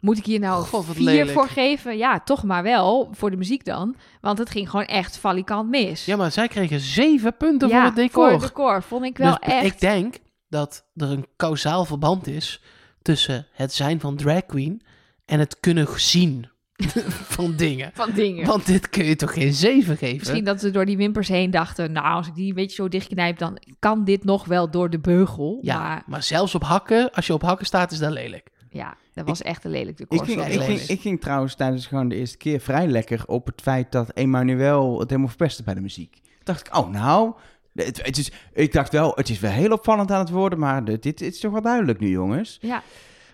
moet 0.00 0.18
ik 0.18 0.24
hier 0.24 0.40
nou 0.40 0.64
God, 0.64 0.84
vier 0.84 1.04
lelijk. 1.04 1.30
voor 1.30 1.48
geven? 1.48 1.96
Ja, 1.96 2.20
toch 2.20 2.42
maar 2.44 2.62
wel, 2.62 3.08
voor 3.12 3.30
de 3.30 3.36
muziek 3.36 3.64
dan. 3.64 3.94
Want 4.20 4.38
het 4.38 4.50
ging 4.50 4.70
gewoon 4.70 4.86
echt 4.86 5.18
valikant 5.18 5.70
mis. 5.70 6.04
Ja, 6.04 6.16
maar 6.16 6.32
zij 6.32 6.48
kregen 6.48 6.80
zeven 6.80 7.36
punten 7.36 7.68
Ja, 7.68 7.76
voor 7.76 7.86
het 7.86 7.96
decor. 7.96 8.22
Voor 8.22 8.32
het 8.32 8.40
decor 8.40 8.82
vond 8.82 9.04
ik 9.04 9.18
wel 9.18 9.38
dus 9.40 9.48
echt... 9.52 9.64
ik 9.64 9.80
denk 9.80 10.14
dat 10.48 10.86
er 10.94 11.10
een 11.10 11.26
kausaal 11.36 11.84
verband 11.84 12.26
is 12.26 12.62
tussen 13.02 13.46
het 13.52 13.72
zijn 13.72 14.00
van 14.00 14.16
drag 14.16 14.46
queen 14.46 14.82
en 15.24 15.38
het 15.38 15.60
kunnen 15.60 15.86
zien 15.96 16.48
van 17.36 17.56
dingen. 17.56 17.90
Van 17.94 18.10
dingen. 18.14 18.46
Want 18.46 18.66
dit 18.66 18.88
kun 18.88 19.04
je 19.04 19.16
toch 19.16 19.32
geen 19.32 19.52
zeven 19.52 19.96
geven? 19.96 20.16
Misschien 20.16 20.44
dat 20.44 20.60
ze 20.60 20.70
door 20.70 20.86
die 20.86 20.96
wimpers 20.96 21.28
heen 21.28 21.50
dachten... 21.50 21.92
nou, 21.92 22.06
als 22.06 22.26
ik 22.26 22.34
die 22.34 22.48
een 22.48 22.54
beetje 22.54 22.76
zo 22.76 22.88
dichtknijp... 22.88 23.38
dan 23.38 23.58
kan 23.78 24.04
dit 24.04 24.24
nog 24.24 24.44
wel 24.44 24.70
door 24.70 24.90
de 24.90 24.98
beugel. 24.98 25.58
Ja, 25.62 25.78
Maar 25.78 26.02
maar 26.06 26.22
zelfs 26.22 26.54
op 26.54 26.62
hakken, 26.62 27.12
als 27.12 27.26
je 27.26 27.32
op 27.32 27.42
hakken 27.42 27.66
staat, 27.66 27.92
is 27.92 27.98
dat 27.98 28.12
lelijk. 28.12 28.50
ja, 28.70 28.96
dat 29.14 29.26
was 29.26 29.42
echt 29.42 29.64
een 29.64 29.70
lelijk 29.70 29.96
decor. 29.96 30.28
Ik 30.28 30.62
ging, 30.62 30.80
ik 30.80 31.00
ging 31.00 31.20
trouwens 31.20 31.54
tijdens 31.54 31.86
gewoon 31.86 32.08
de 32.08 32.14
eerste 32.16 32.36
keer 32.36 32.60
vrij 32.60 32.86
lekker 32.86 33.22
op 33.26 33.46
het 33.46 33.60
feit 33.60 33.92
dat 33.92 34.10
Emmanuel 34.10 34.98
het 34.98 35.08
helemaal 35.08 35.30
verpestte 35.30 35.62
bij 35.62 35.74
de 35.74 35.80
muziek. 35.80 36.20
dacht 36.42 36.66
ik, 36.66 36.76
oh 36.76 36.90
nou, 36.90 37.34
het, 37.76 38.02
het 38.06 38.18
is, 38.18 38.32
ik 38.52 38.72
dacht 38.72 38.92
wel, 38.92 39.12
het 39.14 39.28
is 39.28 39.40
wel 39.40 39.50
heel 39.50 39.72
opvallend 39.72 40.10
aan 40.10 40.18
het 40.20 40.30
worden, 40.30 40.58
maar 40.58 40.84
dit, 40.84 41.02
dit 41.02 41.20
is 41.20 41.40
toch 41.40 41.52
wel 41.52 41.62
duidelijk 41.62 42.00
nu, 42.00 42.08
jongens. 42.08 42.58
Ja, 42.60 42.82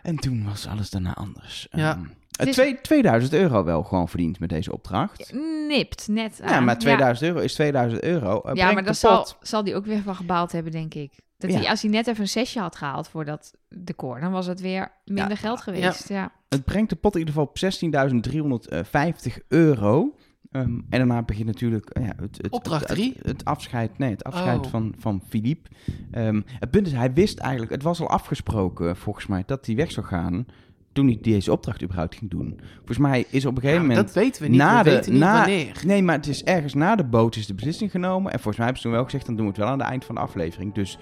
En 0.02 0.16
toen 0.16 0.44
was 0.44 0.66
alles 0.66 0.90
daarna 0.90 1.14
anders. 1.14 1.66
Ja. 1.70 1.90
Ehm, 1.92 2.04
Het 2.36 2.48
is- 2.48 2.54
twee- 2.54 2.80
2000 2.80 3.32
euro 3.32 3.64
wel 3.64 3.82
gewoon 3.82 4.08
verdiend 4.08 4.38
met 4.40 4.48
deze 4.48 4.72
opdracht. 4.72 5.32
nipt 5.68 6.08
net 6.08 6.38
Ja, 6.42 6.44
aan. 6.46 6.64
maar 6.64 6.78
2000 6.78 7.28
euro 7.28 7.40
is 7.40 7.54
2000 7.54 8.02
euro. 8.02 8.28
Uh, 8.36 8.42
Ja, 8.44 8.52
brengt 8.52 8.74
maar 8.74 8.84
daar 8.84 8.94
zal, 8.94 9.26
zal 9.42 9.64
die 9.64 9.74
ook 9.74 9.86
weer 9.86 10.02
van 10.02 10.14
gebaald 10.14 10.52
hebben, 10.52 10.72
denk 10.72 10.94
ik. 10.94 11.12
Dat 11.38 11.50
Ja. 11.52 11.58
hij, 11.58 11.68
als 11.68 11.82
hij 11.82 11.90
net 11.90 12.06
even 12.06 12.20
een 12.22 12.28
sessie 12.28 12.60
had 12.60 12.76
gehaald 12.76 13.08
voor 13.08 13.24
dat 13.24 13.52
decor, 13.68 14.20
dan 14.20 14.32
was 14.32 14.46
het 14.46 14.60
weer 14.60 14.92
minder 15.04 15.28
Ja. 15.30 15.36
geld 15.36 15.60
geweest. 15.60 16.08
Ja. 16.08 16.32
Het 16.48 16.64
brengt 16.64 16.90
de 16.90 16.96
pot 16.96 17.12
in 17.12 17.18
ieder 17.18 17.34
geval 17.34 17.48
op 17.48 17.58
16.350 17.58 19.38
euro. 19.48 20.14
Ehm, 20.52 20.64
en 20.64 20.98
daarna 20.98 21.22
begint 21.22 21.46
natuurlijk 21.46 21.90
eh, 21.90 22.04
ja, 22.04 22.12
het, 22.16 22.36
het, 22.42 22.50
Opdracht 22.52 22.80
het, 22.88 22.96
drie? 22.96 23.12
het, 23.16 23.26
het 23.26 23.44
afscheid, 23.44 23.98
nee, 23.98 24.10
het 24.10 24.24
afscheid 24.24 24.58
Oh. 24.64 24.70
van, 24.70 24.94
van 24.98 25.22
Philippe. 25.28 25.70
Ehm, 26.10 26.40
het 26.46 26.70
punt 26.70 26.86
is, 26.86 26.92
hij 26.92 27.12
wist 27.12 27.38
eigenlijk, 27.38 27.72
het 27.72 27.82
was 27.82 28.00
al 28.00 28.08
afgesproken 28.08 28.96
volgens 28.96 29.26
mij, 29.26 29.42
dat 29.46 29.66
hij 29.66 29.74
weg 29.74 29.92
zou 29.92 30.06
gaan 30.06 30.46
toen 30.92 31.06
hij 31.06 31.18
deze 31.22 31.52
opdracht 31.52 31.82
überhaupt 31.82 32.14
ging 32.16 32.30
doen. 32.30 32.60
Volgens 32.76 32.98
mij 32.98 33.26
is 33.30 33.46
op 33.46 33.54
een 33.56 33.60
gegeven 33.62 33.86
moment... 33.86 34.06
dat 34.06 34.14
weten 34.14 34.42
we 34.42 34.48
niet. 34.48 34.58
na 34.58 34.78
we 34.78 34.84
de- 34.84 34.90
weten 34.96 35.12
niet 35.12 35.20
na- 35.20 35.36
wanneer. 35.38 35.82
Nee, 35.86 36.02
maar 36.02 36.16
het 36.16 36.26
is 36.26 36.44
ergens 36.44 36.74
na 36.74 36.96
de 36.96 37.04
boot 37.04 37.36
is 37.36 37.46
de 37.46 37.54
beslissing 37.54 37.90
genomen. 37.90 38.32
En 38.32 38.38
volgens 38.38 38.56
mij 38.56 38.64
hebben 38.64 38.76
ze 38.82 38.88
toen 38.88 38.96
wel 38.96 39.04
gezegd, 39.04 39.26
dan 39.26 39.34
doen 39.36 39.44
we 39.44 39.50
het 39.50 39.60
wel 39.60 39.68
aan 39.70 39.78
het 39.78 39.88
eind 39.88 40.04
van 40.04 40.14
de 40.14 40.20
aflevering. 40.20 40.74
Dus 40.74 40.98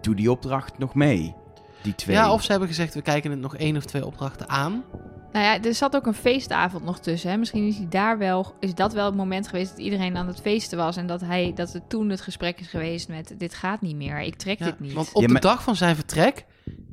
doe 0.00 0.14
die 0.14 0.30
opdracht 0.30 0.78
nog 0.78 0.94
mee, 0.94 1.34
die 1.82 1.94
twee. 1.94 2.16
Ja, 2.16 2.32
of 2.32 2.42
ze 2.42 2.50
hebben 2.50 2.68
gezegd, 2.68 2.94
we 2.94 3.02
kijken 3.02 3.30
het 3.30 3.40
nog 3.40 3.56
één 3.56 3.76
of 3.76 3.84
twee 3.84 4.06
opdrachten 4.06 4.48
aan. 4.48 4.82
Nou 5.32 5.44
ja, 5.44 5.62
er 5.62 5.74
zat 5.74 5.96
ook 5.96 6.06
een 6.06 6.14
feestavond 6.14 6.84
nog 6.84 6.98
tussen. 6.98 7.30
Hè? 7.30 7.36
Misschien 7.36 7.66
is, 7.66 7.76
hij 7.76 7.86
daar 7.88 8.18
wel, 8.18 8.54
is 8.60 8.74
dat 8.74 8.92
wel 8.92 9.06
het 9.06 9.14
moment 9.14 9.48
geweest 9.48 9.70
dat 9.70 9.78
iedereen 9.78 10.16
aan 10.16 10.26
het 10.26 10.40
feesten 10.40 10.78
was. 10.78 10.96
En 10.96 11.06
dat, 11.06 11.20
hij, 11.20 11.52
dat 11.54 11.72
het 11.72 11.88
toen 11.88 12.08
het 12.08 12.20
gesprek 12.20 12.60
is 12.60 12.66
geweest 12.66 13.08
met, 13.08 13.34
dit 13.38 13.54
gaat 13.54 13.80
niet 13.80 13.96
meer, 13.96 14.20
ik 14.20 14.34
trek 14.34 14.58
Ja, 14.58 14.64
dit 14.64 14.80
niet. 14.80 14.92
Want 14.92 15.12
op 15.12 15.22
Ja, 15.22 15.28
de 15.28 15.40
dag 15.40 15.62
van 15.62 15.76
zijn 15.76 15.94
vertrek 15.94 16.44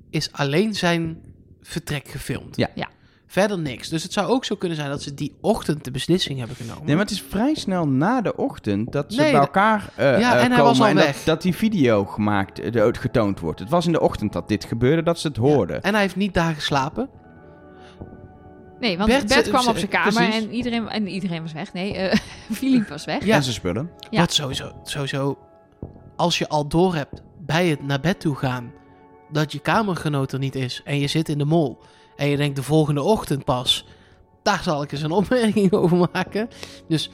is 0.10 0.32
alleen 0.32 0.73
zijn 0.73 1.21
vertrek 1.62 2.08
gefilmd. 2.08 2.56
Ja. 2.56 2.69
Ja. 2.76 2.88
Verder 3.28 3.60
niks. 3.60 3.89
Dus 3.89 4.04
het 4.04 4.13
zou 4.13 4.28
ook 4.28 4.45
zo 4.45 4.56
kunnen 4.56 4.78
zijn 4.78 4.89
dat 4.89 5.02
ze 5.02 5.13
die 5.13 5.38
ochtend 5.41 5.84
de 5.84 5.91
beslissing 5.91 6.39
hebben 6.39 6.56
genomen. 6.56 6.86
Nee, 6.86 6.95
maar 6.95 7.04
het 7.04 7.13
is 7.13 7.21
vrij 7.21 7.56
snel 7.56 7.88
na 7.88 8.21
de 8.21 8.36
ochtend 8.36 8.91
dat 8.91 9.13
ze 9.13 9.21
Nee, 9.21 9.32
bij 9.32 9.39
elkaar 9.39 9.89
eh 9.95 10.19
Ja, 10.19 10.36
eh, 10.36 10.43
en 10.43 10.52
hij 10.52 10.60
komen 10.60 10.63
was 10.63 10.80
al 10.80 10.88
en 10.88 10.95
weg. 10.95 11.15
Dat, 11.15 11.26
dat 11.26 11.41
die 11.41 11.56
video 11.56 12.06
gemaakt, 12.06 12.60
eh, 12.60 12.71
de, 12.71 12.93
getoond 12.93 13.39
wordt. 13.39 13.60
Het 13.60 13.69
was 13.69 13.86
in 13.86 13.91
de 13.91 14.02
ochtend 14.02 14.34
dat 14.34 14.47
dit 14.47 14.65
gebeurde, 14.65 15.04
dat 15.04 15.19
ze 15.19 15.28
het 15.28 15.38
hoorden. 15.38 15.84
En 15.84 15.91
hij 15.91 16.02
heeft 16.02 16.15
niet 16.15 16.34
daar 16.34 16.54
geslapen. 16.54 17.10
Nee, 18.79 18.97
want 18.97 19.09
Bert, 19.09 19.27
Bert, 19.27 19.45
eh, 19.45 19.53
kwam 19.53 19.67
op 19.67 19.77
zijn 19.77 19.89
kamer 19.89 20.13
precies. 20.13 20.35
en 20.35 20.51
iedereen, 20.51 20.89
en 20.89 21.07
iedereen 21.07 21.41
was 21.41 21.53
weg. 21.53 21.73
Nee, 21.73 21.93
eh 21.93 22.17
Philippe 22.57 22.89
was 22.89 23.05
weg. 23.05 23.25
Ja. 23.25 23.35
En 23.35 23.43
zijn 23.43 23.55
spullen. 23.55 23.91
Ja. 24.09 24.19
Wat 24.19 24.33
sowieso, 24.33 24.71
sowieso, 24.83 25.37
als 26.15 26.37
je 26.37 26.47
al 26.47 26.67
door 26.67 26.95
hebt 26.95 27.21
bij 27.39 27.67
het 27.67 27.83
naar 27.83 27.99
bed 27.99 28.19
toe 28.19 28.35
gaan, 28.35 28.71
dat 29.31 29.51
je 29.51 29.59
kamergenoot 29.59 30.31
er 30.31 30.39
niet 30.39 30.55
is 30.55 30.81
en 30.83 30.99
je 30.99 31.07
zit 31.07 31.29
in 31.29 31.37
de 31.37 31.45
mol 31.45 31.77
en 32.15 32.27
je 32.27 32.37
denkt 32.37 32.55
de 32.55 32.63
volgende 32.63 33.01
ochtend 33.01 33.43
pas, 33.43 33.85
daar 34.43 34.63
zal 34.63 34.83
ik 34.83 34.91
eens 34.91 35.01
een 35.01 35.11
opmerking 35.11 35.71
over 35.81 36.09
maken. 36.13 36.49
Dus 36.87 37.09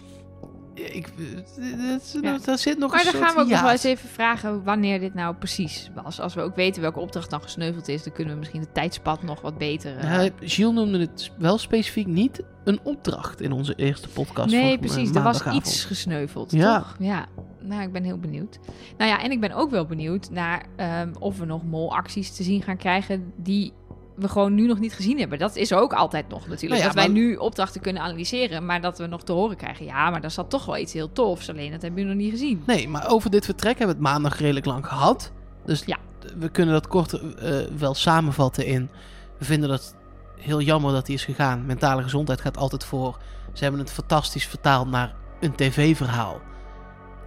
ik, 0.91 1.09
dat, 1.35 2.17
Ja. 2.21 2.37
daar 2.45 2.57
zit 2.57 2.77
nog 2.77 2.91
Maar 2.91 3.05
een 3.05 3.11
dan 3.11 3.21
gaan 3.23 3.35
we 3.35 3.41
ook 3.41 3.47
nog 3.49 3.61
wel 3.61 3.71
eens 3.71 3.83
even 3.83 4.09
vragen 4.09 4.63
wanneer 4.63 4.99
dit 4.99 5.13
nou 5.13 5.35
precies 5.35 5.89
was. 6.03 6.19
Als 6.19 6.33
we 6.33 6.41
ook 6.41 6.55
weten 6.55 6.81
welke 6.81 6.99
opdracht 6.99 7.29
dan 7.29 7.41
gesneuveld 7.41 7.87
is, 7.87 8.03
dan 8.03 8.13
kunnen 8.13 8.33
we 8.33 8.39
misschien 8.39 8.61
het 8.61 8.73
tijdspad 8.73 9.23
nog 9.23 9.41
wat 9.41 9.57
beter... 9.57 9.97
eh, 9.97 10.23
Ja, 10.25 10.29
Gilles 10.41 10.73
noemde 10.75 10.99
het 10.99 11.31
wel 11.37 11.57
specifiek 11.57 12.07
niet 12.07 12.41
een 12.63 12.79
opdracht 12.83 13.41
in 13.41 13.51
onze 13.51 13.73
eerste 13.75 14.07
podcast. 14.09 14.51
Nee, 14.51 14.73
eh, 14.73 14.79
precies. 14.79 15.09
Er 15.15 15.23
was 15.23 15.45
iets 15.45 15.83
gesneuveld, 15.85 16.51
Ja. 16.51 16.77
toch? 16.77 16.95
Ja. 16.99 17.25
Nou, 17.61 17.81
ik 17.81 17.91
ben 17.91 18.03
heel 18.03 18.17
benieuwd. 18.17 18.59
Nou 18.97 19.09
ja, 19.09 19.21
en 19.23 19.31
ik 19.31 19.39
ben 19.39 19.51
ook 19.51 19.69
wel 19.71 19.85
benieuwd 19.85 20.29
naar 20.31 20.65
ehm, 20.75 21.11
of 21.19 21.39
we 21.39 21.45
nog 21.45 21.63
molacties 21.63 22.35
te 22.35 22.43
zien 22.43 22.61
gaan 22.61 22.77
krijgen 22.77 23.33
die 23.35 23.73
we 24.15 24.27
gewoon 24.29 24.53
nu 24.53 24.67
nog 24.67 24.79
niet 24.79 24.93
gezien 24.93 25.19
hebben. 25.19 25.39
Dat 25.39 25.55
is 25.55 25.73
ook 25.73 25.93
altijd 25.93 26.29
nog 26.29 26.39
natuurlijk. 26.47 26.81
Nou 26.81 26.81
ja, 26.81 26.85
dat 26.85 26.95
wij 26.95 27.07
nu 27.07 27.35
opdrachten 27.35 27.81
kunnen 27.81 28.01
analyseren, 28.01 28.65
maar 28.65 28.81
dat 28.81 28.97
we 28.97 29.07
nog 29.07 29.23
te 29.23 29.31
horen 29.31 29.57
krijgen. 29.57 29.85
Ja, 29.85 30.09
maar 30.09 30.21
daar 30.21 30.31
zat 30.31 30.49
toch 30.49 30.65
wel 30.65 30.77
iets 30.77 30.93
heel 30.93 31.11
tofs. 31.11 31.49
Alleen 31.49 31.71
dat 31.71 31.81
hebben 31.81 31.99
we 32.01 32.07
nog 32.07 32.17
niet 32.17 32.31
gezien. 32.31 32.63
Nee, 32.65 32.87
maar 32.89 33.09
over 33.09 33.29
dit 33.29 33.45
vertrek 33.45 33.77
hebben 33.77 33.95
we 33.97 34.01
het 34.03 34.11
maandag 34.11 34.39
redelijk 34.39 34.65
lang 34.65 34.87
gehad. 34.87 35.31
Dus 35.65 35.83
Ja. 35.85 35.97
we 36.37 36.49
kunnen 36.49 36.73
dat 36.73 36.87
kort 36.87 37.13
eh, 37.13 37.59
wel 37.77 37.93
samenvatten 37.93 38.65
in. 38.65 38.89
We 39.37 39.45
vinden 39.45 39.69
dat 39.69 39.95
heel 40.39 40.61
jammer 40.61 40.91
dat 40.91 41.05
hij 41.07 41.15
is 41.15 41.25
gegaan. 41.25 41.65
Mentale 41.65 42.03
gezondheid 42.03 42.41
gaat 42.41 42.57
altijd 42.57 42.83
voor. 42.85 43.17
Ze 43.53 43.63
hebben 43.63 43.81
het 43.81 43.91
fantastisch 43.91 44.45
vertaald 44.47 44.87
naar 44.89 45.13
een 45.39 45.55
tv-verhaal. 45.55 46.41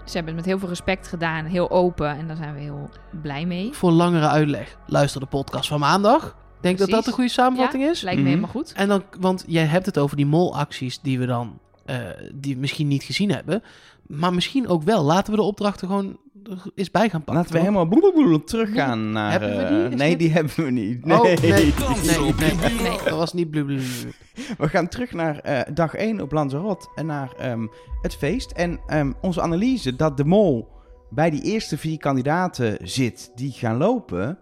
Ze 0.05 0.12
hebben 0.16 0.27
het 0.35 0.37
met 0.37 0.44
heel 0.44 0.59
veel 0.59 0.68
respect 0.68 1.09
gedaan, 1.09 1.44
heel 1.44 1.70
open 1.70 2.09
en 2.16 2.27
daar 2.27 2.37
zijn 2.37 2.55
we 2.55 2.61
heel 2.61 2.90
blij 3.22 3.46
mee. 3.46 3.72
Voor 3.72 3.90
langere 3.90 4.29
uitleg, 4.29 4.77
luister 4.87 5.20
de 5.20 5.27
podcast 5.27 5.68
van 5.68 5.81
maandag. 5.81 6.37
Ik 6.71 6.77
denk 6.77 6.91
dat 6.91 6.99
dat 6.99 7.07
een 7.07 7.13
goede 7.13 7.31
samenvatting 7.31 7.83
is. 7.85 8.01
Lijkt 8.01 8.19
me 8.19 8.23
Mhm. 8.25 8.35
helemaal 8.35 8.55
goed. 8.55 8.73
En 8.77 8.89
dan, 8.89 9.03
want 9.21 9.45
jij 9.47 9.65
hebt 9.65 9.87
het 9.87 9.99
over 9.99 10.17
die 10.17 10.27
molacties 10.27 11.01
die 11.01 11.19
we 11.19 11.27
dan, 11.27 11.59
eh, 11.85 11.97
die 12.35 12.55
we 12.55 12.61
misschien 12.61 12.89
niet 12.89 13.03
gezien 13.03 13.31
hebben. 13.31 13.63
Maar 14.07 14.35
misschien 14.35 14.69
ook 14.69 14.83
wel. 14.83 15.03
Laten 15.05 15.31
we 15.33 15.39
de 15.39 15.45
opdrachten 15.47 15.89
gewoon 15.89 16.17
eens 16.75 16.91
bij 16.91 17.09
gaan 17.09 17.19
pakken. 17.25 17.35
Laten 17.35 17.53
we 17.53 17.59
helemaal 17.59 17.87
blablabla 17.87 18.39
teruggaan 18.45 19.13
naar... 19.13 19.31
Hebben 19.31 19.57
we 19.57 19.63
eh, 19.63 19.69
die? 19.69 19.89
Is 19.89 19.95
nee, 19.95 20.09
dit- 20.11 20.19
die 20.19 20.31
hebben 20.33 20.53
we 20.65 20.71
niet. 20.71 21.05
Oh, 21.05 21.23
Nee. 21.23 21.37
nee. 21.37 21.51
Nee, 21.51 22.33
nee, 22.39 22.55
nee, 22.55 22.81
Nee. 22.83 22.99
Dat 23.05 23.19
was 23.19 23.33
niet 23.33 23.51
blubblub. 23.51 23.83
We 24.59 24.69
gaan 24.69 24.89
terug 24.89 25.13
naar 25.13 25.39
eh, 25.39 25.61
dag 25.75 25.95
1 25.95 26.21
op 26.21 26.33
Lanzarote 26.33 26.89
en 26.95 27.07
naar 27.07 27.33
ehm, 27.39 27.67
het 28.03 28.15
feest. 28.15 28.51
En 28.51 28.81
ehm, 28.87 29.13
onze 29.21 29.41
analyse 29.41 29.97
dat 29.97 30.17
de 30.17 30.25
mol 30.25 30.69
bij 31.11 31.31
die 31.31 31.43
eerste 31.43 31.79
vier 31.79 31.99
kandidaten 31.99 32.79
zit 32.83 33.31
die 33.35 33.53
gaan 33.53 33.77
lopen, 33.77 34.39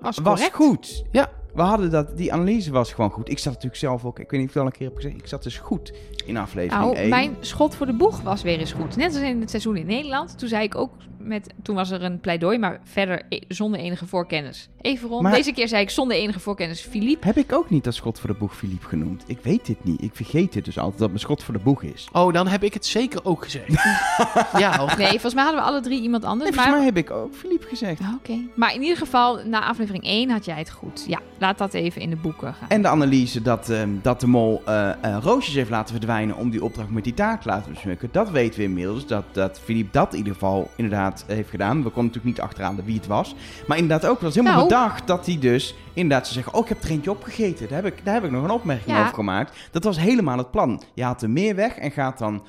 Was 0.00 0.18
was 0.18 0.48
goed. 0.48 1.04
Ja. 1.10 1.30
We 1.54 1.62
hadden 1.62 1.90
dat, 1.90 2.16
die 2.16 2.32
analyse 2.32 2.70
was 2.70 2.92
gewoon 2.92 3.10
goed. 3.10 3.30
Ik 3.30 3.38
zat 3.38 3.52
natuurlijk 3.52 3.80
zelf 3.80 4.04
ook, 4.04 4.18
ik 4.18 4.30
weet 4.30 4.40
niet 4.40 4.48
of 4.48 4.54
ik 4.54 4.60
het 4.60 4.62
al 4.62 4.66
een 4.66 4.78
keer 4.78 4.86
heb 4.86 4.96
gezegd, 4.96 5.14
ik 5.16 5.26
zat 5.26 5.42
dus 5.42 5.58
goed 5.58 5.92
in 6.26 6.36
aflevering 6.36 6.84
Nou, 6.84 6.96
1. 6.96 7.08
mijn 7.08 7.36
schot 7.40 7.74
voor 7.74 7.86
de 7.86 7.92
boeg 7.92 8.20
was 8.20 8.42
weer 8.42 8.58
eens 8.58 8.72
goed. 8.72 8.96
Net 8.96 9.14
als 9.14 9.22
in 9.22 9.40
het 9.40 9.50
seizoen 9.50 9.76
in 9.76 9.86
Nederland. 9.86 10.38
Toen 10.38 10.48
zei 10.48 10.64
ik 10.64 10.74
ook 10.74 10.92
met, 11.22 11.54
toen 11.62 11.74
was 11.74 11.90
er 11.90 12.02
een 12.02 12.20
pleidooi, 12.20 12.58
maar 12.58 12.80
verder 12.84 13.22
e- 13.28 13.40
zonder 13.48 13.80
enige 13.80 14.06
voorkennis. 14.06 14.68
Even 14.80 15.08
rond. 15.08 15.22
Maar- 15.22 15.32
Deze 15.32 15.52
keer 15.52 15.68
zei 15.68 15.82
ik 15.82 15.90
zonder 15.90 16.16
enige 16.16 16.40
voorkennis 16.40 16.80
Philippe. 16.80 17.26
Heb 17.26 17.36
ik 17.36 17.52
ook 17.52 17.70
niet 17.70 17.84
dat 17.84 17.94
schot 17.94 18.18
voor 18.20 18.30
de 18.30 18.36
boeg 18.38 18.56
Philippe 18.56 18.86
genoemd? 18.86 19.24
Ik 19.26 19.38
weet 19.42 19.66
dit 19.66 19.84
niet. 19.84 20.02
Ik 20.02 20.10
vergeet 20.14 20.52
dit 20.52 20.64
dus 20.64 20.78
altijd 20.78 20.98
dat 20.98 21.08
mijn 21.08 21.20
schot 21.20 21.42
voor 21.42 21.54
de 21.54 21.60
boeg 21.60 21.82
is. 21.82 22.08
Oh, 22.12 22.32
dan 22.32 22.46
heb 22.48 22.62
ik 22.64 22.74
het 22.74 22.86
zeker 22.86 23.24
ook 23.24 23.42
gezegd. 23.44 23.68
ja, 24.58 24.78
hoor. 24.78 24.94
Nee, 24.98 25.08
volgens 25.10 25.34
mij 25.34 25.44
hadden 25.44 25.62
we 25.62 25.68
alle 25.68 25.80
drie 25.80 26.02
iemand 26.02 26.24
anders. 26.24 26.50
Nee, 26.50 26.52
volgens 26.58 26.74
maar... 26.74 26.84
mij 26.84 27.02
heb 27.02 27.10
ik 27.10 27.10
ook 27.10 27.34
Philippe 27.34 27.66
gezegd. 27.66 28.00
Ah, 28.00 28.14
Oké. 28.14 28.38
Maar 28.54 28.74
in 28.74 28.82
ieder 28.82 28.96
geval, 28.96 29.40
na 29.44 29.64
aflevering 29.64 30.04
1 30.04 30.30
had 30.30 30.44
jij 30.44 30.58
het 30.58 30.70
goed. 30.70 31.04
Ja, 31.06 31.18
laat 31.38 31.58
dat 31.58 31.74
even 31.74 32.00
in 32.00 32.10
de 32.10 32.16
boeken 32.16 32.54
gaan. 32.54 32.68
En 32.68 32.82
de 32.82 32.88
analyse 32.88 33.42
dat, 33.42 33.68
ehm, 33.70 33.88
dat 34.02 34.20
de 34.20 34.26
mol 34.26 34.62
eh, 34.64 34.90
eh, 34.90 35.16
roosjes 35.22 35.54
heeft 35.54 35.70
laten 35.70 35.94
verdwijnen 35.94 36.36
om 36.36 36.50
die 36.50 36.64
opdracht 36.64 36.90
met 36.90 37.04
die 37.04 37.14
taart 37.14 37.42
te 37.42 37.48
laten 37.48 37.72
besmukken. 37.72 38.08
Dat 38.12 38.30
weten 38.30 38.58
we 38.58 38.64
inmiddels. 38.64 39.06
Dat, 39.06 39.24
dat 39.32 39.60
Philippe 39.64 39.90
dat 39.92 40.12
in 40.12 40.18
ieder 40.18 40.32
geval 40.32 40.70
inderdaad 40.76 41.09
heeft 41.26 41.50
gedaan. 41.50 41.76
We 41.76 41.82
konden 41.90 42.04
natuurlijk 42.04 42.24
niet 42.36 42.40
achteraan 42.40 42.84
wie 42.84 42.96
het 42.96 43.06
was. 43.06 43.34
Maar 43.66 43.78
inderdaad 43.78 44.10
ook 44.10 44.20
was 44.20 44.34
helemaal 44.34 44.54
Nou. 44.56 44.68
bedacht 44.68 45.06
dat 45.06 45.26
hij 45.26 45.38
dus 45.38 45.74
inderdaad 45.94 46.22
zou 46.26 46.34
zeggen... 46.34 46.54
Oh, 46.54 46.60
ik 46.62 46.68
heb 46.68 46.82
er 46.82 46.90
eentje 46.90 47.10
opgegeten. 47.10 47.68
Daar 47.68 47.82
heb 47.82 47.92
ik, 47.98 48.04
daar 48.04 48.14
heb 48.14 48.24
ik 48.24 48.30
nog 48.30 48.44
een 48.44 48.50
opmerking 48.50 48.96
Ja. 48.96 49.00
over 49.02 49.14
gemaakt. 49.14 49.58
Dat 49.70 49.84
was 49.84 49.98
helemaal 49.98 50.38
het 50.38 50.50
plan. 50.50 50.82
Je 50.94 51.02
haalt 51.02 51.22
er 51.22 51.30
meer 51.30 51.54
weg 51.54 51.76
en 51.76 51.90
gaat 51.90 52.18
dan 52.18 52.46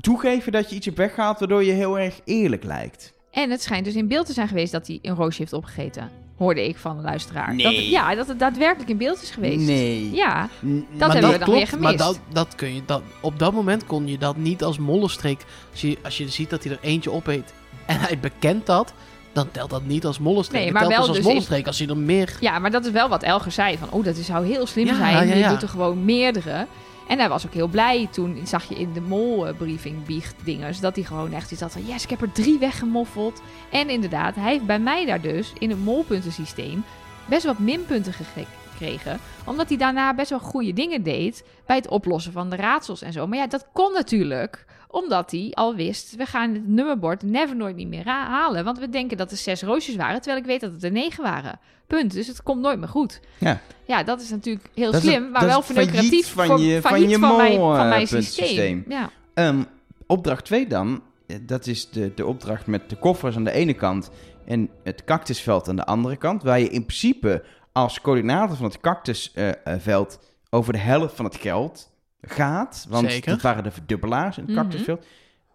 toegeven 0.00 0.52
dat 0.52 0.70
je 0.70 0.76
iets 0.76 0.86
hebt 0.86 0.98
weggehaald... 0.98 1.38
waardoor 1.38 1.64
je 1.64 1.72
heel 1.72 1.98
erg 1.98 2.20
eerlijk 2.24 2.64
lijkt. 2.64 3.14
En 3.30 3.50
het 3.50 3.62
schijnt 3.62 3.84
dus 3.84 3.94
in 3.94 4.08
beeld 4.08 4.26
te 4.26 4.32
zijn 4.32 4.48
geweest 4.48 4.72
dat 4.72 4.86
hij 4.86 4.98
een 5.02 5.14
roosje 5.14 5.40
heeft 5.40 5.52
opgegeten. 5.52 6.10
hoorde 6.36 6.68
ik 6.68 6.76
van 6.76 6.96
een 6.96 7.02
luisteraar. 7.02 7.54
Nee. 7.54 7.64
Dat, 7.64 7.74
het- 7.74 7.88
ja, 7.88 8.14
dat 8.14 8.28
het 8.28 8.38
daadwerkelijk 8.38 8.90
in 8.90 8.96
beeld 8.96 9.22
is 9.22 9.30
geweest. 9.30 9.66
Nee. 9.66 10.10
Ja, 10.10 10.48
N- 10.66 10.86
Dat 10.98 11.12
hebben 11.12 11.30
we 11.32 11.38
dan 11.38 11.50
weer 11.54 11.66
gemist. 11.66 11.82
Maar 11.82 11.96
dat, 11.96 12.20
dat 12.32 12.54
kun 12.54 12.74
je, 12.74 12.82
dat, 12.86 13.02
op 13.20 13.38
dat 13.38 13.52
moment 13.52 13.86
kon 13.86 14.06
je 14.08 14.18
dat 14.18 14.36
niet 14.36 14.62
als 14.62 14.78
mollenstreek. 14.78 15.44
Als 15.70 15.80
je, 15.80 15.98
als 16.04 16.16
je 16.18 16.28
ziet 16.28 16.50
dat 16.50 16.64
hij 16.64 16.72
er 16.72 16.78
eentje 16.82 17.12
opeet 17.12 17.52
en 17.86 18.00
hij 18.00 18.18
bekent 18.18 18.66
dat, 18.66 18.92
dan 19.32 19.50
telt 19.50 19.70
dat 19.70 19.84
niet 19.84 20.04
als 20.06 20.18
mollenstreek. 20.18 20.62
Nee, 20.62 20.72
maar 20.72 20.80
telt 20.80 20.92
wel 20.92 21.00
pas 21.00 21.08
als 21.08 21.16
dus 21.48 21.64
als 21.66 21.78
je 21.78 21.86
er 21.86 21.96
meer... 21.96 22.36
ja, 22.40 22.58
maar 22.58 22.70
dat 22.70 22.84
is 22.84 22.92
wel 22.92 23.08
wat 23.08 23.22
Elger 23.22 23.52
zei. 23.52 23.78
Van, 23.78 23.90
oh, 23.90 24.04
dat 24.04 24.16
zou 24.16 24.46
heel 24.46 24.66
slim 24.66 24.86
Ja, 24.86 24.94
zijn. 24.94 25.26
ja, 25.28 25.34
Je 25.34 25.38
ja. 25.40 25.48
doet 25.48 25.62
er 25.62 25.68
gewoon 25.68 26.04
meerdere. 26.04 26.66
En 27.08 27.18
hij 27.18 27.28
was 27.28 27.46
ook 27.46 27.54
heel 27.54 27.66
blij 27.68 28.08
toen, 28.10 28.40
zag 28.44 28.64
je 28.68 28.74
in 28.74 28.92
de 28.92 29.00
molbriefing 29.00 30.04
biechtdingers, 30.04 30.80
dat 30.80 30.94
hij 30.96 31.04
gewoon 31.04 31.32
echt 31.32 31.50
iets 31.52 31.60
had 31.60 31.72
van, 31.72 31.86
yes, 31.86 32.02
ik 32.02 32.10
heb 32.10 32.22
er 32.22 32.32
drie 32.32 32.58
weggemoffeld. 32.58 33.42
En 33.70 33.88
inderdaad, 33.90 34.34
hij 34.34 34.50
heeft 34.52 34.66
bij 34.66 34.78
mij 34.78 35.04
daar 35.06 35.20
dus 35.20 35.52
in 35.58 35.70
het 35.70 35.84
molpuntensysteem 35.84 36.84
best 37.26 37.44
wat 37.44 37.58
minpunten 37.58 38.12
gege- 38.12 38.46
gekregen. 38.76 39.18
Omdat 39.44 39.68
hij 39.68 39.76
daarna 39.78 40.14
best 40.14 40.30
wel 40.30 40.38
goede 40.40 40.72
dingen 40.72 41.02
deed 41.02 41.44
bij 41.66 41.76
het 41.76 41.88
oplossen 41.88 42.32
van 42.32 42.50
de 42.50 42.56
raadsels 42.56 43.02
en 43.02 43.12
zo. 43.12 43.26
Maar 43.26 43.38
ja, 43.38 43.46
dat 43.46 43.66
kon 43.72 43.92
natuurlijk 43.92 44.64
omdat 44.90 45.30
hij 45.30 45.50
al 45.54 45.74
wist, 45.74 46.16
we 46.16 46.26
gaan 46.26 46.52
het 46.54 46.68
nummerbord 46.68 47.22
never 47.22 47.56
nooit 47.56 47.76
niet 47.76 47.88
meer 47.88 48.04
halen. 48.06 48.64
Want 48.64 48.78
we 48.78 48.88
denken 48.88 49.16
dat 49.16 49.30
er 49.30 49.36
zes 49.36 49.62
roosjes 49.62 49.96
waren, 49.96 50.16
terwijl 50.20 50.42
ik 50.42 50.46
weet 50.48 50.60
dat 50.60 50.72
het 50.72 50.84
er 50.84 50.90
negen 50.92 51.22
waren. 51.22 51.58
Punt. 51.86 52.12
Dus 52.12 52.26
het 52.26 52.42
komt 52.42 52.60
nooit 52.60 52.78
meer 52.78 52.88
goed. 52.88 53.20
Ja. 53.38 53.60
Ja, 53.84 54.02
dat 54.02 54.20
is 54.20 54.30
natuurlijk 54.30 54.66
heel 54.74 54.92
Dat 54.92 55.00
slim, 55.02 55.22
het- 55.22 55.32
maar 55.32 55.46
wel 55.46 55.62
verneukeratief 55.62 56.32
van 56.32 56.46
voor- 56.46 56.60
je- 56.60 56.80
van 56.80 57.08
je 57.08 57.18
van, 57.18 57.36
mijn, 57.36 57.58
van 57.58 57.90
eh, 57.90 58.06
systeem. 58.06 58.84
Ja. 58.88 59.10
Ehm, 59.34 59.62
opdracht 60.06 60.44
2 60.44 60.66
dan, 60.66 61.02
eh, 61.26 61.36
dat 61.42 61.66
is 61.66 61.90
de, 61.90 62.12
de 62.14 62.26
opdracht 62.26 62.66
met 62.66 62.90
de 62.90 62.96
koffers 62.96 63.36
aan 63.36 63.44
de 63.44 63.52
ene 63.52 63.74
kant 63.74 64.10
en 64.46 64.68
het 64.84 65.04
cactusveld 65.04 65.68
aan 65.68 65.76
de 65.76 65.84
andere 65.84 66.16
kant. 66.16 66.42
Waar 66.42 66.58
je 66.60 66.68
in 66.68 66.84
principe 66.84 67.44
als 67.76 68.00
coördinator 68.00 68.56
van 68.56 68.64
het 68.66 68.80
cactusveld 68.80 70.18
over 70.50 70.72
de 70.72 70.78
helft 70.78 71.16
van 71.16 71.24
het 71.24 71.36
geld 71.36 71.90
gaat. 72.20 72.86
Want 72.88 73.10
Zeker. 73.10 73.30
dat 73.32 73.40
waren 73.42 73.62
de 73.62 73.70
verdubbelaars 73.70 74.38
in 74.38 74.44
het 74.44 74.52
Mhm. 74.52 74.62
cactusveld. 74.62 75.04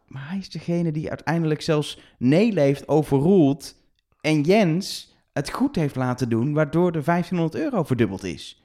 Maar 0.07 0.29
hij 0.29 0.37
is 0.37 0.49
degene 0.49 0.91
die 0.91 1.09
uiteindelijk 1.09 1.61
zelfs 1.61 1.99
Nele 2.17 2.59
heeft 2.59 2.87
overroeld 2.87 3.75
en 4.21 4.41
Jens 4.41 5.15
het 5.33 5.51
goed 5.51 5.75
heeft 5.75 5.95
laten 5.95 6.29
doen, 6.29 6.53
waardoor 6.53 6.91
de 6.91 7.01
1500 7.01 7.63
euro 7.63 7.83
verdubbeld 7.83 8.23
is. 8.23 8.61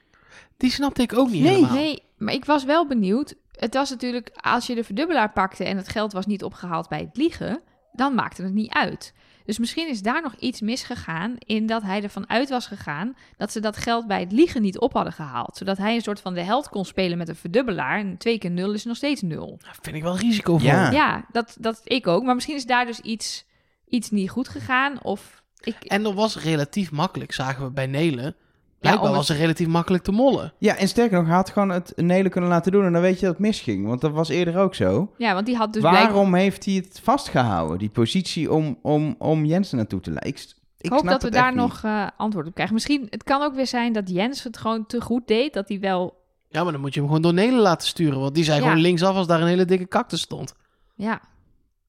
Die 0.56 0.70
snapte 0.70 1.02
ik 1.02 1.18
ook 1.18 1.30
niet 1.30 1.42
Nee. 1.42 1.54
helemaal. 1.54 1.74
Nee, 1.76 2.02
maar 2.16 2.34
ik 2.34 2.44
was 2.44 2.64
wel 2.64 2.86
benieuwd. 2.86 3.34
Het 3.52 3.74
was 3.74 3.90
natuurlijk, 3.90 4.30
als 4.40 4.66
je 4.66 4.74
de 4.74 4.84
verdubbelaar 4.84 5.32
pakte 5.32 5.64
en 5.64 5.76
het 5.76 5.88
geld 5.88 6.12
was 6.12 6.26
niet 6.26 6.44
opgehaald 6.44 6.88
bij 6.88 6.98
het 7.00 7.16
liegen, 7.16 7.60
dan 7.92 8.14
maakte 8.14 8.42
het 8.42 8.54
niet 8.54 8.72
uit. 8.72 9.14
Dus 9.46 9.58
misschien 9.58 9.88
is 9.88 10.02
daar 10.02 10.22
nog 10.22 10.34
iets 10.34 10.60
misgegaan 10.60 11.34
in 11.38 11.66
dat 11.66 11.82
hij 11.82 12.02
ervan 12.02 12.28
uit 12.28 12.48
was 12.48 12.66
gegaan 12.66 13.16
dat 13.36 13.52
ze 13.52 13.60
dat 13.60 13.76
geld 13.76 14.06
bij 14.06 14.20
het 14.20 14.32
liegen 14.32 14.62
niet 14.62 14.78
op 14.78 14.92
hadden 14.92 15.12
gehaald. 15.12 15.56
Zodat 15.56 15.78
hij 15.78 15.94
een 15.94 16.00
soort 16.00 16.20
van 16.20 16.34
de 16.34 16.42
held 16.42 16.68
kon 16.68 16.84
spelen 16.84 17.18
met 17.18 17.28
een 17.28 17.36
verdubbelaar. 17.36 17.98
En 17.98 18.16
twee 18.16 18.38
keer 18.38 18.50
nul 18.50 18.72
is 18.72 18.84
nog 18.84 18.96
steeds 18.96 19.22
nul. 19.22 19.58
Dat 19.62 19.78
vind 19.80 19.96
ik 19.96 20.02
wel 20.02 20.16
risicovol. 20.18 20.68
Ja. 20.68 20.90
Ja, 20.90 21.26
dat, 21.32 21.56
dat 21.60 21.80
ik 21.84 22.06
ook. 22.06 22.22
Maar 22.22 22.34
misschien 22.34 22.56
is 22.56 22.66
daar 22.66 22.86
dus 22.86 23.00
iets, 23.00 23.44
iets 23.88 24.10
niet 24.10 24.30
goed 24.30 24.48
gegaan. 24.48 25.02
Of 25.02 25.42
ik, 25.60 25.76
En 25.84 26.02
dat 26.02 26.14
was 26.14 26.36
relatief 26.36 26.90
makkelijk, 26.90 27.32
zagen 27.32 27.64
we 27.64 27.70
bij 27.70 27.86
Nelen. 27.86 28.36
Blijkbaar 28.86 29.10
om 29.10 29.16
was 29.16 29.28
het- 29.28 29.38
relatief 29.38 29.66
makkelijk 29.66 30.04
te 30.04 30.12
mollen. 30.12 30.52
Ja, 30.58 30.76
en 30.76 30.88
sterker 30.88 31.18
nog, 31.18 31.26
hij 31.26 31.34
had 31.36 31.50
gewoon 31.50 31.68
het 31.68 31.92
Nele 31.96 32.28
kunnen 32.28 32.50
laten 32.50 32.72
doen 32.72 32.84
en 32.84 32.92
dan 32.92 33.02
weet 33.02 33.14
je 33.20 33.26
dat 33.26 33.34
het 33.34 33.42
misging. 33.42 33.86
Want 33.86 34.00
dat 34.00 34.12
was 34.12 34.28
eerder 34.28 34.58
ook 34.58 34.74
zo. 34.74 35.12
ja, 35.18 35.34
want 35.34 35.46
die 35.46 35.56
had 35.56 35.72
dus 35.72 35.82
blijkbaar... 35.82 36.06
Waarom 36.12 36.34
heeft 36.34 36.64
hij 36.64 36.74
het 36.74 37.00
vastgehouden, 37.02 37.78
die 37.78 37.90
positie 37.90 38.52
om, 38.52 38.78
om, 38.82 39.14
om 39.18 39.44
Jensen 39.44 39.76
naartoe 39.76 40.00
te 40.00 40.10
leiden? 40.10 40.32
Ik, 40.32 40.54
ik 40.78 40.90
hoop 40.90 41.06
dat 41.06 41.22
we 41.22 41.30
daar 41.30 41.50
niet. 41.54 41.60
nog 41.60 41.80
eh, 41.84 42.06
antwoord 42.16 42.46
op 42.46 42.54
krijgen. 42.54 42.74
Misschien, 42.74 43.06
het 43.10 43.22
kan 43.22 43.42
ook 43.42 43.54
weer 43.54 43.66
zijn 43.66 43.92
dat 43.92 44.10
Jens 44.10 44.42
het 44.42 44.56
gewoon 44.56 44.86
te 44.86 45.00
goed 45.00 45.26
deed. 45.28 45.52
Dat 45.54 45.68
hij 45.68 45.80
wel, 45.80 46.14
Ja, 46.48 46.62
maar 46.62 46.72
dan 46.72 46.80
moet 46.80 46.94
je 46.94 46.98
hem 47.00 47.08
gewoon 47.08 47.22
door 47.22 47.34
Nelen 47.34 47.60
laten 47.60 47.88
sturen. 47.88 48.20
Want 48.20 48.34
die 48.34 48.44
zei 48.44 48.58
Ja. 48.60 48.62
gewoon 48.66 48.80
linksaf 48.82 49.16
als 49.16 49.26
daar 49.26 49.40
een 49.40 49.46
hele 49.46 49.64
dikke 49.64 49.88
cactus 49.88 50.20
stond. 50.20 50.54
ja. 50.94 51.20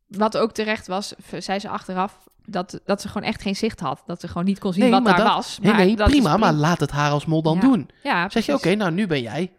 Wat 0.08 0.38
ook 0.38 0.52
terecht 0.52 0.88
was, 0.88 1.14
zei 1.38 1.60
ze 1.60 1.70
achteraf, 1.70 2.28
dat, 2.46 2.80
dat 2.86 3.02
ze 3.02 3.08
gewoon 3.08 3.28
echt 3.28 3.42
geen 3.42 3.56
zicht 3.56 3.80
had. 3.80 4.04
Dat 4.06 4.20
ze 4.20 4.28
gewoon 4.28 4.46
niet 4.46 4.60
kon 4.60 4.74
zien 4.74 4.82
Nee, 4.84 4.92
wat 4.92 5.06
daar 5.06 5.18
dat- 5.18 5.28
was. 5.28 5.60
Nee, 5.60 5.72
Maar 5.72 5.86
nee, 5.86 5.96
dat 5.96 6.08
is 6.08 6.14
prima, 6.14 6.38
maar 6.38 6.54
laat 6.54 6.80
het 6.80 6.92
haar 6.92 7.12
als 7.12 7.26
mol 7.26 7.42
dan 7.42 7.56
Ja. 7.56 7.62
doen. 7.62 7.90
Ja, 8.04 8.30
Zeg 8.30 8.46
je, 8.46 8.54
oké, 8.54 8.76
nou 8.76 8.92
nu 8.92 9.08
ben 9.08 9.22
jij. 9.22 9.54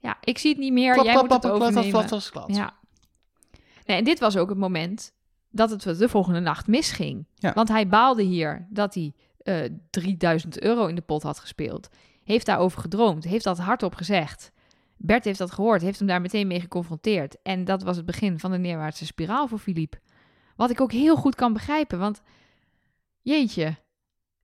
Ja, 0.00 0.16
ik 0.20 0.38
zie 0.38 0.50
het 0.50 0.58
niet 0.60 0.72
meer, 0.72 0.92
Klap, 0.92 1.04
jij 1.04 1.14
klap, 1.14 1.28
moet 1.30 1.40
klap, 1.40 1.42
het 1.52 1.62
overnemen. 1.62 2.06
klap, 2.08 2.20
klap. 2.30 2.50
Ja. 2.50 2.72
Nee, 3.86 3.96
en 3.96 4.04
dit 4.04 4.18
was 4.18 4.36
ook 4.36 4.48
het 4.48 4.58
moment 4.58 5.12
dat 5.50 5.70
het 5.70 5.82
de 5.98 6.08
volgende 6.08 6.40
nacht 6.40 6.66
misging. 6.66 7.26
Ja. 7.34 7.52
Want 7.52 7.68
hij 7.68 7.88
baalde 7.88 8.22
hier 8.22 8.66
dat 8.70 8.94
hij 8.94 9.12
eh 9.42 9.70
3000 9.90 10.60
euro 10.60 10.86
in 10.86 10.94
de 10.94 11.00
pot 11.00 11.22
had 11.22 11.38
gespeeld. 11.38 11.88
Heeft 12.24 12.46
daarover 12.46 12.80
gedroomd, 12.80 13.24
heeft 13.24 13.44
dat 13.44 13.58
hardop 13.58 13.94
gezegd. 13.94 14.52
Bert 15.06 15.24
heeft 15.24 15.38
dat 15.38 15.50
gehoord, 15.50 15.82
heeft 15.82 15.98
hem 15.98 16.08
daar 16.08 16.20
meteen 16.20 16.46
mee 16.46 16.60
geconfronteerd. 16.60 17.36
En 17.42 17.64
dat 17.64 17.82
was 17.82 17.96
het 17.96 18.06
begin 18.06 18.38
van 18.38 18.50
de 18.50 18.58
neerwaartse 18.58 19.06
spiraal 19.06 19.48
voor 19.48 19.58
Philippe. 19.58 19.98
Wat 20.56 20.70
ik 20.70 20.80
ook 20.80 20.92
heel 20.92 21.16
goed 21.16 21.34
kan 21.34 21.52
begrijpen, 21.52 21.98
want 21.98 22.22
jeetje, 23.22 23.76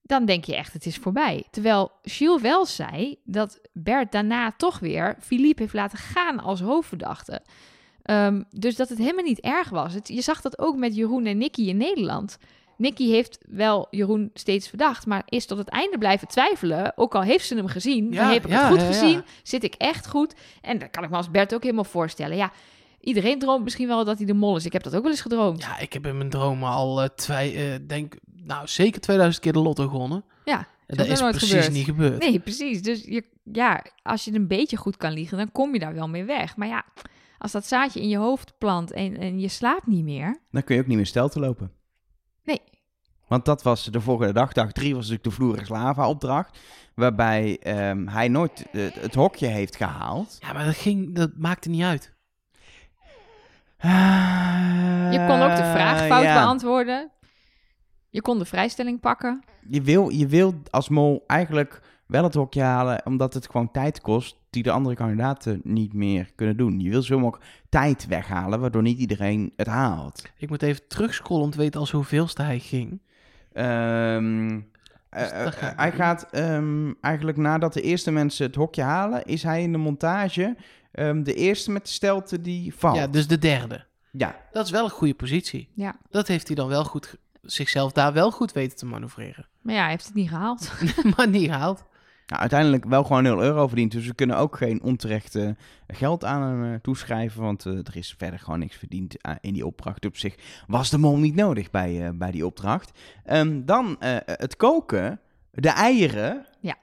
dan 0.01 0.25
denk 0.25 0.45
je 0.45 0.55
echt 0.55 0.73
het 0.73 0.85
is 0.85 0.97
voorbij. 0.97 1.43
Terwijl 1.51 1.91
Jules 2.01 2.41
wel 2.41 2.65
zei 2.65 3.19
dat 3.23 3.59
Bert 3.73 4.11
daarna 4.11 4.51
toch 4.51 4.79
weer 4.79 5.15
Philippe 5.19 5.61
heeft 5.61 5.73
laten 5.73 5.97
gaan 5.97 6.39
als 6.39 6.61
hoofdverdachte. 6.61 7.41
Ehm, 8.01 8.43
dus 8.49 8.75
dat 8.75 8.89
het 8.89 8.97
helemaal 8.97 9.23
niet 9.23 9.39
erg 9.39 9.69
was. 9.69 9.93
Je 10.03 10.21
zag 10.21 10.41
dat 10.41 10.59
ook 10.59 10.77
met 10.77 10.95
Jeroen 10.95 11.25
en 11.25 11.37
Nicky 11.37 11.61
in 11.61 11.77
Nederland. 11.77 12.37
Nicky 12.81 13.09
heeft 13.09 13.37
wel 13.49 13.87
Jeroen 13.89 14.29
steeds 14.33 14.67
verdacht, 14.67 15.05
maar 15.05 15.23
is 15.25 15.45
tot 15.45 15.57
het 15.57 15.69
einde 15.69 15.97
blijven 15.97 16.27
twijfelen. 16.27 16.93
Ook 16.97 17.15
al 17.15 17.21
heeft 17.21 17.45
ze 17.47 17.55
hem 17.55 17.67
gezien, 17.67 18.11
Ja, 18.11 18.23
dan 18.23 18.33
heb 18.33 18.43
ik 18.45 18.49
ja, 18.51 18.59
het 18.59 18.67
goed 18.67 18.77
ja, 18.79 18.85
ja. 18.85 18.91
gezien, 18.91 19.23
zit 19.43 19.63
ik 19.63 19.73
echt 19.77 20.07
goed. 20.07 20.33
En 20.61 20.77
dat 20.77 20.89
kan 20.89 21.03
ik 21.03 21.09
me 21.09 21.15
als 21.15 21.31
Bert 21.31 21.53
ook 21.53 21.63
helemaal 21.63 21.83
voorstellen. 21.83 22.37
Ja, 22.37 22.51
iedereen 22.99 23.39
droomt 23.39 23.63
misschien 23.63 23.87
wel 23.87 24.05
dat 24.05 24.17
hij 24.17 24.25
de 24.25 24.33
mol 24.33 24.55
is. 24.55 24.65
Ik 24.65 24.73
heb 24.73 24.83
dat 24.83 24.95
ook 24.95 25.01
wel 25.01 25.11
eens 25.11 25.21
gedroomd. 25.21 25.61
Ja, 25.61 25.79
ik 25.79 25.93
heb 25.93 26.05
in 26.07 26.17
mijn 26.17 26.29
dromen 26.29 26.69
al 26.69 27.01
eh, 27.01 27.07
twee, 27.15 27.55
eh, 27.55 27.79
denk, 27.87 28.15
nou 28.35 28.67
zeker 28.67 29.01
2000 29.01 29.43
keer 29.43 29.53
de 29.53 29.59
lotto 29.59 29.87
gewonnen. 29.87 30.23
Ja, 30.45 30.67
En 30.87 30.97
dat 30.97 31.07
is 31.07 31.19
nooit 31.19 31.35
precies 31.35 31.51
gebeurd. 31.53 31.71
niet 31.73 31.85
gebeurd. 31.85 32.19
Nee, 32.19 32.39
precies. 32.39 32.81
Dus 32.81 33.03
je, 33.03 33.23
ja, 33.43 33.85
als 34.01 34.23
je 34.25 34.33
een 34.33 34.47
beetje 34.47 34.77
goed 34.77 34.97
kan 34.97 35.11
liegen, 35.11 35.37
dan 35.37 35.51
kom 35.51 35.73
je 35.73 35.79
daar 35.79 35.93
wel 35.93 36.07
mee 36.09 36.23
weg. 36.23 36.55
Maar 36.55 36.67
ja, 36.67 36.85
als 37.37 37.51
dat 37.51 37.65
zaadje 37.65 38.01
in 38.01 38.09
je 38.09 38.17
hoofd 38.17 38.53
plant 38.57 38.91
en, 38.91 39.17
en 39.17 39.39
je 39.39 39.47
slaapt 39.47 39.87
niet 39.87 40.03
meer. 40.03 40.39
Dan 40.51 40.63
kun 40.63 40.75
je 40.75 40.81
ook 40.81 40.87
niet 40.87 40.97
meer 40.97 41.05
stel 41.05 41.29
te 41.29 41.39
lopen. 41.39 41.71
Nee. 42.43 42.61
Want 43.31 43.45
dat 43.45 43.61
was 43.61 43.83
de 43.83 44.01
volgende 44.01 44.33
dag. 44.33 44.53
Dag 44.53 44.71
drie 44.71 44.95
was 44.95 45.09
natuurlijk 45.09 45.23
de 45.23 45.31
Vloeris 45.31 45.69
Lava 45.69 46.09
opdracht. 46.09 46.59
Waarbij 46.95 47.59
ehm, 47.59 48.07
hij 48.07 48.27
nooit 48.27 48.65
het 48.99 49.15
hokje 49.15 49.47
heeft 49.47 49.75
gehaald. 49.75 50.37
Ja, 50.39 50.53
maar 50.53 50.65
dat, 50.65 50.75
ging, 50.75 51.15
dat 51.15 51.31
maakte 51.37 51.69
niet 51.69 51.83
uit. 51.83 52.13
Je 55.11 55.25
kon 55.27 55.41
ook 55.41 55.55
de 55.55 55.71
vraag 55.73 56.07
fout 56.07 56.23
Eh, 56.23 56.29
ja. 56.29 56.43
beantwoorden. 56.43 57.11
Je 58.09 58.21
kon 58.21 58.37
de 58.37 58.45
vrijstelling 58.45 58.99
pakken. 58.99 59.43
Je 59.67 59.81
wil, 59.81 60.09
je 60.09 60.27
wil 60.27 60.53
als 60.69 60.89
mol 60.89 61.23
eigenlijk 61.27 61.81
wel 62.07 62.23
het 62.23 62.33
hokje 62.33 62.61
halen, 62.61 63.05
omdat 63.05 63.33
het 63.33 63.45
gewoon 63.45 63.71
tijd 63.71 64.01
kost 64.01 64.37
die 64.49 64.63
de 64.63 64.71
andere 64.71 64.95
kandidaten 64.95 65.61
niet 65.63 65.93
meer 65.93 66.31
kunnen 66.35 66.57
doen. 66.57 66.79
Je 66.79 66.89
wil 66.89 67.01
zo 67.01 67.19
mogelijk 67.19 67.45
tijd 67.69 68.07
weghalen, 68.07 68.59
waardoor 68.59 68.81
niet 68.81 68.99
iedereen 68.99 69.53
het 69.55 69.67
haalt. 69.67 70.23
Ik 70.37 70.49
moet 70.49 70.61
even 70.61 70.87
terugscrollen 70.87 71.43
om 71.43 71.51
te 71.51 71.57
weten 71.57 71.79
als 71.79 71.91
hoeveelste 71.91 72.41
hij 72.41 72.59
ging. 72.59 73.01
Gaat 75.13 75.75
hij 75.75 75.91
gaat 75.91 76.27
ehm, 76.31 76.91
eigenlijk 77.01 77.37
nadat 77.37 77.73
de 77.73 77.81
eerste 77.81 78.11
mensen 78.11 78.45
het 78.45 78.55
hokje 78.55 78.81
halen, 78.81 79.25
is 79.25 79.43
hij 79.43 79.61
in 79.61 79.71
de 79.71 79.77
montage 79.77 80.55
ehm, 80.91 81.23
de 81.23 81.33
eerste 81.33 81.71
met 81.71 81.85
de 81.85 81.91
stelte 81.91 82.41
die 82.41 82.75
valt. 82.75 82.95
Ja, 82.95 83.07
dus 83.07 83.27
de 83.27 83.37
derde. 83.37 83.85
Ja, 84.11 84.35
Dat 84.51 84.65
is 84.65 84.71
wel 84.71 84.83
een 84.83 84.89
goede 84.89 85.13
positie. 85.13 85.69
Ja. 85.73 85.95
Dat 86.09 86.27
heeft 86.27 86.47
hij 86.47 86.55
dan 86.55 86.67
wel 86.67 86.83
goed, 86.83 87.15
zichzelf 87.41 87.91
daar 87.91 88.13
wel 88.13 88.31
goed 88.31 88.51
weten 88.51 88.77
te 88.77 88.85
manoeuvreren. 88.85 89.47
Maar 89.61 89.75
ja, 89.75 89.81
hij 89.81 89.89
heeft 89.89 90.05
het 90.05 90.13
niet 90.13 90.29
gehaald. 90.29 90.71
maar 91.15 91.27
niet 91.27 91.49
gehaald. 91.49 91.83
Nou, 92.31 92.43
uiteindelijk 92.43 92.85
wel 92.85 93.03
gewoon 93.03 93.23
0 93.23 93.43
euro 93.43 93.67
verdiend. 93.67 93.91
Dus 93.91 94.07
we 94.07 94.13
kunnen 94.13 94.37
ook 94.37 94.57
geen 94.57 94.81
onterecht 94.81 95.35
eh, 95.35 95.49
geld 95.87 96.25
aan 96.25 96.41
hem 96.41 96.73
eh, 96.73 96.79
toeschrijven. 96.81 97.41
Want 97.41 97.65
eh, 97.65 97.73
er 97.73 97.95
is 97.95 98.15
verder 98.17 98.39
gewoon 98.39 98.59
niks 98.59 98.75
verdiend 98.75 99.21
eh, 99.21 99.35
in 99.41 99.53
die 99.53 99.65
opdracht. 99.65 100.05
Op 100.05 100.17
zich 100.17 100.35
was 100.67 100.89
de 100.89 100.97
mol 100.97 101.17
niet 101.17 101.35
nodig 101.35 101.71
bij, 101.71 102.05
eh, 102.05 102.09
bij 102.13 102.31
die 102.31 102.45
opdracht. 102.45 102.91
Ehm, 103.25 103.61
dan 103.65 103.95
het 104.25 104.55
koken. 104.55 105.19
De 105.51 105.69
eieren. 105.69 106.45
Ja. 106.59 106.75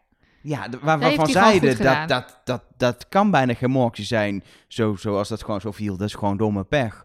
Ja, 0.43 0.69
waar, 0.83 0.99
waarvan 0.99 1.27
zeiden 1.27 1.83
dat, 1.83 2.09
dat, 2.09 2.41
dat, 2.45 2.63
dat 2.77 3.09
kan 3.09 3.31
bijna 3.31 3.55
geen 3.55 3.91
zijn. 3.93 4.43
Zo, 4.67 4.97
zoals 4.97 5.29
dat 5.29 5.43
gewoon 5.43 5.61
zo 5.61 5.73
viel. 5.73 5.97
Dat 5.97 6.09
is 6.09 6.15
gewoon 6.15 6.37
domme 6.37 6.65
pech. 6.65 7.05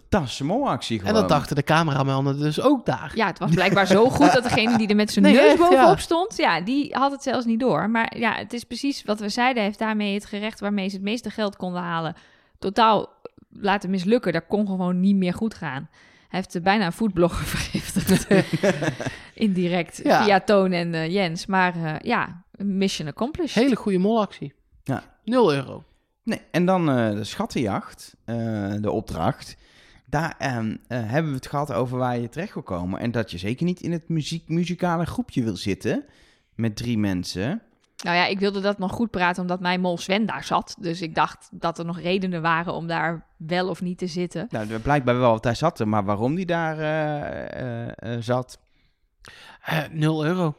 Fantastische 0.00 0.44
molactie 0.44 0.98
gewoon. 0.98 1.14
En 1.14 1.20
dat 1.20 1.28
dachten 1.28 1.56
de 1.56 1.62
cameramannen 1.62 2.38
dus 2.38 2.60
ook 2.60 2.86
daar. 2.86 3.12
Ja, 3.14 3.26
het 3.26 3.38
was 3.38 3.50
blijkbaar 3.50 3.86
zo 3.86 4.08
goed 4.10 4.32
dat 4.32 4.42
degene 4.42 4.78
die 4.78 4.88
er 4.88 4.96
met 4.96 5.10
zijn 5.12 5.24
Nee, 5.24 5.34
neus 5.34 5.56
bovenop 5.56 5.80
ja. 5.80 5.96
stond, 5.96 6.36
ja, 6.36 6.60
die 6.60 6.94
had 6.94 7.10
het 7.12 7.22
zelfs 7.22 7.46
niet 7.46 7.60
door. 7.60 7.90
Maar 7.90 8.18
ja, 8.18 8.34
het 8.34 8.52
is 8.52 8.64
precies 8.64 9.02
wat 9.04 9.20
we 9.20 9.28
zeiden. 9.28 9.62
Heeft 9.62 9.78
daarmee 9.78 10.14
het 10.14 10.24
gerecht 10.26 10.60
waarmee 10.60 10.88
ze 10.88 10.94
het 10.94 11.04
meeste 11.04 11.30
geld 11.30 11.56
konden 11.56 11.82
halen, 11.82 12.14
totaal 12.58 13.08
laten 13.50 13.90
mislukken. 13.90 14.32
Dat 14.32 14.46
kon 14.48 14.66
gewoon 14.66 15.00
niet 15.00 15.16
meer 15.16 15.34
goed 15.34 15.54
gaan. 15.54 15.88
Hij 16.28 16.38
heeft 16.42 16.54
eh, 16.54 16.62
bijna 16.62 16.86
een 16.86 16.92
foodblogger 16.92 17.46
vergiftigd. 17.56 18.26
Indirect 19.34 20.00
Ja. 20.02 20.24
via 20.24 20.40
Toon 20.40 20.72
en 20.72 20.94
eh, 20.94 21.12
Jens. 21.12 21.46
Maar 21.46 21.74
eh, 21.84 21.94
ja, 22.02 22.42
mission 22.56 23.08
accomplished. 23.08 23.54
Hele 23.64 23.76
goede 23.76 23.98
molactie. 23.98 24.52
Ja. 24.84 25.02
0 25.24 25.54
euro. 25.54 25.82
Nee, 26.22 26.40
en 26.50 26.66
dan 26.66 26.90
eh, 26.90 27.10
de 27.10 27.24
schattenjacht, 27.24 28.14
eh, 28.24 28.36
de 28.80 28.90
opdracht. 28.90 29.56
Daar 30.14 30.34
ehm, 30.38 30.76
eh, 30.88 30.98
hebben 31.04 31.30
we 31.30 31.36
het 31.36 31.46
gehad 31.46 31.72
over 31.72 31.98
waar 31.98 32.18
je 32.18 32.28
terecht 32.28 32.54
wil 32.54 32.62
komen. 32.62 33.00
En 33.00 33.10
dat 33.10 33.30
je 33.30 33.38
zeker 33.38 33.64
niet 33.64 33.80
in 33.80 33.92
het 33.92 34.08
muziek, 34.08 34.48
muzikale 34.48 35.06
groepje 35.06 35.42
wil 35.42 35.56
zitten 35.56 36.04
met 36.54 36.76
drie 36.76 36.98
mensen. 36.98 37.62
Nou 38.04 38.16
ja, 38.16 38.26
ik 38.26 38.38
wilde 38.38 38.60
dat 38.60 38.78
nog 38.78 38.92
goed 38.92 39.10
praten 39.10 39.42
omdat 39.42 39.60
mijn 39.60 39.80
mol 39.80 39.98
Sven 39.98 40.26
daar 40.26 40.44
zat. 40.44 40.76
Dus 40.80 41.02
ik 41.02 41.14
dacht 41.14 41.48
dat 41.52 41.78
er 41.78 41.84
nog 41.84 42.00
redenen 42.00 42.42
waren 42.42 42.72
om 42.72 42.86
daar 42.86 43.26
wel 43.36 43.68
of 43.68 43.80
niet 43.80 43.98
te 43.98 44.06
zitten. 44.06 44.46
Nou, 44.50 44.70
er- 44.70 44.80
blijkbaar 44.80 45.18
wel, 45.18 45.30
want 45.30 45.44
hij 45.44 45.54
zat 45.54 45.80
er. 45.80 45.88
Maar 45.88 46.04
waarom 46.04 46.34
die 46.34 46.46
daar 46.46 46.78
eh, 46.78 48.14
eh, 48.14 48.20
zat? 48.22 48.58
0 49.90 50.24
euro. 50.24 50.54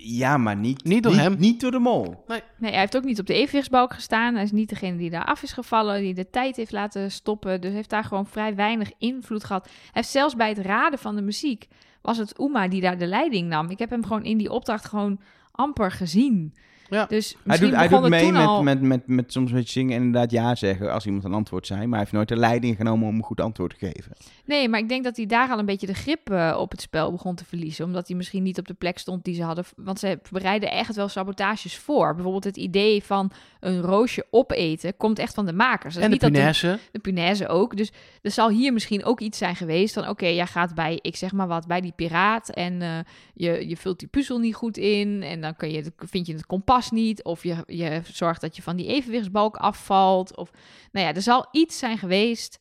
Ja, 0.00 0.36
maar 0.36 0.56
niet, 0.56 0.84
Niet 0.84 1.02
door 1.02 1.14
hem. 1.14 1.36
Niet 1.38 1.60
door 1.60 1.70
de 1.70 1.78
mol. 1.78 2.24
Nee, 2.26 2.42
hij 2.70 2.80
heeft 2.80 2.96
ook 2.96 3.04
niet 3.04 3.20
op 3.20 3.26
de 3.26 3.34
evenwichtsbalk 3.34 3.94
gestaan. 3.94 4.34
Hij 4.34 4.42
is 4.42 4.52
niet 4.52 4.68
degene 4.68 4.96
die 4.96 5.10
daar 5.10 5.24
af 5.24 5.42
is 5.42 5.52
gevallen, 5.52 6.00
die 6.00 6.14
de 6.14 6.30
tijd 6.30 6.56
heeft 6.56 6.72
laten 6.72 7.10
stoppen. 7.10 7.60
Dus 7.60 7.72
heeft 7.72 7.90
daar 7.90 8.04
gewoon 8.04 8.26
vrij 8.26 8.54
weinig 8.54 8.90
invloed 8.98 9.44
gehad. 9.44 9.64
Hij 9.64 9.90
heeft 9.92 10.08
zelfs 10.08 10.36
bij 10.36 10.48
het 10.48 10.58
raden 10.58 10.98
van 10.98 11.16
de 11.16 11.22
muziek, 11.22 11.68
was 12.02 12.18
het 12.18 12.40
Uma 12.40 12.68
die 12.68 12.80
daar 12.80 12.98
de 12.98 13.06
leiding 13.06 13.48
nam. 13.48 13.70
Ik 13.70 13.78
heb 13.78 13.90
hem 13.90 14.02
gewoon 14.02 14.24
in 14.24 14.38
die 14.38 14.50
opdracht 14.50 14.84
gewoon 14.84 15.20
amper 15.50 15.90
gezien. 15.90 16.54
Ja. 16.90 17.06
Dus 17.06 17.30
Hij 17.32 17.40
misschien 17.44 17.68
doet, 17.70 17.78
hij 17.78 17.88
doet 17.88 18.00
het 18.00 18.10
mee 18.10 18.22
toen 18.22 18.32
met, 18.32 18.46
al... 18.46 18.62
met, 18.62 18.80
met, 18.80 19.06
met 19.06 19.32
soms 19.32 19.52
met 19.52 19.68
zingen 19.68 19.96
en 19.96 20.02
inderdaad 20.02 20.30
ja 20.30 20.54
zeggen 20.54 20.92
als 20.92 21.06
iemand 21.06 21.24
een 21.24 21.32
antwoord 21.34 21.66
zei. 21.66 21.80
Maar 21.80 21.88
hij 21.90 21.98
heeft 21.98 22.12
nooit 22.12 22.28
de 22.28 22.36
leiding 22.36 22.76
genomen 22.76 23.08
om 23.08 23.14
een 23.16 23.22
goed 23.22 23.40
antwoord 23.40 23.78
te 23.78 23.86
geven. 23.86 24.12
Nee, 24.44 24.68
maar 24.68 24.80
ik 24.80 24.88
denk 24.88 25.04
dat 25.04 25.16
hij 25.16 25.26
daar 25.26 25.48
al 25.50 25.58
een 25.58 25.66
beetje 25.66 25.86
de 25.86 25.94
grip 25.94 26.30
eh, 26.30 26.56
op 26.60 26.70
het 26.70 26.80
spel 26.80 27.10
begon 27.12 27.34
te 27.34 27.44
verliezen. 27.44 27.84
Omdat 27.84 28.08
hij 28.08 28.16
misschien 28.16 28.42
niet 28.42 28.58
op 28.58 28.66
de 28.66 28.74
plek 28.74 28.98
stond 28.98 29.24
die 29.24 29.34
ze 29.34 29.42
hadden. 29.42 29.64
Want 29.76 29.98
ze 29.98 30.18
bereiden 30.30 30.70
echt 30.70 30.94
wel 30.96 31.08
sabotages 31.08 31.76
voor. 31.76 32.14
Bijvoorbeeld 32.14 32.44
het 32.44 32.56
idee 32.56 33.04
van 33.04 33.30
een 33.60 33.80
roosje 33.80 34.26
opeten 34.30 34.96
komt 34.96 35.18
echt 35.18 35.34
van 35.34 35.46
de 35.46 35.52
makers. 35.52 35.94
Dat 35.94 36.02
is 36.02 36.02
En 36.02 36.02
de 36.04 36.08
niet 36.10 36.20
dat 36.20 36.30
de- 36.30 36.36
punaise. 36.36 36.78
de 36.92 36.98
punaise 36.98 37.48
ook. 37.48 37.76
Dus 37.76 37.92
er 38.22 38.30
zal 38.30 38.48
hier 38.50 38.72
misschien 38.72 39.04
ook 39.04 39.20
iets 39.20 39.38
zijn 39.38 39.56
geweest 39.56 39.94
van... 39.94 40.08
oké, 40.08 40.26
jij 40.26 40.46
gaat 40.46 40.74
bij, 40.74 40.98
ik 41.02 41.16
zeg 41.16 41.32
maar 41.32 41.46
wat, 41.46 41.66
bij 41.66 41.80
die 41.80 41.92
piraat... 41.96 42.48
en 42.48 42.82
eh, 42.82 42.98
je, 43.38 43.68
je 43.68 43.76
vult 43.76 43.98
die 43.98 44.08
puzzel 44.08 44.38
niet 44.38 44.54
goed 44.54 44.76
in... 44.76 45.22
en 45.22 45.40
dan 45.40 45.56
kun 45.56 45.70
je, 45.70 45.92
vind 45.96 46.26
je 46.26 46.32
het 46.32 46.46
kompas 46.46 46.90
niet... 46.90 47.24
of 47.24 47.42
je, 47.42 47.62
je 47.66 48.00
zorgt 48.04 48.40
dat 48.40 48.56
je 48.56 48.62
van 48.62 48.76
die 48.76 48.86
evenwichtsbalk 48.86 49.56
afvalt. 49.56 50.36
Of, 50.36 50.50
nou 50.92 51.06
ja, 51.06 51.14
er 51.14 51.22
zal 51.22 51.48
iets 51.52 51.78
zijn 51.78 51.98
geweest 51.98 52.58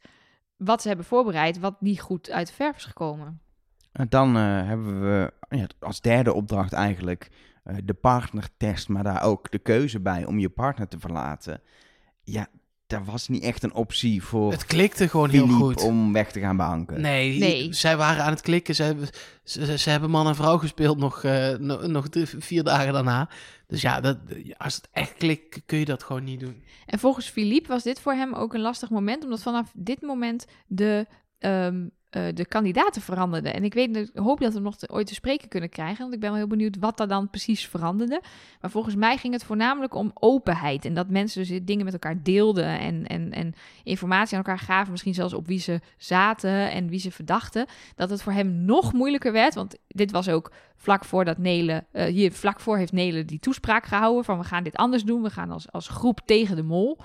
wat 0.57 0.81
ze 0.81 0.87
hebben 0.87 1.05
voorbereid... 1.05 1.59
wat 1.59 1.81
niet 1.81 2.01
goed 2.01 2.31
uit 2.31 2.47
de 2.47 2.53
verf 2.53 2.75
is 2.75 2.85
gekomen. 2.85 3.41
En 3.91 4.09
dan 4.09 4.37
eh, 4.37 4.43
hebben 4.43 5.01
we 5.01 5.33
ja, 5.49 5.67
als 5.79 6.01
derde 6.01 6.33
opdracht 6.33 6.73
eigenlijk 6.73 7.29
eh, 7.63 7.75
de 7.83 7.93
partnertest, 7.93 8.89
maar 8.89 9.03
daar 9.03 9.23
ook 9.23 9.51
de 9.51 9.59
keuze 9.59 9.99
bij 9.99 10.25
om 10.25 10.39
je 10.39 10.49
partner 10.49 10.87
te 10.87 10.99
verlaten. 10.99 11.61
Ja, 12.23 12.47
daar 12.87 13.05
was 13.05 13.27
niet 13.27 13.43
echt 13.43 13.63
een 13.63 13.73
optie 13.73 14.23
voor 14.23 14.51
Het 14.51 14.65
klikte 14.65 15.09
gewoon 15.09 15.29
heel 15.29 15.47
goed. 15.47 15.81
om 15.81 16.13
weg 16.13 16.31
te 16.31 16.39
gaan 16.39 16.57
behanken. 16.57 17.01
Nee, 17.01 17.39
Nee. 17.39 17.73
zij 17.73 17.97
waren 17.97 18.23
aan 18.23 18.31
het 18.31 18.41
klikken. 18.41 18.75
Ze 18.75 18.83
hebben, 18.83 19.07
ze, 19.43 19.77
ze 19.77 19.89
hebben 19.89 20.09
man 20.09 20.27
en 20.27 20.35
vrouw 20.35 20.57
gespeeld 20.57 20.97
nog, 20.97 21.23
eh, 21.23 21.55
no- 21.57 21.87
nog 21.87 22.09
drie- 22.09 22.25
vier 22.37 22.63
dagen 22.63 22.93
daarna. 22.93 23.29
Dus 23.67 23.81
ja, 23.81 24.01
dat, 24.01 24.17
als 24.57 24.75
het 24.75 24.87
echt 24.91 25.13
klikt, 25.13 25.61
kun 25.65 25.77
je 25.79 25.85
dat 25.85 26.03
gewoon 26.03 26.23
niet 26.23 26.39
doen. 26.39 26.63
En 26.85 26.99
volgens 26.99 27.29
Philippe 27.29 27.67
was 27.67 27.83
dit 27.83 27.99
voor 27.99 28.13
hem 28.13 28.33
ook 28.33 28.53
een 28.53 28.61
lastig 28.61 28.89
moment... 28.89 29.23
omdat 29.23 29.41
vanaf 29.41 29.71
dit 29.75 30.01
moment 30.01 30.45
de... 30.67 31.05
ehm, 31.39 31.85
eh, 32.09 32.23
de 32.33 32.45
kandidaten 32.45 33.01
veranderden. 33.01 33.53
En 33.53 33.63
ik 33.63 33.73
weet, 33.73 34.11
hoop 34.13 34.39
dat 34.39 34.53
we 34.53 34.59
nog 34.59 34.75
ooit 34.89 35.07
te 35.07 35.13
spreken 35.13 35.47
kunnen 35.47 35.69
krijgen. 35.69 36.01
Want 36.01 36.13
ik 36.13 36.19
ben 36.19 36.29
wel 36.29 36.37
heel 36.37 36.47
benieuwd 36.47 36.77
wat 36.79 36.99
er 36.99 37.07
dan 37.07 37.29
precies 37.29 37.67
veranderde. 37.67 38.21
Maar 38.61 38.71
volgens 38.71 38.95
mij 38.95 39.17
ging 39.17 39.33
het 39.33 39.43
voornamelijk 39.43 39.95
om 39.95 40.11
openheid. 40.13 40.85
En 40.85 40.93
dat 40.93 41.09
mensen 41.09 41.47
dus 41.47 41.59
dingen 41.63 41.85
met 41.85 41.93
elkaar 41.93 42.23
deelden. 42.23 42.79
En, 42.79 43.07
en, 43.07 43.31
en 43.31 43.53
informatie 43.83 44.37
aan 44.37 44.43
elkaar 44.43 44.59
gaven. 44.59 44.91
Misschien 44.91 45.13
zelfs 45.13 45.33
op 45.33 45.47
wie 45.47 45.59
ze 45.59 45.79
zaten 45.97 46.71
en 46.71 46.89
wie 46.89 46.99
ze 46.99 47.11
verdachten. 47.11 47.65
Dat 47.95 48.09
het 48.09 48.21
voor 48.21 48.33
hem 48.33 48.65
nog 48.65 48.93
moeilijker 48.93 49.31
werd. 49.31 49.53
Want 49.53 49.75
dit 49.87 50.11
was 50.11 50.29
ook 50.29 50.51
vlak 50.75 51.05
voor 51.05 51.25
dat 51.25 51.37
Nele. 51.37 51.85
eh, 51.91 52.05
hier 52.05 52.31
vlak 52.31 52.59
voor 52.59 52.77
heeft 52.77 52.91
Nele 52.91 53.25
die 53.25 53.39
toespraak 53.39 53.85
gehouden. 53.85 54.23
Van 54.23 54.37
we 54.37 54.43
gaan 54.43 54.63
dit 54.63 54.75
anders 54.75 55.03
doen. 55.03 55.21
We 55.21 55.29
gaan 55.29 55.51
als, 55.51 55.71
als 55.71 55.87
groep 55.87 56.19
tegen 56.25 56.55
de 56.55 56.63
mol. 56.63 56.97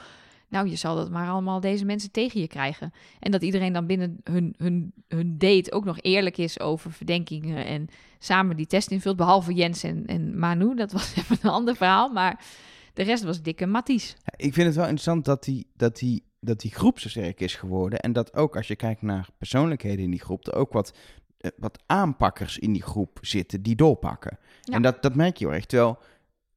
Nou, 0.52 0.68
je 0.68 0.76
zal 0.76 0.96
dat 0.96 1.10
maar 1.10 1.28
allemaal 1.28 1.60
deze 1.60 1.84
mensen 1.84 2.10
tegen 2.10 2.40
je 2.40 2.46
krijgen. 2.46 2.92
En 3.18 3.30
dat 3.30 3.42
iedereen 3.42 3.72
dan 3.72 3.86
binnen 3.86 4.20
hun, 4.24 4.54
hun, 4.56 4.92
hun 5.08 5.38
date 5.38 5.72
ook 5.72 5.84
nog 5.84 5.98
eerlijk 6.00 6.38
is 6.38 6.60
over 6.60 6.92
verdenkingen. 6.92 7.66
En 7.66 7.88
samen 8.18 8.56
die 8.56 8.66
test 8.66 8.90
invult. 8.90 9.16
Behalve 9.16 9.52
Jens 9.52 9.82
en, 9.82 10.06
en 10.06 10.38
Manu. 10.38 10.74
Dat 10.74 10.92
was 10.92 11.14
even 11.16 11.38
een 11.42 11.50
ander 11.50 11.76
verhaal. 11.76 12.08
Maar 12.08 12.44
de 12.92 13.02
rest 13.02 13.22
was 13.22 13.42
dikke 13.42 13.66
matties. 13.66 14.16
Ik 14.36 14.54
vind 14.54 14.66
het 14.66 14.76
wel 14.76 14.84
interessant 14.84 15.24
dat 15.24 15.44
die, 15.44 15.66
dat, 15.76 15.96
die, 15.96 16.24
dat 16.40 16.60
die 16.60 16.70
groep 16.70 16.98
zo 16.98 17.08
sterk 17.08 17.40
is 17.40 17.54
geworden. 17.54 17.98
En 17.98 18.12
dat 18.12 18.34
ook 18.34 18.56
als 18.56 18.68
je 18.68 18.76
kijkt 18.76 19.02
naar 19.02 19.28
persoonlijkheden 19.38 20.04
in 20.04 20.10
die 20.10 20.20
groep, 20.20 20.46
er 20.46 20.54
ook 20.54 20.72
wat, 20.72 20.94
eh, 21.38 21.50
wat 21.56 21.82
aanpakkers 21.86 22.58
in 22.58 22.72
die 22.72 22.82
groep 22.82 23.18
zitten 23.20 23.62
die 23.62 23.76
doorpakken. 23.76 24.38
Ja. 24.62 24.74
En 24.74 24.82
dat, 24.82 25.02
dat 25.02 25.14
merk 25.14 25.36
je 25.36 25.44
heel 25.44 25.54
erg. 25.54 25.66
Terwijl 25.66 25.98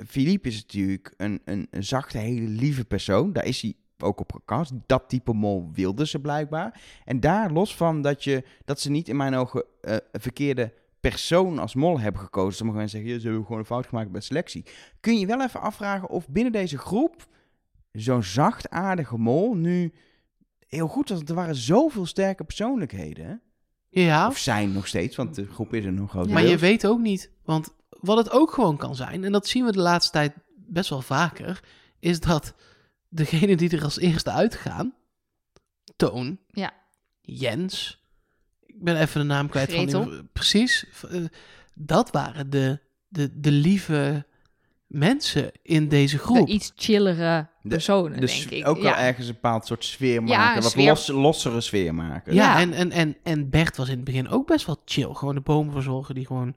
Philippe 0.08 0.48
is 0.48 0.62
natuurlijk 0.62 1.14
een, 1.18 1.41
een, 1.46 1.68
een 1.70 1.84
zachte, 1.84 2.18
hele 2.18 2.48
lieve 2.48 2.86
persoon. 2.86 3.34
Daar 3.34 3.46
is 3.46 3.62
hij 3.62 3.76
ook 4.04 4.20
op 4.20 4.32
gekast. 4.34 4.72
Dat 4.86 5.04
type 5.10 5.34
mol 5.34 5.70
wilden 5.74 6.08
ze 6.08 6.20
blijkbaar. 6.20 6.82
En 7.06 7.20
daar 7.20 7.52
los 7.52 7.76
van 7.76 8.02
dat, 8.02 8.24
je, 8.24 8.43
dat 8.66 8.80
ze 8.80 8.89
niet 8.91 9.08
in 9.10 9.16
mijn 9.18 9.36
ogen 9.36 9.64
eh, 9.82 9.96
een 10.12 10.22
verkeerde 10.22 10.74
persoon 11.00 11.60
als 11.60 11.76
mol 11.76 12.00
hebben 12.00 12.22
gekozen. 12.22 12.54
Sommige 12.56 12.78
mensen 12.78 13.00
zeggen, 13.00 13.20
ze 13.20 13.26
hebben 13.28 13.46
gewoon 13.46 13.60
een 13.60 13.66
fout 13.68 13.88
gemaakt 13.88 14.12
bij 14.12 14.22
selectie. 14.22 14.66
Kun 15.00 15.20
je 15.20 15.26
wel 15.26 15.41
even 15.41 15.62
afvragen 15.62 16.10
of 16.10 16.28
binnen 16.30 16.52
deze 16.52 16.78
groep 16.78 17.28
zo'n 17.91 18.24
zachtaardige 18.24 19.18
mol 19.18 19.54
nu 19.56 19.93
heel 20.68 20.88
goed 20.88 21.10
was. 21.10 21.22
Er 21.26 21.34
waren 21.36 21.56
zoveel 21.56 22.06
sterke 22.06 22.43
persoonlijkheden. 22.43 23.26
hè? 23.26 23.34
Ja, 24.02 24.28
Of 24.28 24.38
zijn 24.38 24.72
nog 24.72 24.88
steeds, 24.88 25.16
want 25.16 25.36
de 25.36 25.46
groep 25.46 25.74
is 25.74 25.86
er 25.86 25.93
nog 25.93 26.10
groot. 26.10 26.30
maar 26.30 26.46
je 26.46 26.58
weet 26.58 26.88
ook 26.88 27.00
niet. 27.00 27.32
Want 27.43 27.74
wat 27.89 28.18
het 28.18 28.32
ook 28.32 28.52
gewoon 28.52 28.78
kan 28.78 28.96
zijn, 28.96 29.24
en 29.24 29.32
dat 29.32 29.48
zien 29.48 29.66
we 29.66 29.72
de 29.72 29.80
laatste 29.80 30.12
tijd 30.12 30.34
best 30.56 30.89
wel 30.89 31.02
vaker, 31.02 31.64
is 32.00 32.20
dat 32.20 32.54
degene 33.16 33.55
die 33.55 33.70
er 33.78 33.84
als 33.84 33.99
eerste 33.99 34.32
uitgaan, 34.32 34.93
Toon, 35.95 36.38
Ja. 36.47 36.74
Jens, 37.22 38.03
ik 38.66 38.84
ben 38.84 39.01
even 39.01 39.20
de 39.22 39.28
naam 39.28 39.49
kwijt 39.49 39.74
van 39.74 39.86
die, 39.86 40.24
precies, 40.34 40.86
eh, 41.11 41.22
dat 41.74 42.11
waren 42.11 42.49
de, 42.49 42.80
de, 43.07 43.39
de 43.39 43.51
lieve 43.51 44.26
mensen 44.88 45.51
in 45.61 45.88
deze 45.89 46.16
De 46.16 46.22
groep. 46.22 46.47
iets 46.47 46.72
chillere 46.76 47.47
De- 47.61 47.70
personen, 47.70 48.20
Dus 48.20 48.39
denk 48.39 48.49
ik. 48.51 48.68
ook 48.68 48.76
wel 48.82 48.91
ja. 48.91 48.99
ergens 48.99 49.28
een 49.28 49.34
bepaald 49.34 49.66
soort 49.66 49.86
sfeer 49.86 50.24
maken. 50.24 50.61
wat 50.61 50.72
sfeer- 50.72 50.88
los, 50.88 51.07
lossere 51.07 51.61
sfeer 51.61 51.95
maken. 51.95 52.34
Ja, 52.34 52.43
Ja. 52.43 52.59
En, 52.61 52.74
en, 52.74 52.91
en, 52.91 53.18
en 53.24 53.49
Bert 53.49 53.78
was 53.78 53.88
in 53.89 53.95
het 53.95 54.03
begin 54.03 54.28
ook 54.30 54.47
best 54.47 54.66
wel 54.66 54.82
chill. 54.86 55.13
Gewoon 55.13 55.36
de 55.36 55.41
bomen 55.41 55.74
verzorgen 55.74 56.16
die 56.16 56.26
gewoon 56.26 56.55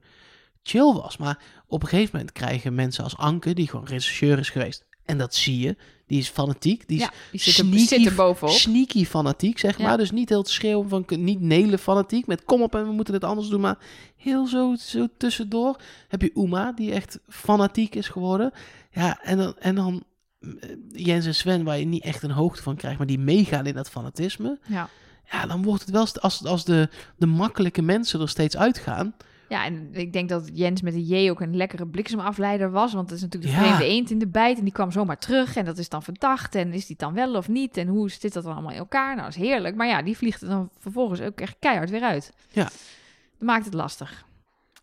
chill 0.62 0.92
was. 0.92 1.16
Maar 1.16 1.38
op 1.66 1.82
een 1.82 1.88
gegeven 1.88 2.10
moment 2.16 2.32
krijgen 2.32 2.74
mensen 2.74 3.04
als 3.04 3.16
Anke, 3.16 3.54
die 3.54 3.68
gewoon 3.68 3.86
rechercheur 3.86 4.38
is 4.38 4.50
geweest. 4.50 4.86
En 5.08 5.18
dat 5.18 5.34
zie 5.34 5.58
je. 5.58 5.76
Die 6.06 6.18
is 6.18 6.28
fanatiek. 6.28 6.88
Die 6.88 6.96
is 6.96 7.02
ja, 7.02 7.10
die 7.30 7.40
zit 7.40 7.58
er, 7.58 7.64
sneaky, 7.64 8.04
zit 8.04 8.16
bovenop. 8.16 8.54
sneaky 8.54 9.04
fanatiek, 9.04 9.58
zeg 9.58 9.78
Ja. 9.78 9.84
maar. 9.86 9.96
Dus 9.96 10.10
niet 10.10 10.28
heel 10.28 10.42
te 10.42 10.52
schreeuwen 10.52 10.88
van 10.88 11.04
niet 11.08 11.40
nelen 11.40 11.78
fanatiek. 11.78 12.26
Met 12.26 12.44
kom 12.44 12.62
op 12.62 12.74
en 12.74 12.86
we 12.86 12.92
moeten 12.92 13.12
dit 13.14 13.24
anders 13.24 13.48
doen. 13.48 13.60
Maar 13.60 13.78
heel 14.16 14.46
zo, 14.46 14.74
zo 14.78 15.06
tussendoor 15.16 15.80
heb 16.08 16.22
je 16.22 16.30
Uma, 16.34 16.72
die 16.72 16.92
echt 16.92 17.18
fanatiek 17.28 17.94
is 17.94 18.08
geworden. 18.08 18.52
Ja, 18.90 19.18
en 19.22 19.36
dan, 19.38 19.54
en 19.58 19.74
dan 19.74 20.02
eh, 20.40 20.48
Jens 20.88 21.26
en 21.26 21.34
Sven, 21.34 21.64
waar 21.64 21.78
je 21.78 21.84
niet 21.86 22.04
echt 22.04 22.22
een 22.22 22.30
hoogte 22.30 22.62
van 22.62 22.76
krijgt, 22.76 22.98
maar 22.98 23.06
die 23.06 23.18
meegaan 23.18 23.66
in 23.66 23.74
dat 23.74 23.90
fanatisme. 23.90 24.58
Ja. 24.66 24.88
Ja, 25.30 25.46
dan 25.46 25.62
wordt 25.62 25.80
het 25.82 25.90
wel, 25.90 26.06
als, 26.20 26.44
als 26.44 26.64
de, 26.64 26.88
de 27.16 27.26
makkelijke 27.26 27.82
mensen 27.82 28.20
er 28.20 28.28
steeds 28.28 28.56
uitgaan. 28.56 29.14
Ja, 29.48 29.64
en 29.64 29.88
ik 29.92 30.12
denk 30.12 30.28
dat 30.28 30.50
Jens 30.52 30.82
met 30.82 30.92
de 30.92 31.06
J 31.06 31.30
ook 31.30 31.40
een 31.40 31.56
lekkere 31.56 31.86
bliksemafleider 31.86 32.70
was. 32.70 32.92
Want 32.92 33.08
het 33.10 33.16
is 33.18 33.24
natuurlijk 33.24 33.52
de 33.52 33.58
Ja. 33.58 33.64
vreemde 33.66 33.84
eend 33.94 34.10
in 34.10 34.18
de 34.18 34.26
bijt. 34.28 34.58
En 34.58 34.64
die 34.64 34.72
kwam 34.72 34.90
zomaar 34.90 35.18
terug. 35.18 35.56
En 35.56 35.64
dat 35.64 35.78
is 35.78 35.88
dan 35.88 36.02
verdacht. 36.02 36.54
En 36.54 36.72
is 36.72 36.86
die 36.86 36.96
dan 36.96 37.14
wel 37.14 37.34
of 37.34 37.48
niet? 37.48 37.76
En 37.76 37.86
hoe 37.88 38.10
zit 38.10 38.32
dat 38.32 38.42
dan 38.44 38.52
allemaal 38.52 38.72
in 38.72 38.78
elkaar? 38.78 39.14
Nou, 39.16 39.26
dat 39.28 39.36
is 39.36 39.48
heerlijk. 39.48 39.74
Maar 39.76 39.86
ja, 39.86 40.02
die 40.02 40.16
vliegt 40.16 40.42
er 40.42 40.48
dan 40.48 40.70
vervolgens 40.78 41.20
ook 41.20 41.40
echt 41.40 41.56
keihard 41.58 41.90
weer 41.90 42.02
uit. 42.02 42.32
Ja. 42.50 42.62
Dat 42.64 43.46
maakt 43.48 43.64
het 43.64 43.74
lastig. 43.74 44.26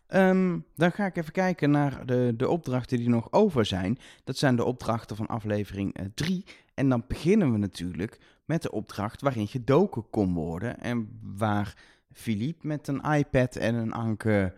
Ehm, 0.06 0.58
dan 0.76 0.92
ga 0.92 1.06
ik 1.06 1.16
even 1.16 1.32
kijken 1.32 1.70
naar 1.70 2.06
de, 2.06 2.34
de 2.36 2.48
opdrachten 2.48 2.98
die 2.98 3.08
nog 3.08 3.32
over 3.32 3.64
zijn. 3.64 3.98
Dat 4.24 4.36
zijn 4.36 4.56
de 4.56 4.64
opdrachten 4.64 5.16
van 5.16 5.26
aflevering 5.26 5.94
3. 6.14 6.44
en 6.74 6.88
dan 6.88 7.04
beginnen 7.08 7.52
we 7.52 7.58
natuurlijk 7.58 8.18
met 8.44 8.62
de 8.62 8.70
opdracht 8.72 9.20
waarin 9.20 9.48
gedoken 9.48 10.10
kon 10.10 10.34
worden. 10.34 10.80
En 10.80 11.18
waar 11.36 11.74
Philippe 12.16 12.66
met 12.66 12.88
een 12.88 13.00
iPad 13.00 13.56
en 13.56 13.74
een 13.74 13.92
anke 13.92 14.52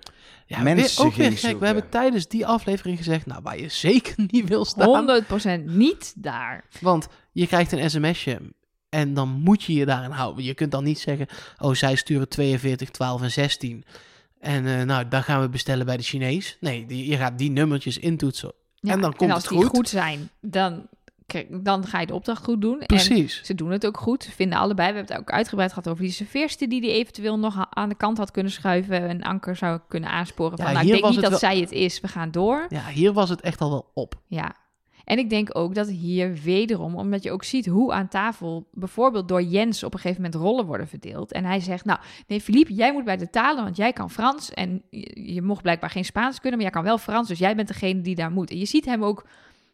Ja, 0.46 0.62
mensen 0.62 0.96
weer, 1.02 1.06
ook 1.06 1.16
weer 1.16 1.28
gek. 1.30 1.38
zoeken. 1.38 1.58
We 1.60 1.66
hebben 1.66 1.88
tijdens 1.88 2.28
die 2.28 2.46
aflevering 2.46 2.98
gezegd, 2.98 3.26
nou, 3.26 3.42
waar 3.42 3.58
je 3.60 3.68
zeker 3.88 4.14
niet 4.26 4.48
wil 4.48 4.64
staan. 4.64 5.24
100% 5.60 5.64
niet 5.64 6.12
daar. 6.16 6.64
Want 6.80 7.08
je 7.32 7.46
krijgt 7.46 7.72
een 7.72 7.90
sms'je 7.90 8.40
en 8.88 9.14
dan 9.14 9.28
moet 9.28 9.62
je 9.62 9.72
je 9.74 9.86
daarin 9.86 10.10
houden. 10.10 10.44
Je 10.44 10.54
kunt 10.54 10.70
dan 10.70 10.84
niet 10.84 10.98
zeggen, 10.98 11.26
oh, 11.58 11.74
zij 11.74 11.94
sturen 11.94 12.28
42, 12.28 12.90
12 12.90 13.22
en 13.22 13.30
16. 13.30 13.84
En 14.38 14.66
eh, 14.66 14.82
nou, 14.82 15.08
dan 15.08 15.22
gaan 15.22 15.40
we 15.40 15.48
bestellen 15.48 15.86
bij 15.86 15.96
de 15.96 16.02
Chinees. 16.02 16.56
Nee, 16.60 16.86
die, 16.86 17.06
je 17.06 17.16
gaat 17.16 17.38
die 17.38 17.50
nummertjes 17.50 17.98
intoetsen. 17.98 18.52
Ja, 18.74 18.92
En 18.92 19.00
dan 19.00 19.14
komt 19.16 19.32
als 19.32 19.42
het 19.42 19.52
die 19.52 19.62
goed. 19.62 19.76
goed 19.76 19.88
zijn, 19.88 20.30
dan, 20.40 20.86
dan 21.50 21.86
ga 21.86 22.00
je 22.00 22.06
de 22.06 22.14
opdracht 22.14 22.44
goed 22.44 22.60
doen. 22.60 22.80
En 22.80 22.86
Precies. 22.86 23.42
ze 23.44 23.54
doen 23.54 23.70
het 23.70 23.86
ook 23.86 23.96
goed. 23.98 24.22
Ze 24.24 24.30
vinden 24.30 24.58
allebei. 24.58 24.88
We 24.90 24.96
hebben 24.96 25.14
het 25.16 25.22
ook 25.22 25.32
uitgebreid 25.36 25.68
gehad 25.72 25.88
over 25.88 26.02
die 26.02 26.12
serveerster 26.12 26.68
die 26.68 26.80
die 26.80 26.92
eventueel 26.92 27.38
nog 27.38 27.66
aan 27.70 27.88
de 27.88 27.94
kant 27.94 28.18
had 28.18 28.30
kunnen 28.30 28.52
schuiven. 28.52 29.10
Een 29.10 29.22
anker 29.24 29.56
zou 29.56 29.80
kunnen 29.88 30.10
aansporen 30.10 30.56
van, 30.58 30.66
Ja, 30.66 30.72
nou, 30.72 30.86
ik 30.86 30.92
denk 30.92 31.04
niet 31.12 31.20
dat 31.20 31.30
wel- 31.30 31.38
zij 31.38 31.58
het 31.60 31.72
is. 31.72 32.00
We 32.00 32.08
gaan 32.08 32.30
door. 32.30 32.66
Ja, 32.68 32.86
hier 32.86 33.12
was 33.12 33.28
het 33.28 33.40
echt 33.40 33.60
al 33.60 33.70
wel 33.70 33.90
op. 33.94 34.14
Ja. 34.26 34.54
En 35.04 35.18
ik 35.18 35.30
denk 35.30 35.48
ook 35.56 35.74
dat 35.74 35.88
hier 35.88 36.34
wederom, 36.44 36.94
omdat 36.94 37.22
je 37.22 37.30
ook 37.32 37.44
ziet 37.44 37.66
hoe 37.66 37.92
aan 37.92 38.08
tafel 38.08 38.68
bijvoorbeeld 38.72 39.28
door 39.28 39.42
Jens 39.42 39.82
op 39.84 39.94
een 39.94 40.00
gegeven 40.00 40.22
moment 40.22 40.40
rollen 40.42 40.66
worden 40.66 40.88
verdeeld. 40.88 41.32
En 41.32 41.44
hij 41.44 41.60
zegt, 41.60 41.84
nou, 41.84 41.98
nee 42.26 42.40
Philippe, 42.40 42.74
jij 42.74 42.92
moet 42.92 43.04
bij 43.04 43.16
de 43.16 43.30
talen, 43.30 43.64
want 43.64 43.76
jij 43.76 43.92
kan 43.92 44.10
Frans. 44.10 44.50
En 44.52 44.82
je, 44.90 45.32
je 45.34 45.42
mocht 45.42 45.62
blijkbaar 45.62 45.90
geen 45.90 46.04
Spaans 46.04 46.40
kunnen, 46.40 46.52
maar 46.60 46.68
jij 46.68 46.76
kan 46.76 46.84
wel 46.84 46.98
Frans. 46.98 47.28
Dus 47.28 47.38
jij 47.38 47.54
bent 47.56 47.68
degene 47.68 48.00
die 48.00 48.14
daar 48.14 48.30
moet. 48.30 48.50
En 48.50 48.58
je 48.58 48.66
ziet 48.66 48.84
hem 48.84 49.04
ook, 49.04 49.26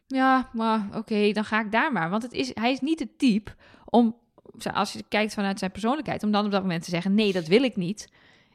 ja, 0.07 0.49
maar 0.53 0.87
oké, 0.93 1.31
dan 1.31 1.45
ga 1.45 1.61
ik 1.61 1.71
daar 1.71 1.91
maar. 1.91 2.09
Want 2.09 2.23
het 2.23 2.33
is, 2.33 2.51
hij 2.53 2.71
is 2.71 2.79
niet 2.79 2.99
het 2.99 3.17
type 3.17 3.51
om, 3.85 4.15
als 4.73 4.93
je 4.93 5.03
kijkt 5.09 5.33
vanuit 5.33 5.59
zijn 5.59 5.71
persoonlijkheid, 5.71 6.23
om 6.23 6.31
dan 6.31 6.45
op 6.45 6.51
dat 6.51 6.61
moment 6.61 6.83
te 6.83 6.89
zeggen, 6.89 7.13
nee, 7.13 7.33
dat 7.33 7.47
wil 7.47 7.63
ik 7.63 7.75
niet. 7.75 8.09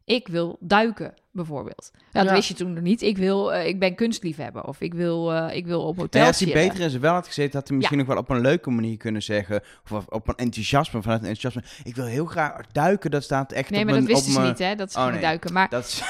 Ik 0.05 0.29
wil 0.29 0.57
duiken, 0.61 1.15
bijvoorbeeld. 1.33 1.91
Nou, 1.93 2.03
dat 2.13 2.25
Ja. 2.25 2.33
wist 2.33 2.49
je 2.49 2.55
toen 2.55 2.73
nog 2.73 2.83
niet. 2.83 3.03
Ik, 3.03 3.17
wil, 3.19 3.53
eh, 3.53 3.67
ik 3.67 3.79
ben 3.79 3.95
kunstliefhebber. 3.95 4.65
Of 4.65 4.81
ik 4.81 4.95
wil, 4.95 5.33
eh, 5.33 5.57
ik 5.57 5.67
wil 5.67 5.81
op 5.81 5.87
Nou 5.97 6.01
hotel 6.01 6.21
ja, 6.21 6.27
als 6.27 6.41
hij 6.41 6.53
beter 6.53 6.81
in 6.81 6.91
zijn 6.91 7.03
wel 7.03 7.13
had 7.13 7.27
gezeten, 7.27 7.59
had 7.59 7.69
hij 7.69 7.77
misschien 7.77 7.99
nog 7.99 8.07
wel 8.07 8.17
op 8.17 8.29
een 8.31 8.41
leuke 8.41 8.71
manier 8.71 8.97
kunnen 8.97 9.23
zeggen. 9.23 9.63
Of 9.91 10.07
op 10.09 10.29
een 10.29 10.35
enthousiasme, 10.35 11.03
vanuit 11.03 11.23
een 11.23 11.29
enthousiasme. 11.29 11.85
Ik 11.85 11.97
wil 11.97 12.05
heel 12.05 12.25
graag 12.27 12.67
duiken, 12.73 13.11
dat 13.11 13.23
staat 13.23 13.53
echt 13.53 13.71
Nee, 13.71 13.81
op 13.81 13.87
maar 13.87 13.95
dat 13.99 14.05
wisten 14.09 14.33
ze 14.33 14.41
niet, 14.41 14.59
hè? 14.59 14.75
Dat 14.75 14.93
ze 14.93 14.99
Oh, 14.99 15.07
nee. 15.07 15.21
duiken. 15.21 15.53
Maar 15.53 15.69
Dat 15.69 15.85
is, 15.85 16.03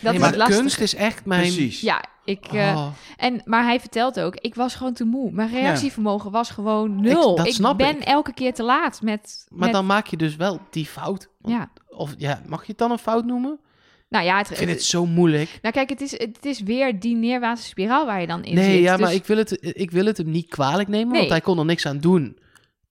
dat 0.00 0.12
nee, 0.12 0.20
maar 0.20 0.48
kunst 0.48 0.80
is 0.80 0.94
echt 0.94 1.24
mijn... 1.24 1.40
precies. 1.40 1.80
Ja, 1.80 2.04
ik... 2.24 2.46
eh, 2.46 2.74
Oh. 2.76 2.86
en, 3.16 3.40
maar 3.44 3.64
hij 3.64 3.80
vertelt 3.80 4.20
ook, 4.20 4.34
ik 4.36 4.54
was 4.54 4.74
gewoon 4.74 4.92
te 4.92 5.04
moe. 5.04 5.30
Mijn 5.32 5.50
reactievermogen 5.50 6.30
was 6.30 6.50
gewoon 6.50 7.00
nul. 7.00 7.36
dat 7.36 7.46
ik 7.46 7.52
snap 7.52 7.78
ben 7.78 7.96
ik. 7.96 8.02
elke 8.04 8.32
keer 8.34 8.54
te 8.54 8.62
laat 8.62 9.02
met... 9.02 9.46
Maar 9.48 9.58
met- 9.60 9.72
dan 9.72 9.86
maak 9.86 10.06
je 10.06 10.16
dus 10.16 10.36
wel 10.36 10.60
die 10.70 10.86
fout. 10.86 11.28
Ja, 11.42 11.70
Of 11.88 12.14
ja, 12.18 12.40
mag 12.46 12.60
je 12.60 12.68
het 12.68 12.78
dan 12.78 12.90
een 12.90 12.98
fout 12.98 13.24
noemen? 13.24 13.58
Nou 14.08 14.24
ja, 14.24 14.38
het, 14.38 14.50
Ik 14.50 14.56
vind 14.56 14.70
het 14.70 14.82
zo 14.82 15.06
moeilijk. 15.06 15.58
nou 15.62 15.74
kijk, 15.74 15.88
het 15.88 16.00
is, 16.00 16.10
het 16.18 16.44
is 16.44 16.60
weer 16.60 17.00
die 17.00 17.16
neerwaartse 17.16 17.66
spiraal 17.66 18.06
waar 18.06 18.20
je 18.20 18.26
dan 18.26 18.44
in 18.44 18.54
Nee, 18.54 18.74
zit. 18.74 18.82
ja, 18.82 18.96
Dus- 18.96 19.04
maar 19.06 19.14
ik 19.14 19.24
wil, 19.26 19.36
het, 19.36 19.58
ik 19.76 19.90
wil 19.90 20.04
het 20.06 20.16
hem 20.16 20.30
niet 20.30 20.48
kwalijk 20.48 20.88
nemen, 20.88 21.08
Nee. 21.08 21.18
want 21.18 21.30
hij 21.30 21.40
kon 21.40 21.58
er 21.58 21.64
niks 21.64 21.86
aan 21.86 21.98
doen. 21.98 22.38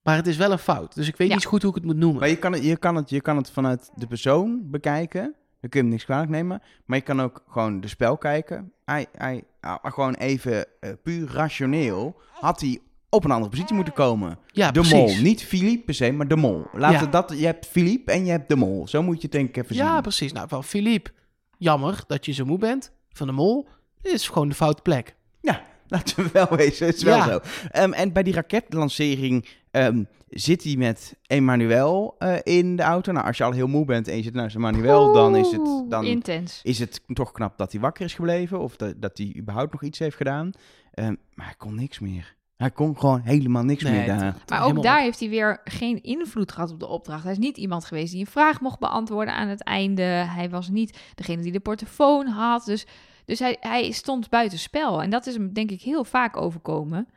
Maar 0.03 0.15
het 0.15 0.28
is 0.28 0.38
wel 0.38 0.51
een 0.51 0.57
fout. 0.59 0.95
Dus 0.95 1.07
ik 1.07 1.15
weet 1.18 1.28
Ja. 1.28 1.34
niet 1.36 1.45
goed 1.45 1.61
hoe 1.61 1.70
ik 1.70 1.76
het 1.78 1.86
moet 1.86 1.95
noemen. 1.97 2.20
Maar 2.20 2.30
je 2.30 2.38
kan, 2.38 2.53
het, 2.53 2.63
je, 2.63 2.78
kan 2.78 2.95
het, 2.95 3.09
je 3.09 3.22
kan 3.22 3.38
het 3.38 3.49
vanuit 3.51 3.89
de 3.95 4.07
persoon 4.07 4.61
bekijken. 4.72 5.22
Dan 5.61 5.70
kun 5.70 5.80
je 5.80 5.86
hem 5.86 5.88
niks 5.89 6.05
kwalijk 6.05 6.30
nemen. 6.30 6.61
Maar 6.86 6.97
je 6.97 7.03
kan 7.03 7.22
ook 7.22 7.43
gewoon 7.49 7.80
de 7.80 7.88
spel 7.88 8.18
kijken. 8.18 8.72
Hij, 8.86 9.05
hij, 9.18 9.43
ah, 9.61 9.76
gewoon 9.84 10.13
even 10.13 10.65
eh, 10.80 10.89
puur 11.03 11.28
rationeel. 11.32 12.22
Had 12.32 12.61
hij 12.61 12.80
op 13.10 13.24
een 13.26 13.32
andere 13.32 13.49
positie 13.51 13.76
moeten 13.76 13.93
komen. 13.93 14.39
ja, 14.51 14.72
de 14.72 14.80
precies. 14.80 14.93
mol. 15.16 15.24
Niet 15.24 15.43
Philippe 15.43 15.86
per 15.86 15.93
se, 15.93 16.12
maar 16.12 16.28
de 16.28 16.36
mol. 16.36 16.66
Laten 16.74 16.97
Ja. 16.99 17.03
we 17.05 17.10
dat, 17.10 17.34
je 17.38 17.45
hebt 17.45 17.66
Philippe 17.66 18.12
en 18.12 18.26
je 18.26 18.32
hebt 18.32 18.49
de 18.49 18.55
mol. 18.55 18.88
Zo 18.88 19.03
moet 19.03 19.16
je 19.16 19.22
het 19.22 19.32
denk 19.32 19.49
ik 19.49 19.58
even 19.64 19.76
zien. 19.76 19.84
Ja, 19.86 20.01
precies. 20.01 20.32
Nou, 20.32 20.47
van 20.47 20.64
Philippe, 20.64 21.12
jammer 21.58 22.03
dat 22.08 22.26
je 22.26 22.32
zo 22.32 22.45
moe 22.45 22.58
bent. 22.58 22.91
Van 23.12 23.28
de 23.28 23.34
mol, 23.34 23.68
dit 24.01 24.14
is 24.14 24.28
gewoon 24.28 24.49
de 24.49 24.55
foute 24.55 24.82
plek. 24.82 25.16
Ja, 25.41 25.62
laten 25.88 26.24
we 26.24 26.30
wel 26.34 26.47
wezen. 26.49 26.86
Het 26.88 26.95
is 26.95 27.03
wel 27.03 27.18
Ja. 27.18 27.26
zo. 27.30 27.39
Ehm, 27.72 27.91
en 27.93 28.14
bij 28.14 28.24
die 28.24 28.34
raketlancering 28.34 29.47
ehm, 29.72 30.03
zit 30.30 30.64
hij 30.64 30.76
met 30.76 31.16
Emmanuel 31.28 32.16
eh, 32.18 32.36
in 32.43 32.76
de 32.76 32.84
auto. 32.84 33.12
Nou, 33.12 33.26
als 33.26 33.38
je 33.38 33.43
al 33.43 33.51
heel 33.51 33.68
moe 33.68 33.86
bent 33.86 34.08
en 34.08 34.18
je 34.18 34.24
zit 34.24 34.34
naast 34.34 34.55
Emmanuel, 34.55 35.14
dan 35.14 35.36
is 35.36 35.51
het... 35.51 35.84
Dan 35.89 36.05
Intens. 36.05 36.60
is 36.64 36.80
het 36.80 37.01
toch 37.14 37.32
knap 37.32 37.58
dat 37.58 37.72
hij 37.72 37.82
wakker 37.82 38.05
is 38.05 38.14
gebleven. 38.14 38.60
Of 38.60 38.76
dat, 38.76 39.01
dat 39.01 39.18
hij 39.18 39.36
überhaupt 39.38 39.72
nog 39.72 39.84
iets 39.84 39.99
heeft 39.99 40.16
gedaan. 40.18 40.51
Ehm, 40.93 41.16
maar 41.34 41.45
hij 41.45 41.55
kon 41.58 41.76
niks 41.76 41.99
meer. 41.99 42.36
Hij 42.58 42.72
kon 42.72 42.99
gewoon 42.99 43.22
helemaal 43.22 43.64
niks 43.64 43.84
Nee, 43.84 43.93
meer 43.93 44.05
daar. 44.05 44.18
Maar 44.20 44.34
Helemaal 44.45 44.78
ook 44.78 44.84
daar 44.84 44.97
op. 44.97 45.03
heeft 45.03 45.20
hij 45.20 45.30
weer 45.30 45.62
geen 45.64 46.03
invloed 46.03 46.51
gehad 46.51 46.72
op 46.72 46.80
de 46.80 46.88
opdracht. 46.88 47.24
Hij 47.24 47.32
is 47.32 47.38
niet 47.38 47.58
iemand 47.58 47.86
geweest 47.86 48.12
die 48.12 48.20
een 48.22 48.32
vraag 48.32 48.62
mocht 48.62 48.80
beantwoorden 48.80 49.34
aan 49.34 49.47
het 49.47 49.64
einde. 49.64 50.01
Hij 50.03 50.49
was 50.49 50.70
niet 50.70 50.97
degene 51.16 51.41
die 51.41 51.51
de 51.51 51.60
portofoon 51.60 52.28
had. 52.28 52.66
Dus, 52.66 52.86
dus 53.26 53.39
hij, 53.39 53.58
hij 53.60 53.91
stond 53.91 54.30
buitenspel. 54.30 55.01
En 55.01 55.10
dat 55.10 55.26
is 55.26 55.34
hem 55.34 55.53
denk 55.53 55.72
ik 55.72 55.82
heel 55.82 56.03
vaak 56.03 56.38
overkomen. 56.38 57.08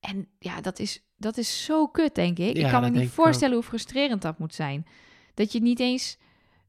En 0.00 0.26
ja, 0.38 0.60
dat 0.60 0.78
is, 0.78 1.02
dat 1.16 1.36
is 1.36 1.64
zo 1.64 1.86
kut, 1.86 2.14
denk 2.14 2.38
ik. 2.38 2.56
Ja, 2.56 2.64
ik 2.64 2.72
kan 2.72 2.80
me 2.82 2.90
niet 2.90 3.10
voorstellen 3.10 3.54
hoe 3.54 3.64
frustrerend 3.64 4.22
dat 4.22 4.38
moet 4.38 4.54
zijn. 4.54 4.86
Dat 5.34 5.52
je 5.52 5.60
niet 5.60 5.80
eens... 5.80 6.18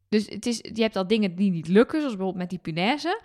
Dus 0.09 0.30
het 0.30 0.45
is, 0.45 0.57
je 0.74 0.82
hebt 0.82 0.95
al 0.95 1.07
dingen 1.07 1.36
die 1.36 1.51
niet 1.51 1.67
lukken, 1.67 1.99
zoals 1.99 2.15
bijvoorbeeld 2.15 2.41
met 2.41 2.49
die 2.49 2.74
punaise. 2.74 3.22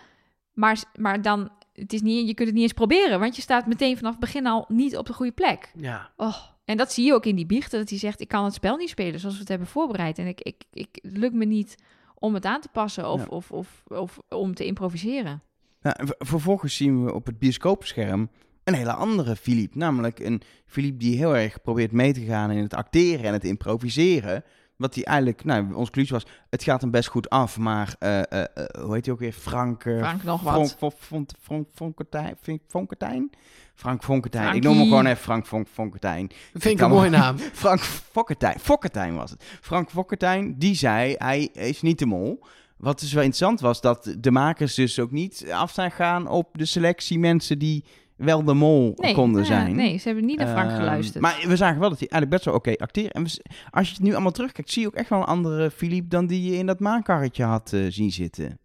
Maar, 0.53 0.83
maar 0.95 1.23
dan, 1.23 1.51
het 1.77 1.93
is 1.93 2.03
niet, 2.03 2.29
je 2.29 2.35
kunt 2.35 2.49
het 2.49 2.55
niet 2.57 2.63
eens 2.65 2.73
proberen, 2.73 3.21
want 3.21 3.37
je 3.37 3.43
staat 3.43 3.67
meteen 3.67 3.97
vanaf 3.97 4.11
het 4.11 4.21
begin 4.21 4.47
al 4.47 4.65
niet 4.69 4.97
op 4.97 5.07
de 5.07 5.13
goede 5.13 5.33
plek. 5.33 5.73
Ja. 5.77 6.11
Oh, 6.17 6.37
en 6.65 6.77
dat 6.77 6.93
zie 6.93 7.05
je 7.07 7.15
ook 7.15 7.27
in 7.27 7.37
die 7.37 7.47
biechten, 7.47 7.79
dat 7.79 7.89
hij 7.89 7.99
zegt, 7.99 8.21
ik 8.21 8.29
kan 8.29 8.45
het 8.45 8.55
spel 8.55 8.77
niet 8.77 8.89
spelen 8.89 9.21
zoals 9.21 9.35
we 9.35 9.41
het 9.41 9.49
hebben 9.49 9.69
voorbereid. 9.69 10.19
En 10.19 10.27
ik, 10.27 10.41
ik, 10.41 10.63
ik, 10.73 10.89
het 11.03 11.17
lukt 11.17 11.35
me 11.35 11.45
niet 11.45 11.75
om 12.15 12.35
het 12.35 12.45
aan 12.45 12.61
te 12.61 12.69
passen 12.73 13.11
of, 13.11 13.21
Ja. 13.21 13.27
of, 13.27 13.51
of, 13.53 13.83
of 13.87 14.19
om 14.29 14.55
te 14.55 14.65
improviseren. 14.67 15.43
Nou, 15.83 15.97
en 15.99 16.07
ver- 16.07 16.17
vervolgens 16.19 16.77
zien 16.77 17.05
we 17.05 17.15
op 17.15 17.27
het 17.27 17.39
bioscoopscherm 17.39 18.31
een 18.65 18.75
hele 18.75 18.93
andere 18.93 19.37
Philippe. 19.37 19.79
Namelijk 19.79 20.19
een 20.21 20.43
Philippe 20.67 20.99
die 20.99 21.17
heel 21.17 21.37
erg 21.37 21.61
probeert 21.63 21.93
mee 21.93 22.13
te 22.13 22.21
gaan 22.25 22.51
in 22.51 22.63
het 22.63 22.75
acteren 22.75 23.25
en 23.25 23.33
het 23.33 23.45
improviseren. 23.45 24.45
Wat 24.77 24.95
hij 24.95 25.05
eigenlijk, 25.05 25.45
nou, 25.45 25.63
onze 25.65 25.75
conclusie 25.77 26.13
was, 26.13 26.27
het 26.51 26.63
gaat 26.63 26.81
hem 26.81 26.91
best 26.91 27.09
goed 27.09 27.31
af, 27.31 27.59
maar 27.59 27.95
eh, 27.99 28.19
eh, 28.19 28.25
eh, 28.33 28.83
hoe 28.83 28.95
heet 28.95 29.05
hij 29.05 29.15
ook 29.15 29.21
weer? 29.21 29.33
Frank... 29.33 29.85
eh, 29.85 29.99
Frank 29.99 30.23
nog 30.23 30.43
wat. 30.43 30.53
Frank, 30.55 30.71
Von- 30.79 30.93
Von- 30.99 31.27
Von- 31.43 31.67
Fonketijn? 31.75 32.37
Vink- 32.41 32.61
Fonketijn? 32.69 33.31
Frank 33.75 34.05
Fonketijn. 34.05 34.55
Ik 34.55 34.63
noem 34.63 34.77
hem 34.77 34.85
gewoon 34.89 35.07
even 35.07 35.23
Frank 35.23 35.47
Von- 35.47 35.67
Fonketijn. 35.73 36.31
Vind 36.53 36.65
ik 36.79 36.81
een 36.81 36.91
mooie 36.91 37.11
naam. 37.11 37.39
Frank 37.65 37.81
Fokketijn. 37.81 38.59
Fokketijn 38.61 39.17
was 39.17 39.31
het. 39.31 39.43
Frank 39.61 39.91
Fokketijn, 39.91 40.59
die 40.59 40.75
zei, 40.75 41.15
hij 41.19 41.43
is 41.53 41.83
niet 41.83 41.99
de 41.99 42.07
mol. 42.07 42.45
Wat 42.77 43.01
dus 43.01 43.13
wel 43.13 43.23
interessant 43.23 43.61
was, 43.61 43.81
dat 43.81 44.15
de 44.19 44.31
makers 44.31 44.75
dus 44.75 44.99
ook 44.99 45.11
niet 45.11 45.47
af 45.53 45.73
zijn 45.73 45.91
gaan 45.91 46.29
op 46.29 46.49
de 46.53 46.65
selectie 46.65 47.19
mensen 47.19 47.59
die 47.59 47.85
wel 48.17 48.45
de 48.45 48.55
mol 48.55 48.93
Nee, 48.97 49.15
konden 49.15 49.43
nou 49.43 49.55
ja, 49.55 49.61
zijn. 49.61 49.77
Nee, 49.77 49.99
ze 49.99 50.07
hebben 50.07 50.25
niet 50.27 50.39
naar 50.39 50.49
Frank 50.49 50.69
Ehm, 50.71 50.79
geluisterd. 50.79 51.23
Maar 51.23 51.45
we 51.47 51.57
zagen 51.57 51.81
wel 51.81 51.89
dat 51.91 51.99
hij 51.99 52.09
eigenlijk 52.09 52.31
best 52.31 52.45
wel 52.45 52.55
oké 52.55 52.83
acteert. 52.85 53.13
En 53.13 53.23
we 53.25 53.43
als 53.71 53.89
je 53.89 53.95
het 53.95 54.03
nu 54.03 54.13
allemaal 54.13 54.33
terugkijkt, 54.33 54.71
zie 54.71 54.83
je 54.83 54.89
ook 54.89 54.95
echt 54.95 55.09
wel 55.09 55.19
een 55.19 55.25
andere 55.25 55.71
Philippe 55.71 56.09
dan 56.09 56.27
die 56.27 56.51
je 56.51 56.57
in 56.59 56.67
dat 56.67 56.81
maankarretje 56.81 57.45
had 57.45 57.73
eh, 57.73 57.81
zien 57.89 58.11
zitten. 58.13 58.59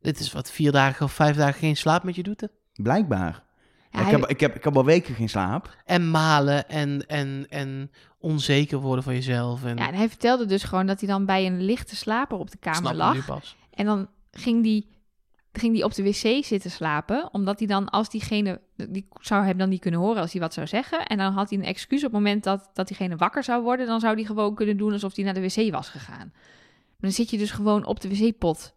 Dit 0.00 0.20
is 0.20 0.32
wat 0.32 0.50
vier 0.50 0.72
dagen 0.72 1.04
of 1.06 1.12
vijf 1.12 1.36
dagen 1.36 1.58
geen 1.58 1.76
slaap 1.76 2.02
met 2.02 2.14
je 2.14 2.22
doet. 2.22 2.40
hè? 2.40 2.46
Blijkbaar. 2.82 3.42
Ja, 3.90 3.98
ik, 3.98 4.04
hij- 4.06 4.14
heb, 4.20 4.26
ik, 4.30 4.40
heb, 4.40 4.54
ik 4.54 4.64
heb 4.64 4.76
al 4.76 4.84
weken 4.84 5.14
geen 5.14 5.28
slaap. 5.28 5.76
En 5.84 6.10
malen 6.10 6.68
en, 6.68 7.06
en, 7.06 7.46
en 7.48 7.90
onzeker 8.18 8.78
worden 8.78 9.04
van 9.04 9.14
jezelf. 9.14 9.64
En 9.64 9.76
ja, 9.76 9.88
en 9.88 9.94
hij 9.94 10.08
vertelde 10.08 10.44
dus 10.46 10.62
gewoon 10.64 10.86
dat 10.86 11.00
hij 11.00 11.08
dan 11.08 11.24
bij 11.26 11.46
een 11.46 11.62
lichte 11.64 11.96
slaper 11.96 12.38
op 12.38 12.50
de 12.50 12.56
kamer 12.58 12.78
snap 12.78 12.92
je 12.92 12.98
lag. 12.98 13.14
nu 13.14 13.22
pas. 13.22 13.56
En 13.70 13.84
dan 13.86 14.08
ging 14.30 14.62
die, 14.62 14.88
ging 15.58 15.74
die 15.74 15.84
op 15.84 15.94
de 15.94 16.02
wc 16.02 16.44
zitten 16.44 16.70
slapen. 16.70 17.28
Omdat 17.32 17.58
hij 17.58 17.68
dan, 17.68 17.88
als 17.88 18.10
diegene, 18.10 18.60
die 18.88 19.08
zou 19.20 19.44
hem 19.44 19.58
dan 19.58 19.68
niet 19.68 19.80
kunnen 19.80 20.00
horen 20.00 20.20
als 20.20 20.32
hij 20.32 20.40
wat 20.40 20.54
zou 20.54 20.66
zeggen. 20.66 21.06
En 21.06 21.18
dan 21.18 21.32
had 21.32 21.50
hij 21.50 21.58
een 21.58 21.64
excuus 21.64 21.98
op 21.98 22.12
het 22.12 22.20
moment 22.20 22.44
dat, 22.44 22.70
dat 22.74 22.88
diegene 22.88 23.16
wakker 23.16 23.44
zou 23.44 23.62
worden. 23.62 23.86
Dan 23.86 24.00
zou 24.00 24.14
hij 24.14 24.24
gewoon 24.24 24.54
kunnen 24.54 24.76
doen 24.76 24.92
alsof 24.92 25.16
hij 25.16 25.24
naar 25.24 25.34
de 25.34 25.40
wc 25.40 25.72
was 25.72 25.88
gegaan. 25.88 26.32
Maar 26.32 27.10
dan 27.10 27.12
zit 27.12 27.30
je 27.30 27.38
dus 27.38 27.50
gewoon 27.50 27.84
op 27.84 28.00
de 28.00 28.08
wc-pot 28.08 28.74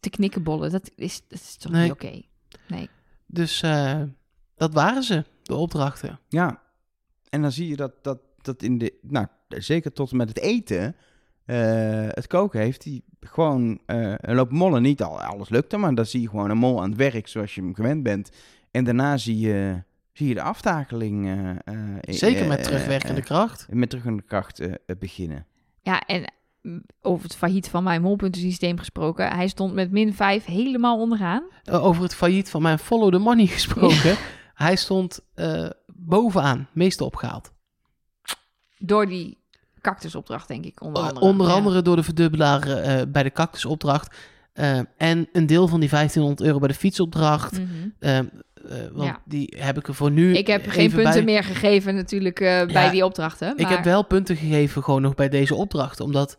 te 0.00 0.10
knikkenbollen. 0.10 0.70
Dat 0.70 0.90
is, 0.96 1.22
dat 1.28 1.38
is 1.38 1.56
toch 1.56 1.72
Nee. 1.72 1.82
niet 1.82 1.92
oké? 1.92 2.22
Nee. 2.66 2.88
Dus 3.26 3.62
eh, 3.62 4.02
dat 4.56 4.72
waren 4.74 5.02
ze, 5.02 5.24
de 5.42 5.54
opdrachten. 5.54 6.18
Ja, 6.28 6.62
en 7.28 7.42
dan 7.42 7.52
zie 7.52 7.68
je 7.68 7.76
dat, 7.76 7.92
dat, 8.02 8.18
dat 8.42 8.62
in 8.62 8.78
de, 8.78 8.98
nou, 9.02 9.26
zeker 9.48 9.92
tot 9.92 10.10
en 10.10 10.16
met 10.16 10.28
het 10.28 10.38
eten, 10.38 10.96
eh, 11.44 11.56
het 12.08 12.26
koken 12.26 12.60
heeft 12.60 12.84
hij 12.84 13.00
gewoon 13.20 13.80
eh, 13.86 14.12
een 14.16 14.34
loop 14.34 14.50
mollen. 14.50 14.82
Niet 14.82 15.02
al, 15.02 15.20
alles 15.20 15.48
lukte, 15.48 15.76
maar 15.76 15.94
dan 15.94 16.06
zie 16.06 16.20
je 16.20 16.28
gewoon 16.28 16.50
een 16.50 16.56
mol 16.58 16.82
aan 16.82 16.88
het 16.88 16.98
werk 16.98 17.28
zoals 17.28 17.54
je 17.54 17.60
hem 17.60 17.74
gewend 17.74 18.02
bent. 18.02 18.30
En 18.70 18.84
daarna 18.84 19.16
zie 19.16 19.38
je, 19.38 19.82
zie 20.12 20.28
je 20.28 20.34
de 20.34 20.42
aftakeling. 20.42 21.26
eh, 21.26 21.50
eh, 21.50 21.56
Zeker 22.00 22.46
met 22.46 22.62
terugwerkende 22.64 23.22
kracht. 23.22 23.66
met 23.70 23.90
terugwerkende 23.90 24.28
kracht 24.28 24.60
beginnen. 24.98 25.46
Ja, 25.82 26.00
en 26.00 26.32
mm, 26.62 26.82
over 27.02 27.24
het 27.24 27.36
failliet 27.36 27.68
van 27.68 27.82
mijn 27.82 28.02
molpuntensysteem 28.02 28.78
gesproken. 28.78 29.32
Hij 29.32 29.48
stond 29.48 29.74
met 29.74 29.90
min 29.90 30.14
5 30.14 30.44
helemaal 30.44 31.00
onderaan. 31.00 31.42
Over 31.70 32.02
het 32.02 32.14
failliet 32.14 32.50
van 32.50 32.62
mijn 32.62 32.78
follow 32.78 33.12
the 33.12 33.18
money 33.18 33.46
gesproken. 33.58 34.16
Hij 34.54 34.76
stond 34.76 35.20
eh, 35.34 35.70
bovenaan, 35.94 36.68
meeste 36.72 37.04
opgehaald. 37.04 37.52
Door 38.78 39.06
die 39.06 39.38
cactusopdracht, 39.80 40.48
denk 40.48 40.64
ik, 40.64 40.82
onder 40.82 41.02
Eh, 41.02 41.08
andere. 41.08 41.26
onder 41.26 41.46
Ja. 41.46 41.52
andere 41.52 41.82
door 41.82 41.96
de 41.96 42.02
verdubbelaar 42.02 42.68
eh, 42.68 43.02
bij 43.08 43.22
de 43.22 43.30
cactusopdracht. 43.32 44.16
Eh, 44.52 44.78
en 44.96 45.28
een 45.32 45.46
deel 45.46 45.68
van 45.68 45.80
die 45.80 45.88
1500 45.88 46.40
euro 46.48 46.58
bij 46.58 46.68
de 46.68 46.74
fietsopdracht. 46.74 47.52
Mhm. 47.52 47.66
Eh, 47.98 48.18
want 48.92 49.08
Ja. 49.08 49.20
die 49.24 49.54
heb 49.58 49.78
ik 49.78 49.88
er 49.88 49.94
voor 49.94 50.10
nu. 50.10 50.36
Ik 50.36 50.46
heb 50.46 50.66
geen 50.68 50.90
punten 50.90 51.12
bij. 51.12 51.22
meer 51.24 51.44
gegeven 51.44 51.94
natuurlijk 51.94 52.38
bij 52.72 52.90
die 52.90 53.04
opdrachten. 53.04 53.52
Ik 53.56 53.62
maar- 53.62 53.70
heb 53.70 53.84
wel 53.84 54.04
punten 54.04 54.36
gegeven 54.36 54.82
gewoon 54.82 55.02
nog 55.02 55.14
bij 55.14 55.28
deze 55.28 55.54
opdracht. 55.54 56.00
Omdat 56.00 56.38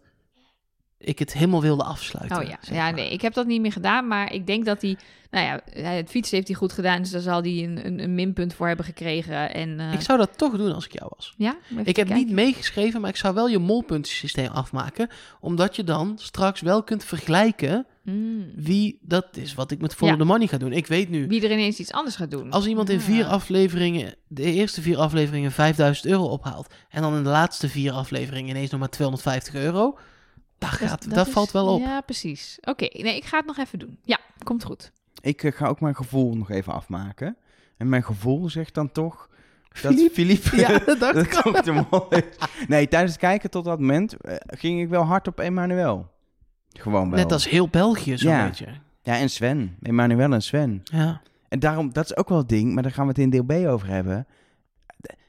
ik 1.02 1.20
het 1.20 1.34
helemaal 1.34 1.62
wilde 1.62 1.84
afsluiten. 1.84 2.38
Oh 2.38 2.44
ja, 2.44 2.58
zeg 2.62 2.76
ja 2.76 2.92
nee, 2.92 3.10
ik 3.12 3.22
heb 3.22 3.34
dat 3.34 3.46
niet 3.48 3.62
meer 3.62 3.72
gedaan, 3.72 4.08
maar 4.08 4.34
ik 4.34 4.48
denk 4.48 4.66
dat 4.66 4.82
hij, 4.82 4.98
nou 5.32 5.46
ja, 5.46 5.82
het 5.90 6.10
fietsen 6.10 6.36
heeft 6.36 6.48
hij 6.48 6.58
goed 6.58 6.74
gedaan, 6.74 7.02
dus 7.02 7.12
daar 7.12 7.22
zal 7.22 7.42
hij 7.42 7.64
een, 7.64 7.86
een, 7.86 8.00
een 8.04 8.16
minpunt 8.16 8.54
voor 8.54 8.68
hebben 8.68 8.86
gekregen. 8.86 9.54
En, 9.54 9.80
eh, 9.80 9.94
Ik 9.94 10.02
zou 10.02 10.18
dat 10.18 10.38
toch 10.38 10.58
doen 10.58 10.74
als 10.74 10.86
ik 10.86 10.94
jou 10.94 11.12
was. 11.16 11.34
ja, 11.38 11.56
Ik 11.70 11.96
heb 11.96 11.96
kijken. 11.96 12.16
niet 12.16 12.32
meegeschreven, 12.32 13.02
maar 13.02 13.10
ik 13.10 13.16
zou 13.16 13.34
wel 13.34 13.48
je 13.48 13.60
molpuntensysteem 13.60 14.48
afmaken. 14.52 15.10
Omdat 15.40 15.76
je 15.76 15.84
dan 15.84 16.14
straks 16.18 16.62
wel 16.62 16.84
kunt 16.84 17.04
vergelijken 17.04 17.86
Mm. 18.04 18.52
wie 18.56 19.00
dat 19.02 19.28
is 19.38 19.54
wat 19.54 19.72
ik 19.72 19.82
met 19.82 19.94
Follow 19.96 20.14
Ja. 20.14 20.20
the 20.22 20.26
Money 20.28 20.48
ga 20.48 20.58
doen. 20.58 20.74
Ik 20.74 20.88
weet 20.88 21.10
nu, 21.10 21.28
Wie 21.28 21.44
er 21.44 21.52
ineens 21.52 21.80
iets 21.80 21.92
anders 21.92 22.16
gaat 22.16 22.32
doen. 22.32 22.52
als 22.52 22.66
iemand 22.68 22.90
in 22.90 22.98
Ah. 22.98 23.04
vier 23.04 23.26
afleveringen, 23.26 24.16
de 24.28 24.44
eerste 24.44 24.82
vier 24.82 24.98
afleveringen 24.98 25.52
5000 25.52 26.08
euro 26.08 26.24
ophaalt. 26.24 26.74
En 26.90 27.02
dan 27.02 27.16
in 27.16 27.24
de 27.24 27.30
laatste 27.30 27.70
vier 27.70 27.92
afleveringen 27.92 28.50
ineens 28.50 28.70
nog 28.72 28.80
maar 28.80 28.90
250 28.90 29.54
euro. 29.54 29.98
Dat, 30.62 30.70
gaat, 30.70 31.10
dat, 31.14 31.28
is- 31.28 31.34
valt 31.34 31.52
wel 31.52 31.68
op. 31.68 31.82
Ja, 31.82 32.02
precies. 32.02 32.58
Oké, 32.62 32.88
nee, 33.02 33.16
ik 33.16 33.26
ga 33.26 33.38
het 33.38 33.46
nog 33.46 33.58
even 33.58 33.80
doen. 33.80 33.98
Ja, 34.04 34.20
komt 34.44 34.64
goed. 34.64 34.92
Ik 35.22 35.44
eh, 35.44 35.52
ga 35.52 35.68
ook 35.68 35.80
mijn 35.82 35.96
gevoel 35.96 36.36
nog 36.38 36.50
even 36.52 36.74
afmaken. 36.74 37.38
En 37.78 37.90
mijn 37.90 38.04
gevoel 38.04 38.50
zegt 38.50 38.74
dan 38.74 38.92
toch 38.92 39.30
dat 39.82 40.10
Philippe? 40.12 40.56
Ja, 40.56 40.78
dat 40.96 41.66
mol 41.92 42.08
is. 42.10 42.24
Nee, 42.68 42.88
tijdens 42.88 43.12
het 43.12 43.22
kijken 43.22 43.50
tot 43.50 43.66
dat 43.66 43.80
moment 43.80 44.14
eh, 44.18 44.36
ging 44.48 44.82
ik 44.82 44.90
wel 44.90 45.04
hard 45.04 45.28
op 45.28 45.40
Emmanuel. 45.40 46.12
Gewoon 46.70 47.10
wel. 47.10 47.20
Net 47.20 47.32
als 47.32 47.50
heel 47.50 47.68
België 47.68 48.18
zo'n 48.18 48.32
Ja. 48.32 48.46
beetje. 48.48 48.68
Ja, 49.02 49.18
en 49.18 49.30
Sven. 49.30 49.78
Emmanuel 49.82 50.34
en 50.34 50.42
Sven. 50.42 50.82
Ja. 50.84 51.22
En 51.48 51.60
daarom, 51.60 51.94
dat 51.94 52.06
is 52.06 52.16
ook 52.18 52.30
wel 52.30 52.38
het 52.38 52.50
ding, 52.50 52.74
maar 52.74 52.84
daar 52.84 52.92
gaan 52.92 53.04
we 53.04 53.10
het 53.10 53.20
in 53.20 53.30
deel 53.30 53.44
B 53.44 53.52
over 53.52 53.88
hebben. 53.88 54.28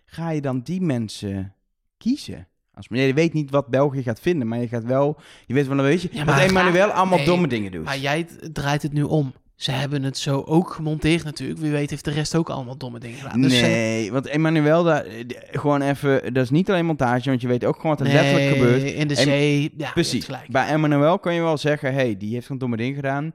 Ga 0.05 0.31
je 0.31 0.41
dan 0.41 0.61
die 0.61 0.81
mensen 0.81 1.55
kiezen? 1.99 2.47
Als, 2.75 2.89
nee, 2.89 3.07
je 3.07 3.15
weet 3.15 3.33
niet 3.33 3.51
wat 3.51 3.67
België 3.67 4.03
gaat 4.03 4.21
vinden, 4.21 4.49
maar 4.49 4.59
je 4.59 4.69
gaat 4.69 4.85
wel... 4.85 5.17
Je 5.47 5.55
weet 5.55 5.67
wel 5.67 5.79
een 5.79 5.85
beetje 5.85 6.09
Ja, 6.13 6.25
dat 6.25 6.35
maar- 6.35 6.45
Emmanuel 6.45 6.89
allemaal 6.91 7.17
Nee, 7.19 7.27
domme 7.27 7.49
dingen 7.49 7.73
doet. 7.73 7.85
Maar 7.85 7.99
jij 7.99 8.27
draait 8.53 8.83
het 8.83 8.93
nu 8.93 9.03
om. 9.03 9.33
Ze 9.57 9.71
hebben 9.71 10.03
het 10.03 10.19
zo 10.19 10.41
ook 10.47 10.71
gemonteerd 10.71 11.25
natuurlijk. 11.25 11.61
Wie 11.61 11.71
weet 11.71 11.91
heeft 11.91 12.05
de 12.05 12.11
rest 12.11 12.35
ook 12.37 12.49
allemaal 12.51 12.77
domme 12.77 12.99
dingen 12.99 13.19
gedaan. 13.19 13.41
Dus 13.41 13.59
ze- 13.59 13.63
nee, 13.67 14.13
want 14.13 14.27
Emmanuel, 14.27 14.83
daar, 14.85 15.05
gewoon 15.51 15.83
even... 15.83 16.35
Dat 16.35 16.45
is 16.45 16.51
niet 16.51 16.71
alleen 16.71 16.87
montage, 16.87 17.29
want 17.29 17.41
je 17.41 17.49
weet 17.49 17.65
ook 17.65 17.77
gewoon 17.77 17.97
wat 17.97 18.07
er 18.07 18.13
letterlijk 18.13 18.45
Nee, 18.45 18.53
gebeurt. 18.59 18.83
in 18.83 19.09
de 19.09 19.17
En- 19.17 19.23
zee. 19.23 19.73
Ja, 19.77 19.91
Precies. 19.91 20.25
gelijk. 20.25 20.49
Bij 20.49 20.67
Emmanuel 20.67 21.19
kan 21.19 21.35
je 21.35 21.41
wel 21.41 21.57
zeggen, 21.59 21.93
hey, 21.95 22.17
die 22.17 22.35
heeft 22.35 22.49
een 22.49 22.59
domme 22.59 22.77
ding 22.77 22.95
gedaan. 22.95 23.33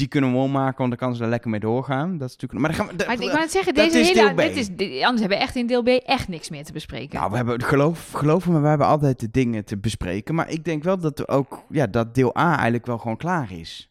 Die 0.00 0.08
kunnen 0.08 0.32
we 0.32 0.36
ommaken, 0.36 0.78
want 0.78 0.90
dan 0.90 0.98
kan 0.98 1.16
ze 1.16 1.22
er 1.22 1.28
lekker 1.28 1.50
mee 1.50 1.60
doorgaan. 1.60 2.18
Dat 2.18 2.28
is 2.28 2.36
natuurlijk... 2.36 2.60
Maar 2.60 2.76
dan 2.76 2.86
gaan 2.86 2.96
we... 2.96 3.04
Maar 3.04 3.14
ik 3.14 3.28
wou 3.30 3.38
net 3.40 3.50
zeggen, 3.50 3.74
deze 3.74 3.98
is 3.98 4.08
hele... 4.08 4.34
Dit 4.34 4.56
is, 4.56 5.02
anders 5.02 5.20
hebben 5.20 5.38
we 5.38 5.44
echt 5.44 5.56
in 5.56 5.66
deel 5.66 5.82
B 5.82 5.88
echt 5.88 6.28
niks 6.28 6.50
meer 6.50 6.64
te 6.64 6.72
bespreken. 6.72 7.18
Nou, 7.18 7.30
we 7.30 7.36
hebben, 7.36 7.62
geloof, 7.62 8.12
geloof 8.12 8.48
me, 8.48 8.60
we 8.60 8.68
hebben 8.68 8.86
altijd 8.86 9.20
de 9.20 9.28
dingen 9.30 9.64
te 9.64 9.78
bespreken. 9.78 10.34
Maar 10.34 10.50
ik 10.50 10.64
denk 10.64 10.82
wel 10.82 10.98
dat 10.98 11.18
we 11.18 11.28
ook, 11.28 11.64
ja, 11.68 11.86
dat 11.86 12.14
deel 12.14 12.36
A 12.38 12.52
eigenlijk 12.54 12.86
wel 12.86 12.98
gewoon 12.98 13.16
klaar 13.16 13.52
is. 13.52 13.90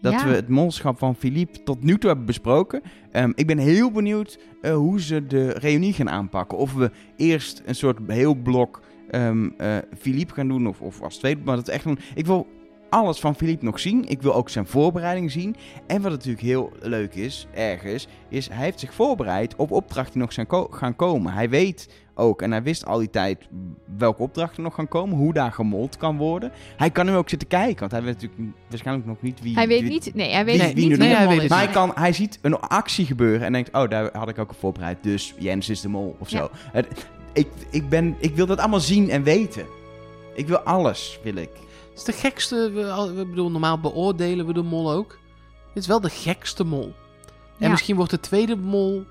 Dat 0.00 0.12
Ja. 0.12 0.24
we 0.26 0.34
het 0.34 0.48
molschap 0.48 0.98
van 0.98 1.14
Philippe 1.16 1.62
tot 1.62 1.82
nu 1.82 1.98
toe 1.98 2.08
hebben 2.08 2.26
besproken. 2.26 2.82
Ehm, 3.12 3.32
ik 3.34 3.46
ben 3.46 3.58
heel 3.58 3.90
benieuwd 3.90 4.38
eh, 4.62 4.74
hoe 4.74 5.00
ze 5.00 5.26
de 5.26 5.50
reunie 5.52 5.92
gaan 5.92 6.10
aanpakken. 6.10 6.58
Of 6.58 6.72
we 6.74 6.90
eerst 7.16 7.62
een 7.66 7.74
soort 7.74 7.98
heel 8.06 8.34
blok 8.34 8.80
ehm 9.10 9.48
eh, 9.58 9.76
Philippe 9.98 10.34
gaan 10.34 10.48
doen, 10.48 10.66
of, 10.66 10.80
of 10.80 11.02
als 11.02 11.16
tweede. 11.16 11.40
Maar 11.44 11.56
dat 11.56 11.68
echt 11.68 11.84
een, 11.84 11.98
ik 12.14 12.26
wil 12.26 12.46
alles 12.94 13.18
van 13.20 13.34
Philippe 13.34 13.64
nog 13.64 13.80
zien. 13.80 14.04
Ik 14.08 14.22
wil 14.22 14.34
ook 14.34 14.48
zijn 14.48 14.66
voorbereiding 14.66 15.30
zien. 15.30 15.56
En 15.86 16.02
wat 16.02 16.10
natuurlijk 16.10 16.42
heel 16.44 16.72
leuk 16.80 17.14
is, 17.14 17.46
ergens, 17.54 18.08
is 18.28 18.48
hij 18.48 18.64
heeft 18.64 18.80
zich 18.80 18.94
voorbereid 18.94 19.56
op 19.56 19.70
opdrachten 19.70 20.12
die 20.12 20.22
nog 20.22 20.32
zijn 20.32 20.46
ko- 20.46 20.68
gaan 20.70 20.96
komen. 20.96 21.32
Hij 21.32 21.48
weet 21.48 21.88
ook, 22.14 22.42
en 22.42 22.50
hij 22.50 22.62
wist 22.62 22.86
al 22.86 22.98
die 22.98 23.10
tijd 23.10 23.48
welke 23.98 24.22
opdrachten 24.22 24.62
nog 24.62 24.74
gaan 24.74 24.88
komen, 24.88 25.16
hoe 25.16 25.32
daar 25.32 25.52
gemold 25.52 25.96
kan 25.96 26.16
worden. 26.16 26.52
Hij 26.76 26.90
kan 26.90 27.06
nu 27.06 27.14
ook 27.14 27.28
zitten 27.28 27.48
kijken, 27.48 27.78
want 27.80 27.92
hij 27.92 28.02
weet 28.02 28.14
natuurlijk 28.14 28.52
waarschijnlijk 28.68 29.06
nog 29.06 29.16
niet 29.22 29.40
wie... 29.42 29.54
hij 29.54 29.68
weet 29.68 29.80
wie- 29.80 29.90
niet... 29.90 30.14
Nee, 30.14 30.32
hij 30.32 30.44
weet 30.44 30.56
wie- 30.56 30.64
niet 30.66 30.74
wie 30.74 30.84
nu 30.88 30.96
wie 30.96 30.98
de 30.98 31.04
de 31.14 31.14
mol 31.20 31.24
mol 31.28 31.36
is. 31.36 31.42
is. 31.42 31.48
Maar 31.50 31.58
hij, 31.64 31.68
kan, 31.72 31.92
hij 31.94 32.12
ziet 32.12 32.38
een 32.42 32.58
actie 32.60 33.06
gebeuren 33.06 33.46
en 33.46 33.52
denkt, 33.52 33.72
oh, 33.74 33.88
daar 33.88 34.08
had 34.16 34.28
ik 34.28 34.38
ook 34.38 34.50
op 34.50 34.56
voorbereid, 34.58 34.98
dus 35.00 35.34
Jens 35.38 35.68
is 35.68 35.80
de 35.80 35.88
mol 35.88 36.16
of 36.18 36.28
zo. 36.28 36.50
Het, 36.72 36.86
ik, 37.32 37.48
ik, 37.70 37.88
ben, 37.88 38.16
ik 38.18 38.34
wil 38.36 38.46
dat 38.46 38.58
allemaal 38.58 38.80
zien 38.80 39.10
en 39.10 39.22
weten. 39.22 39.66
Ik 40.34 40.46
wil 40.46 40.58
alles, 40.58 41.18
wil 41.22 41.34
ik. 41.36 41.50
Het 41.90 41.98
is 41.98 42.04
de 42.04 42.12
gekste. 42.12 42.70
We, 42.70 43.12
we 43.14 43.26
bedoel, 43.26 43.50
normaal 43.50 43.80
beoordelen 43.80 44.46
we 44.46 44.52
de 44.52 44.62
mol 44.62 44.90
ook. 44.92 45.18
Het 45.68 45.82
is 45.82 45.86
wel 45.86 46.00
de 46.00 46.10
gekste 46.10 46.64
mol. 46.64 46.94
En 47.58 47.64
Ja. 47.64 47.68
misschien 47.70 47.96
wordt 47.96 48.10
de 48.10 48.20
tweede 48.20 48.56
mol 48.56 49.04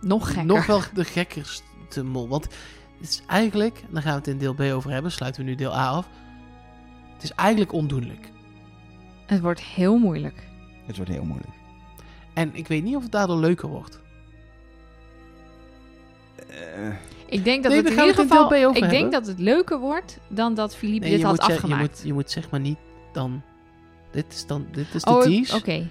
Nog 0.00 0.26
gekker. 0.26 0.44
nog 0.44 0.66
wel 0.66 0.80
de 0.94 1.04
gekkerste 1.04 2.02
mol. 2.04 2.28
Want 2.28 2.44
het 3.00 3.08
is 3.08 3.22
eigenlijk, 3.26 3.78
en 3.78 3.88
daar 3.92 4.02
gaan 4.02 4.12
we 4.12 4.18
het 4.18 4.26
in 4.28 4.38
deel 4.38 4.54
B 4.54 4.60
over 4.60 4.90
hebben, 4.90 5.12
sluiten 5.12 5.42
we 5.44 5.48
nu 5.50 5.54
deel 5.56 5.74
A 5.76 5.88
af. 5.88 6.08
Het 7.14 7.22
is 7.22 7.32
eigenlijk 7.32 7.72
ondoenlijk. 7.72 8.30
Het 9.26 9.40
wordt 9.40 9.60
heel 9.62 9.98
moeilijk. 9.98 10.48
Het 10.86 10.96
wordt 10.96 11.10
heel 11.10 11.24
moeilijk. 11.24 11.52
En 12.34 12.54
ik 12.54 12.68
weet 12.68 12.82
niet 12.82 12.96
of 12.96 13.02
het 13.02 13.12
daardoor 13.12 13.38
leuker 13.38 13.68
wordt. 13.68 14.00
Eh, 16.48 16.94
Ik 17.32 17.44
denk 17.44 17.62
dat 17.62 17.72
Nee, 17.72 17.82
het 17.82 17.92
in 17.92 17.98
ieder 17.98 18.14
geval... 18.14 18.74
Ik 18.74 18.90
denk 18.90 19.12
dat 19.12 19.26
het 19.26 19.38
leuker 19.38 19.78
wordt 19.78 20.18
dan 20.28 20.54
dat 20.54 20.76
Philippe 20.76 21.00
Nee, 21.00 21.10
dit 21.10 21.20
je, 21.20 21.26
had 21.26 21.34
moet, 21.36 21.46
je, 21.46 21.52
je, 21.52 21.58
afgemaakt. 21.58 21.82
moet, 21.90 22.00
je 22.04 22.12
moet 22.12 22.30
zeg 22.30 22.50
maar 22.50 22.60
niet 22.60 22.78
dan... 23.12 23.42
Dit 24.10 24.24
is 24.32 24.46
dan 24.46 24.66
dit 24.72 24.94
is 24.94 25.02
de 25.02 25.10
oh, 25.10 25.22
tease. 25.22 25.56
oké. 25.56 25.88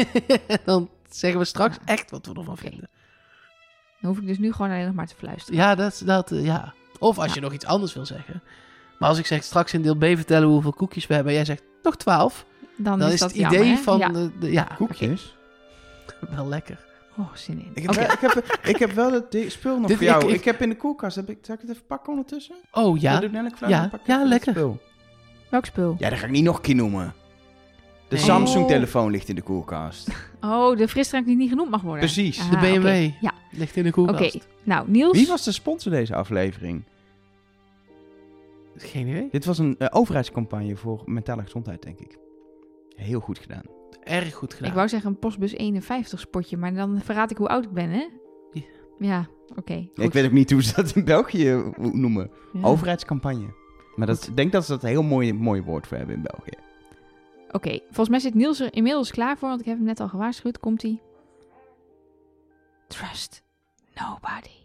dan 0.64 0.88
zeggen 1.10 1.40
we 1.40 1.44
straks 1.46 1.76
echt 1.84 2.10
wat 2.10 2.26
we 2.26 2.32
ervan 2.34 2.52
Oké. 2.54 2.62
vinden. 2.68 2.88
Dan 4.00 4.10
hoef 4.10 4.18
ik 4.20 4.26
dus 4.26 4.38
nu 4.38 4.52
gewoon 4.52 4.70
alleen 4.70 4.86
nog 4.86 4.94
maar 4.94 5.06
te 5.06 5.14
fluisteren. 5.14 5.60
Ja, 5.60 5.74
dat, 5.74 5.92
is- 5.92 5.98
dat, 5.98 6.32
eh, 6.32 6.44
ja. 6.44 6.74
Of 6.98 7.18
als 7.18 7.26
Ja. 7.28 7.34
je 7.34 7.40
nog 7.40 7.52
iets 7.52 7.64
anders 7.66 7.94
wil 7.94 8.06
zeggen. 8.06 8.42
Maar 8.98 9.08
als 9.08 9.18
ik 9.18 9.26
zeg 9.26 9.42
straks 9.42 9.72
in 9.74 9.82
deel 9.82 9.96
B 9.96 10.04
vertellen 10.04 10.48
hoeveel 10.48 10.72
koekjes 10.72 11.06
we 11.06 11.14
hebben... 11.14 11.32
en 11.32 11.38
jij 11.38 11.46
zegt 11.46 11.62
nog 11.82 11.96
12... 11.96 12.46
Dan, 12.76 12.98
dan 12.98 13.08
is, 13.08 13.14
is 13.14 13.20
dat 13.20 13.28
het 13.32 13.38
idee 13.38 13.58
jammer, 13.58 13.78
van... 13.82 13.98
Ja. 13.98 14.08
De, 14.08 14.30
de- 14.38 14.52
ja, 14.52 14.68
koekjes? 14.76 15.36
wel 16.36 16.48
lekker. 16.48 16.78
Oh, 17.18 17.34
zin 17.34 17.58
in. 17.64 17.70
Ik 17.74 17.82
heb, 17.82 17.90
Oké. 17.90 18.00
wel- 18.00 18.12
ik, 18.12 18.20
heb, 18.20 18.58
ik 18.64 18.76
heb 18.76 18.90
wel 18.92 19.26
spul 19.48 19.78
nog 19.78 19.88
Dit- 19.88 19.96
voor 19.96 20.06
jou. 20.06 20.22
ik- 20.22 20.28
Ik, 20.28 20.34
ik- 20.34 20.44
heb 20.44 20.60
in 20.60 20.68
de 20.68 20.76
koelkast, 20.76 21.16
heb 21.16 21.30
ik, 21.30 21.38
zal 21.42 21.54
ik 21.54 21.60
het 21.60 21.70
even 21.70 21.86
pakken 21.86 22.12
ondertussen? 22.12 22.54
Oh 22.72 23.00
ja? 23.00 23.20
Ja, 23.68 23.88
pak 23.88 24.00
ik 24.00 24.06
ja, 24.06 24.18
het 24.18 24.28
lekker. 24.28 24.52
spul. 24.52 24.78
Welk 25.50 25.64
spul? 25.64 25.94
Ja, 25.98 26.10
dat 26.10 26.18
ga 26.18 26.24
ik 26.24 26.30
niet 26.30 26.44
nog 26.44 26.56
een 26.56 26.62
keer 26.62 26.74
noemen. 26.74 27.14
De 28.08 28.14
Nee. 28.18 28.24
Samsung-telefoon 28.24 29.10
ligt 29.10 29.28
in 29.28 29.34
de 29.34 29.42
koelkast. 29.42 30.08
Oh, 30.44 30.76
de 30.76 30.88
frisdrank 30.88 31.26
die 31.26 31.36
niet 31.36 31.48
genoemd 31.48 31.70
mag 31.70 31.80
worden. 31.82 32.00
Precies. 32.00 32.40
Ah, 32.40 32.50
de 32.50 32.56
BMW 32.56 32.76
oké. 32.86 33.14
Ja, 33.20 33.32
ligt 33.50 33.76
in 33.76 33.82
de 33.82 33.88
oké. 33.88 34.02
koelkast. 34.04 34.46
Nou, 34.62 34.90
Niels. 34.90 35.16
Wie 35.18 35.26
was 35.26 35.44
de 35.44 35.52
sponsor 35.52 35.92
deze 35.92 36.14
aflevering? 36.14 36.82
Geen 38.76 39.06
idee. 39.06 39.28
Dit 39.30 39.44
was 39.44 39.58
een 39.58 39.74
eh, 39.78 39.88
overheidscampagne 39.90 40.76
voor 40.76 41.02
mentale 41.06 41.42
gezondheid, 41.42 41.82
denk 41.82 41.98
ik. 41.98 42.18
Heel 42.96 43.20
goed 43.20 43.38
gedaan. 43.38 43.62
Erg 44.04 44.34
goed 44.34 44.54
gedaan. 44.54 44.68
Ik 44.68 44.74
wou 44.74 44.88
zeggen 44.88 45.10
een 45.10 45.18
postbus 45.18 45.52
51 45.52 46.20
spotje, 46.20 46.56
maar 46.56 46.74
dan 46.74 47.00
verraad 47.00 47.30
ik 47.30 47.36
hoe 47.36 47.48
oud 47.48 47.64
ik 47.64 47.72
ben, 47.72 47.90
hè? 47.90 48.08
Ja. 48.52 48.62
Ja, 48.98 49.26
oké. 49.56 49.88
Ik 49.94 50.12
weet 50.12 50.24
ook 50.24 50.32
niet 50.32 50.50
hoe 50.50 50.62
ze 50.62 50.74
dat 50.74 50.96
in 50.96 51.04
België 51.04 51.72
noemen. 51.76 52.30
Ja. 52.52 52.62
Overheidscampagne. 52.62 53.54
Maar 53.96 54.06
dat, 54.06 54.26
ik 54.26 54.36
denk 54.36 54.52
dat 54.52 54.64
ze 54.64 54.70
dat 54.70 54.82
een 54.82 54.88
heel 54.88 55.02
mooi, 55.02 55.32
mooi 55.32 55.62
woord 55.62 55.86
voor 55.86 55.96
hebben 55.96 56.16
in 56.16 56.22
België. 56.22 56.58
Oké, 57.50 57.78
volgens 57.84 58.08
mij 58.08 58.18
zit 58.18 58.34
Niels 58.34 58.60
er 58.60 58.74
inmiddels 58.74 59.10
klaar 59.10 59.38
voor, 59.38 59.48
want 59.48 59.60
ik 59.60 59.66
heb 59.66 59.76
hem 59.76 59.86
net 59.86 60.00
al 60.00 60.08
gewaarschuwd. 60.08 60.58
Komt-ie. 60.58 61.00
Trust 62.88 63.42
nobody. 63.94 64.61